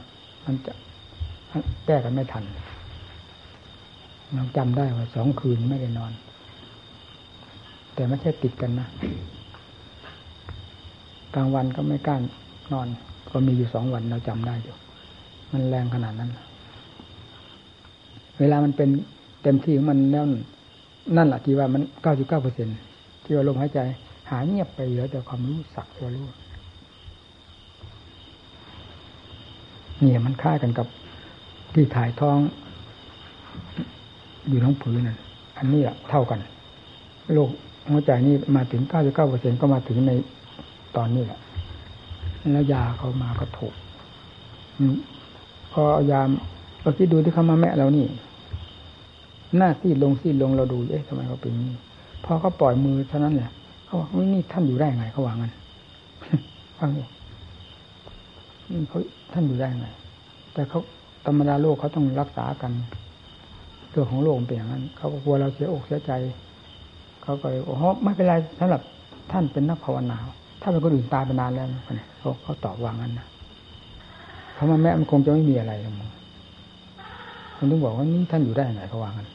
[0.45, 0.73] มันจะ
[1.86, 2.43] แก้กันไม่ทัน
[4.34, 6.11] เราจำได้ว่าสองคืนไม่ได้นอน
[8.00, 8.88] แต่ไม่ใช่ติดกันนะ
[11.36, 12.18] กลางวันก็ไม่กล้า
[12.72, 12.88] นอน
[13.32, 14.76] ก็มีอยู่สองวันเราจำได้อยู่
[15.52, 16.32] มันแรงขนาดนั้น
[18.39, 18.89] เวลามันเป็น
[19.43, 20.26] เต็มที่ของมันแล้ว
[21.18, 22.68] นั่นแหละที่ว่ามันเก้าสิบเก้าเปอร์เซ็น
[23.24, 23.80] ที่ว่าลมหายใจ
[24.32, 26.26] หายเงียบไปเหลือแต่ความรู้สักตัวรู้
[30.04, 30.88] นี่มันค่ากันกับ
[31.74, 32.38] ที่ถ่ายท้อง
[34.50, 35.18] อยู่ท้องผืนนั่น
[35.58, 36.39] อันนี้อะเท่ากัน
[37.36, 37.52] โรค
[37.89, 40.11] หัวใจนี่มาถึงเก้าสิบเก้าเปอร์เซ็นก็มาถึงใน
[40.95, 41.39] ตอนนี้แหละ
[42.53, 43.73] แล้วยาเขามาก็ถูก
[45.71, 46.29] พอยาม
[46.81, 48.05] เราคิดดูที่เขามาแม่เรานี่
[49.57, 51.71] หน้าซีดลงซีดลงเราดูเอ๊ะทำไมเขาเป็นนี้
[52.25, 53.51] พอเขาปล่อยมือเท่านั้นแหละ
[53.85, 55.53] เขาบอกนี่ท่านอยู่ได้ไงเขาวางั้น
[56.77, 57.03] ฟังดิ
[58.89, 58.99] เขา
[59.33, 59.87] ท่านอยู่ได้ไง
[60.53, 60.79] แต่เขา
[61.25, 62.71] ธรรมดาโลกเขาต้องรักษากัน
[63.89, 66.11] เรื่องของโลกเป็นอย่างนั้นเขาก็กลัวเราเสียอกเสียใจ
[67.24, 68.82] เขาก็เลยโอ้โหไม่เป็นไรสำหรับ
[69.32, 70.17] ท่านเป็นนักภาวนา
[70.61, 71.84] ถ้าเป็นคนอื่นตายไปนานแล้วนะ
[72.20, 73.28] เขาเขาตอบวางั้นนะ
[74.53, 76.09] เพราะมันแม่มันคงจะไม่มีอะไรหรอกมึง
[77.55, 79.28] คนต้องบอกว่านี่ท่านอยู่ได้ไงเขาวางกัน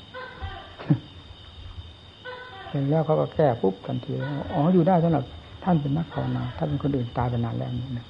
[2.68, 4.12] เสร็จแล้วเขาก็แก้ปุ๊บทันที
[4.54, 5.24] อ๋ออยู่ได้สำหรับ
[5.64, 8.06] ท่านเป็นนักภาวนาถ้าเป็นคนอื่นตายไปนานแล้วนี่นะ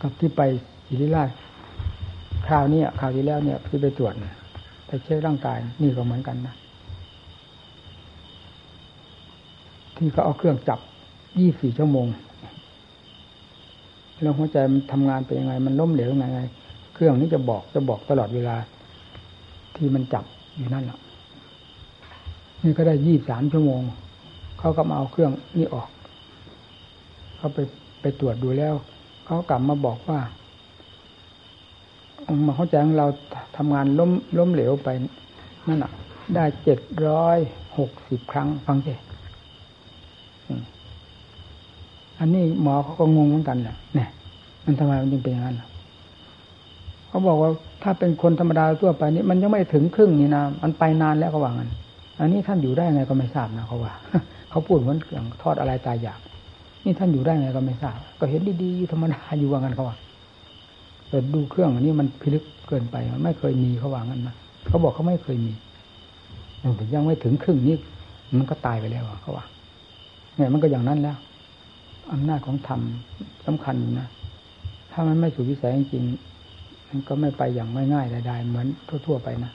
[0.00, 0.40] กับที่ไป
[0.88, 1.28] ศิริราช
[2.46, 4.14] คราวนี้คราวที่แล้วเนี่ยที่ไปตรวจ
[4.86, 6.54] ไปเช็คร่างกายนี่ก็เหมือนกันนะ
[9.96, 10.80] ที่เขาเอาเครื่องจับ
[11.38, 12.06] ยี่สี่ชั่วโมง
[14.22, 16.40] แล้วหัวใจมันทำงานเป็นยังไง มันล้มเหลวยังไง
[16.94, 18.56] เครื่องนี้จะบอกจะบอกตลอดเวลา
[19.76, 20.24] ที่มันจับ
[20.56, 20.98] อยู่นั่นแหละ
[22.62, 23.82] นี่ก็ได้ยี่สามชั่วโมง
[24.58, 25.88] เขาก็มาเอาเครื่องนี่ออก
[27.36, 27.58] เขาไป
[28.00, 28.74] ไปตรวจดูแล้ว
[29.24, 30.20] เขากลับมาบอกว่า
[32.46, 33.06] มาเข้าใจของเรา
[33.56, 34.88] ทำงานล้มล้มเหลวไป
[35.68, 35.92] นั่นอะ
[36.34, 36.78] ได้เจ็ด
[37.08, 37.38] ร้อย
[37.78, 38.92] หกสิบครั้งฟังสิ
[42.18, 44.08] อันนี้หมอเขาก็งงเหมือนกันแหละเนี่ย
[44.64, 45.56] มันทำไมมันจึงเป็นอย่างนั้น
[47.08, 47.50] เขาบอกว่า
[47.82, 51.70] ถ้าเป็นคนธรรมดาทั่วไปนี่มันยังไม่ถึงครึ่งนี่นะมันไปนานแล้วเขาว่างั้น
[52.18, 53.92] อันนี้ท่านอยู่ได้ไงก็ไม่ทราบนะเขาว่า
[54.50, 56.20] เขาพูดเหมือนอย่างทอดอะไรตายอยาก
[56.84, 59.96] นี่ท่านอยู่ได้ไงก็ไม่ทราบ ก็เห็นดีๆอยู่ธรรมดาอยู่ว่างั้นเขาว่า
[61.08, 64.34] แต่ดูเครื่องอันนี้มันพิลึกเกินไปมันไม่เคยมีเขาว่างั้นนะ
[64.66, 65.52] เขาบอกเขาไม่เคยมี
[66.94, 67.76] ยังไม่ถึงครึ่งนี้
[68.38, 69.44] มันก็ตายไปแล้วเขาว่า
[70.36, 71.18] เนี่ยมันก็อย่างนั้นแล้ว
[72.12, 72.80] อำนาจของธรรม
[73.46, 74.08] สำคัญนะ
[74.92, 76.04] ถ้ามันไม่สู่วิสัยจริง
[76.88, 78.66] มันก็ไม่ไปอย่างไม่ง่ายใดๆเหมือน
[79.06, 79.52] ทั่ว ๆ ไปนะ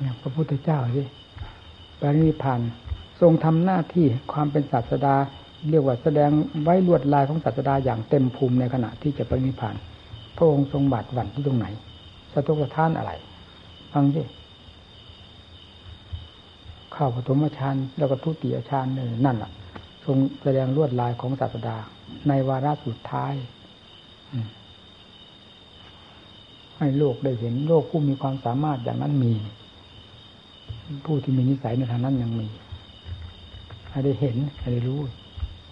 [0.00, 1.02] อย่างพระพุทธเจ้าสิ
[2.00, 2.60] ปรินิพาน
[3.20, 5.14] ทรงทำหน้าที่ความเป็นศาสดา
[5.70, 6.30] เรียกว่าแสดง
[6.62, 9.74] ไว้ลวดลายของศาสดาอย่างเต็มภูมิในขณะที่จะปรินิพาน
[10.36, 11.66] พระองค์ทรงบาดหวั่นที่ตรงไหน
[12.32, 13.12] สะทกสะท้านอะไร
[13.92, 14.22] ฟังสิ
[16.92, 19.50] เข้าปฐมฌานแล้วก็ทุติยฌานเลยนั่นแหละ
[20.04, 21.76] ทรงแสดงลวดลายของศาสดา
[22.28, 23.32] ในวาระสุดท้าย
[26.78, 29.32] ให้โลกได้เห็นโลกผู้มีความสามารถอย่างนั้นมี
[31.04, 32.48] ผู้ที่มีนิสัยในทางนั้นยังมี
[33.90, 35.00] ให้ได้เห็นให้ได้รู้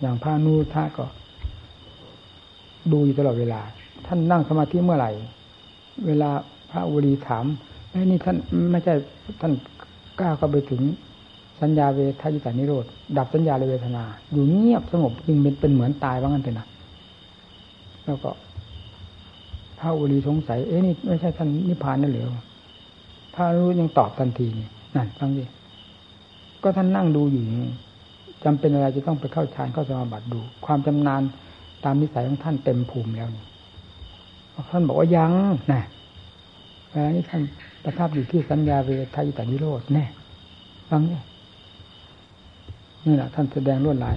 [0.01, 1.07] อย่างพระนูท่าก็
[2.93, 3.61] ดูอยู่ตลอดเวลา
[4.07, 5.11] ท่านนั่งสมาธิเมื่อไหร่
[6.07, 6.31] เวลา
[6.71, 7.47] พระวรีถาม
[7.91, 8.37] ไอ้นี่ท่าน
[8.71, 8.95] ไม่ใช่
[9.41, 9.53] ท่าน
[10.21, 10.83] กล้าเข้าไปถึง
[11.61, 12.85] สัญญาเวทายตานิโรธ
[13.19, 16.67] ดับสัญญาเวทนา อยู่เงียบสงบยิ่งเป็นเป็นเหมือนตายว่างั้นเถอะนะ
[18.05, 18.31] แล้วก็
[19.79, 22.27] พระอุลีสงสัยเอ๊ะนี่ไม่ใช่ท่านนิพพานนั่นหรือ
[23.35, 25.45] พระรู้ยังตอบทันทีนี่นั่นฟังดิ
[26.63, 27.43] ก็ท่านนั่งดูอยู่
[28.45, 31.23] จำเป็นอะไรจะต้องไปเข้าฌานเข้าสมาบัติดู ความจำนาน
[31.85, 33.45] ตามนิสัยของท่านเต็มภูมิแล้วนี่
[34.71, 35.33] ท่านบอกว่ายัง
[35.73, 35.83] นะ
[36.91, 37.43] เวลานี้ท่าน
[37.85, 40.05] ประทับอยู่ที่สัญญาเวทายตานิโรธแน่
[40.91, 41.23] ฟังเนี่ย
[43.07, 44.17] นี่แหละท่านแสดงลวดลาย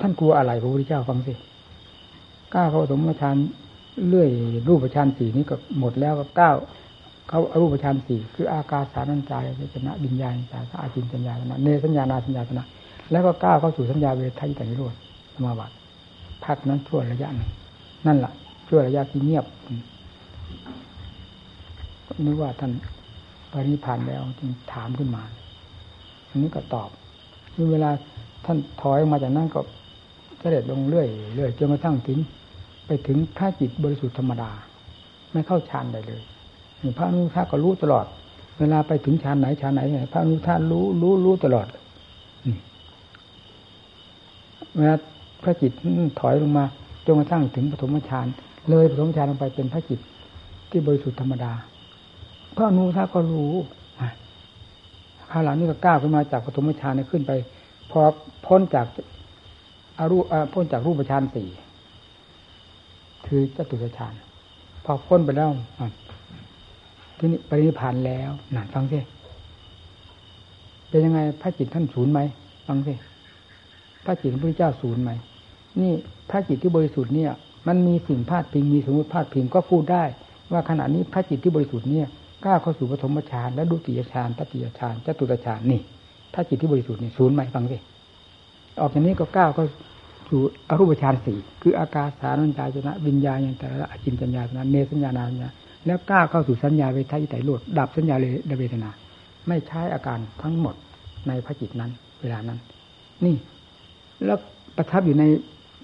[0.00, 1.34] ท่านกลัวอะไรพระพุทธเจ้าฟังสิ
[2.54, 3.36] ก้าวเข้าสมฌาน
[4.08, 4.28] เรื่อย
[4.68, 6.56] รูปฌานสี่นี้ก็หมดแล้วก็ก้าว
[7.28, 9.42] เขาอารูปฌานสี่คืออากาสานัญจาย
[9.74, 12.46] ชนะบิญญาณจายอาจินสัญญาณเนสัญญานาสัญญาณ
[13.10, 14.94] แล้วก็ก้าวเข้าสู่สัญญาเวทายตานิโรธ
[15.34, 15.74] สมาบัติ
[16.44, 17.50] พักนั้นช่วระยะหนึ่ง
[18.06, 18.32] นั่นแหละ
[18.68, 19.46] ช่วระยะที่เงียบ
[22.26, 22.72] นึกว่าท่าน
[23.52, 25.22] ปริพันธ์แล้วจึงถามขึ้นมา
[26.28, 26.90] อันนี้ก็ตอบ
[27.72, 27.90] เวลา
[28.44, 29.60] ท่านถอยมาจากนั้นก็
[30.40, 32.18] เสด็จลงเรื่อยเรื่อยจนกระทั่งถึง
[32.86, 34.50] ไปถึงท่าจิตบริสุทธิ์ธรรมดา
[35.32, 36.22] ไม่เข้าฌานใดเลย
[36.96, 38.06] พระอนุทาก็รู้ตลอด
[38.58, 39.80] เวลาไปถึงฌานไหนฌานไหน
[40.12, 41.66] พระอนุทารู้รู้รู้ตลอด
[44.76, 44.94] เวลา
[45.42, 45.72] พระจิต
[46.20, 46.64] ถอยลงมา
[47.06, 48.26] จนกระทั่งถึงปฐมฌาน
[48.70, 50.00] เลยปฐมฌานลงไปเป็นพระจิต
[50.70, 51.52] ที่บริสุทธิ์ธรรมดา
[52.56, 53.54] พระอนุทาก็รู้
[55.30, 57.32] ข้าหลังนี้ก็ก้าวขึ้นมาจากปฐมฌานขึ้นไป
[57.90, 58.00] พอ
[58.46, 58.86] พ้นจาก
[59.98, 60.18] อารู
[60.52, 61.48] พ้นจากรูปฌานสี่
[63.26, 64.12] คือจตุตฌาน
[64.84, 65.50] พอพ้นไปแล้ว
[67.18, 68.98] ที่นี่ปรินิพานแล้วนั่นฟังสิ
[70.88, 72.20] เป็นยังไงพระจิตท่านศูนย์ไหม
[72.66, 72.94] ฟังสิ
[74.04, 75.10] พระจิตพระพุทธเจ้าศูนย์ไหม
[75.80, 75.92] นี่
[76.30, 77.32] พระจิตที่บริสุทธิ์เนี่ย
[77.68, 80.04] มันมีสิ่งพาดพิงมีสมมติพาดพิงก็พูดได้
[80.52, 82.06] ว่าขณะนี้พระจิตที่บริสุทธิ์เนี่ย
[82.44, 85.80] ก้าวเข้าสู่ปฐมฌานและดุติยฌานตติยฌานจตุตฌานนี่
[86.34, 87.78] ถ้าจิตที่บริสุทธิ์นี่ศูนย์ไหมฟังสิ
[88.80, 89.66] ออกจากนี้ก็ก้าวเข้า
[90.30, 95.48] สู่อรูปฌานสี่คืออากาสานัญจายนะวิญญาณอย่างแต่ละอจินจัญญาณเนสัญญาณาญา
[95.86, 98.24] แล้วก้าวเข้าสู่สัญญาเวทายไตโลดดับสัญญาเล
[98.58, 98.90] เวทนา
[99.48, 100.74] ไม่ใช้อาการทั้งหมด
[101.28, 101.90] ในพระจิตนั้น
[102.20, 102.58] เวลานั้น
[103.24, 103.34] นี่
[104.24, 104.38] แล้ว
[104.76, 105.24] ประทับอยู่ใน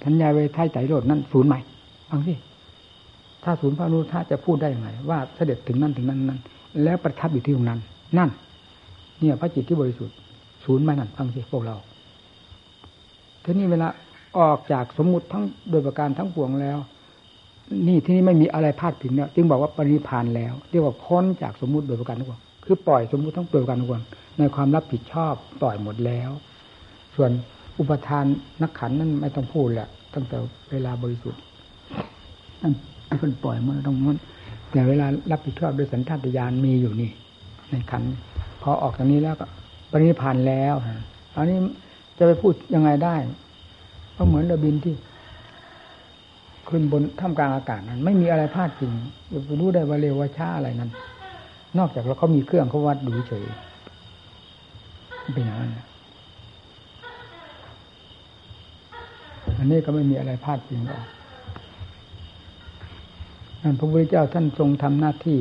[0.04, 1.54] สัญญาเวทายไตโลดนั้นศูนย์ไหม
[2.10, 2.34] ฟังสิ
[3.48, 6.40] ถ้าศูนย์พระนุท่าจะพูดได้ยังไง ว่าเสด็จถึงนั้นถึงนั้นนั้น
[6.82, 7.80] แล้วประทับอยู่ที่ตรงนั้น
[8.18, 8.30] นั่น
[9.20, 10.16] เนี่ยพระจิตที่บริสุทธิ์
[10.64, 11.76] ศูนย์ไหมนั่นฟังสิพวกเรา
[13.44, 13.88] ทีนี้เวลา
[14.38, 16.78] ออกจากสมมุติทั้งโดยประการทั้งปวงแล้ว
[17.88, 24.02] นี่ที่นี่ไม่มีอะไรพลาดผิดเนี่ยจึงบอกว่าปริพานแล้ว เรียกว่าพ้นจากสมมุติโดยประการทั้งปวงคือปล่อยสมมุติทั้งโดยประการทั้งปวง
[24.38, 26.30] ในความรับผิดชอบปล่อยหมดแล้ว
[27.16, 27.30] ส่วน
[27.78, 28.24] อุปทาน
[28.62, 30.36] นักขันนั้นไม่ต้องพูดแหละตั้งแต่
[30.70, 31.40] เวลาบริสุทธิ์
[32.62, 32.74] นั่น
[33.20, 34.18] เป็นปล่อยมันต้องมัน
[34.70, 37.10] แต่เวลารับผิดชอบโดยสัญชาตญาณมีอยู่นี่
[37.70, 38.02] ในขัน
[38.62, 39.46] พอออกจากนี้แล้วก็
[39.90, 40.74] ปริพานแล้ว
[41.36, 41.58] อันนี้
[42.18, 43.16] จะไปพูดยังไงได้
[44.16, 44.94] ก็เหมือนเรือบินที่
[46.68, 48.92] ขึ้นบนท่ามกลางอากาศนั้น ไม่มีอะไรพลาดจริง
[49.48, 50.90] จะรู้ได้ว่าเร็วว่าช้าอะไรนั้น
[51.78, 53.44] นอกจากเราเขามีเครื่องเขาวัดดูเฉย
[55.34, 55.72] เป็นอย่างนั้น
[59.58, 61.02] อันนี้ก็ไม่มีอะไรพลาดจริงหรอก
[63.78, 65.38] พระพุทธเจ้าท่านทรงทำหน้าที่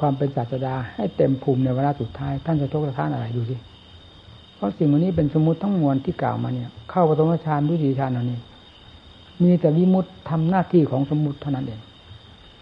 [0.00, 3.56] ความเป็นศาสดาให้เต็มภูมิในเวลาสุดท้าย ท่านจะทกท่านอะไรดูสิ
[4.54, 8.38] เพราะสิ่งวันนี้เป็นสมมติทั้งมวลที่กล่าวมาเนี่ย เข้าปฐมฌานดุติฌานเหล่านี้
[9.42, 11.80] มีแต่วิมุตทำหน้าที่ของสมมติเท่านั้นเอง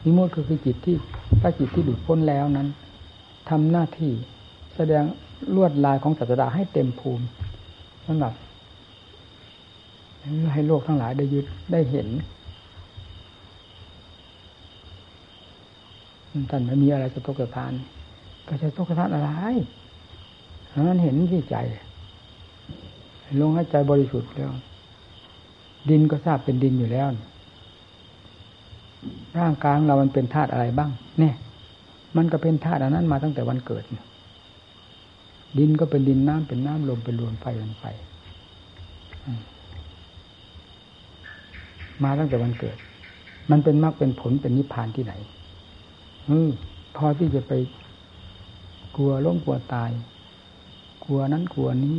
[0.04, 0.96] วิมุตก็คือจิตที่
[1.40, 2.68] พระจิตที่หลุดพ้นแล้วนั้น
[3.50, 4.12] ทำหน้าที่
[4.76, 5.04] แสดง
[5.54, 7.24] ลวดลายของศาสดาให้เต็มภูมิ
[8.06, 8.32] สำหรับ
[10.52, 12.08] ให้โลกทั้งหลายได้ยึดได้เห็น
[16.50, 17.72] ท่านไม่มีอะไรจะตกกระทาน
[18.48, 19.30] ก็จะตกกระทานอะไร
[20.86, 21.56] นั้นเห็นที่ใจ
[23.40, 24.52] ลงให้ใจบริสุทธิ์แล้ว
[25.88, 27.06] ดินก็ทราบเป็นดินอยู่แล้ว
[29.38, 31.34] ร่างกายของเรามันเป็นธาตุอะไรบ้าง เนี่ย
[32.16, 33.84] มันก็เป็นธาตุอันนั้นมาตั้งแต่วันเกิด
[35.58, 37.84] ดินก็เป็นดินน้ำเป็นน้ำลมเป็นลมไฟเป็นไฟ
[42.04, 42.76] มาตั้งแต่วันเกิด
[43.50, 45.14] มันเป็นมรรคเป็นผลเป็นนิพพานที่ไหน
[46.96, 47.52] พอที่จะไป
[48.96, 49.90] กลัวล้มกลัวตาย
[51.04, 51.96] กลัวนั้นกลัวนี้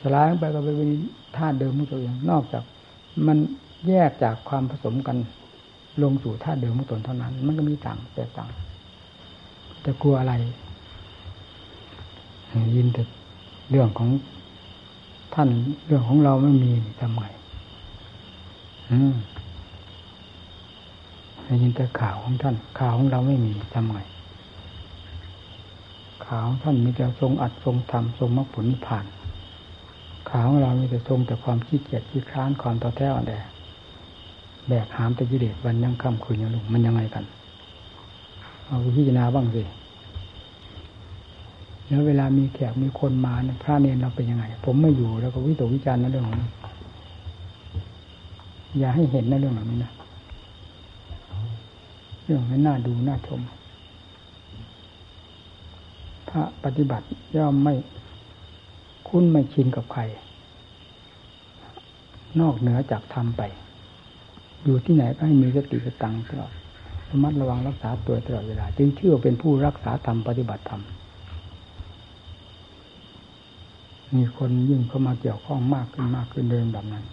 [0.00, 0.90] สลายไปก็ไปเป็น
[1.36, 2.62] ธาตุเดิมของตัวเองนอกจาก
[3.26, 3.38] มัน
[3.88, 5.16] แยกจากความผสมกัน
[6.02, 8.48] ลงสู่ธาตุเดิมของตนเท่านั้น มันก็มีต่างแตกต่าง
[9.82, 10.34] แต่กลัวอะไร
[12.76, 13.02] ยินแต่
[13.70, 14.08] เรื่องของ
[15.34, 15.48] ท่าน
[15.86, 17.24] เรื่องของเราไม่มีทำไง
[18.90, 19.14] อืม
[21.48, 24.00] ได้ยินแต่ข่าวของท่าน ข่าวของเราไม่มีทำไง
[26.26, 29.04] ข่าวท่านมีแต่ทรงอัดทรงทำทรงมรรคผลนิพพาน
[30.30, 33.34] ข่าวของเรามีแต่ทรงแต่ความขี้เกียจขี้คร้านความต่อแท้อ่อนแอ
[34.68, 37.24] แบกหามแต่กิเลสวันยังค่ำคืนยังลุงมันยังไงกัน
[38.64, 39.62] เอาพิจารณาบ้างสิ
[41.86, 46.50] แล้วเวลามีแขกมีคนมาเนี่ยพระเนรเราเป็นยังไง ผมไม่อยู่แล้วก็วิตกวิจารณ์ในเรื่องของนี้
[48.78, 49.92] อย่าให้เห็นในเรื่องเหล่านี้นะ
[52.28, 53.40] เรื่องไม่น่าดูน่าชม
[56.28, 57.06] พระปฏิบัติ
[57.36, 57.74] ย่อมไม่
[59.08, 60.02] คุ้นไม่ชินกับใคร
[62.40, 63.42] นอกเหนือจากธรรมไป
[64.64, 66.52] อยู่ที่ไหนก็ให้มีสติสตังตลอด
[67.08, 70.82] สมัดระวังรักษาตัวตลอดเวลา จึงเชื่อเป็นผู้รักษาธรรมปฏิบัติธรรม
[74.14, 77.04] มีคนยิ่งเข้ามาเกี่ยวข้องมากขึ้นมากขึ้นเดินแบบนั้น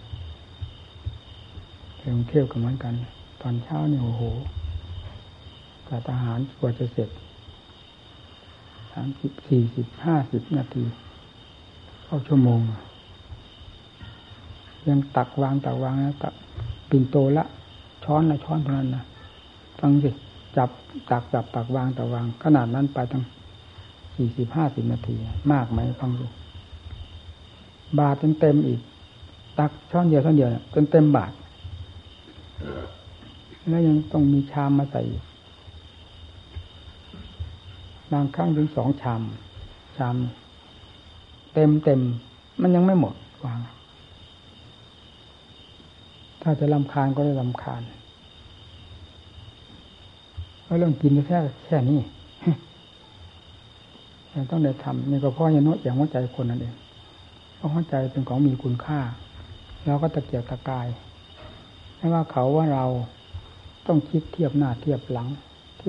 [2.00, 2.94] กรุงเทพก็เหมือนกัน
[3.40, 4.22] ตอนเช้าเนี่ยโอ้โห
[5.88, 7.10] กับทหารกว่าจะเสร็จ
[8.92, 10.84] สามสิบสี่สิบห้าสิบนาที
[12.04, 12.60] เข้าชั่วโมง
[14.88, 16.34] ยังตักวางตักวางนะตัก
[16.90, 17.44] ปิ่นโตละ
[18.04, 19.04] ช้อนละช้อนเท่านั้นนะ
[19.80, 20.10] ฟังสิ
[20.56, 20.70] จับ
[21.10, 23.22] ตักจับตักวางตักวาง ขนาดนั้นไปตั้ง
[24.16, 25.16] สี่สิบห้าสิบนาที
[25.52, 26.26] มากไหมฟังดู
[27.98, 28.80] บาทเต็มเต็มอีก
[29.58, 31.32] ตักช้อนเดียวช้อนเดียวเต็มเต็มบาท
[33.68, 35.02] แล้วยังต้องมีชามมาใส่
[38.12, 39.22] บางครั้งถึงสองชาม
[39.96, 40.16] ชาม
[41.54, 42.00] เต็มเต็ม
[42.60, 43.14] มันยังไม่หมด
[43.44, 43.58] วาง
[46.42, 47.82] ถ้าจะลำคาญก็ได้ลำคาญ
[50.62, 52.00] เพราะเรื่องกินแค่แค่นี้
[54.32, 56.74] ต่ต้องได้ทำนี่ก็เพราะยันโน้อย่างหัวใจคนนั่นเอง
[57.56, 59.00] เพราะหัวใจเป็นของมีคุณค่า
[59.86, 60.88] เราก็ตะเกียกตะกาย
[61.96, 62.84] ไม่ว่าเขาว่าเรา
[63.86, 65.28] ต้องคิดเทียบหน้าเทียบหลัง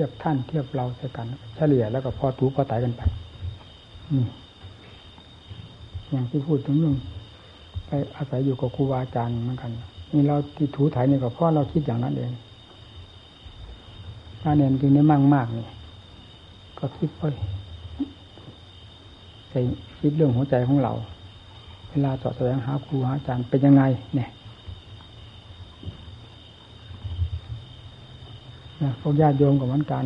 [0.02, 1.26] ียบท่านเทียบเราใช่กัน
[1.56, 3.02] เฉลี่ยแล้วก็พอถูพอตายกันไป
[4.12, 4.24] นี่
[6.10, 6.94] อย่างที่พูดถึงเรื่อง
[7.86, 9.70] ไปอาศัยอยู่กับครูบาอาจารย์เหมือนกัน
[10.12, 12.32] นี่เราที่ถูถ่ายนี่ก็เพราะเราคิดอย่างนั้นเอง
[14.42, 15.66] ถ้าเนียนจริงได้มั่งมากนี่
[16.78, 17.22] ก็คิดไป
[19.50, 19.60] ใส่
[20.00, 20.92] คิดเรื่องหัวใจของเรา
[21.90, 23.82] เวลาสาะแสวงหาครูหาอาจารย์เป็นยังไง
[24.16, 24.28] เนี่ย
[28.82, 30.04] นะพวกญาติโยมกับมันกัน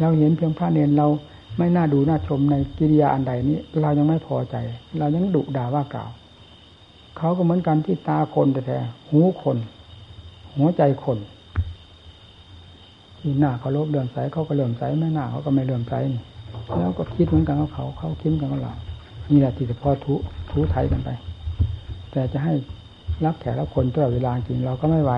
[0.00, 1.06] เราเห็นเพียงพระเนนเรา
[1.58, 4.56] ไม่น่าดูน่าชมในกิริยาอันใดนี้ เรายังไม่พอใจ
[4.98, 6.10] เรายังดุด่าว่ากล่าว
[7.18, 8.78] เขาก็เหมือนกันที่ตาคนแต่แท้
[9.10, 9.56] หูคน
[10.56, 11.18] หัวใจคน
[13.18, 16.22] ที่หน้าเขาลบเลื่อมใสเขาก็เลื่อมใสไม่หน้าเขาก็ไม่เลื่อมใสนี่
[16.78, 18.72] แล้วก็คิดเหมือนกันกับเขาเขาคิดกันกับเรา
[19.30, 20.14] นี่แหละที่จะพอทุ
[20.50, 21.08] ทุไทยกันไป
[22.10, 22.52] แต่จะให้
[23.24, 25.12] รับแขกรับคนตลอดเวลาจริงเราก็ไม่ไหว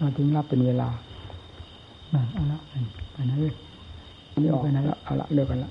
[0.00, 0.88] มันเราถึงรับเป็นเวลา
[2.32, 2.58] เอาละ
[3.12, 3.52] ไปไหนเลย
[4.42, 5.70] นี่ออกไปไหนละเอาละเลิกกันละ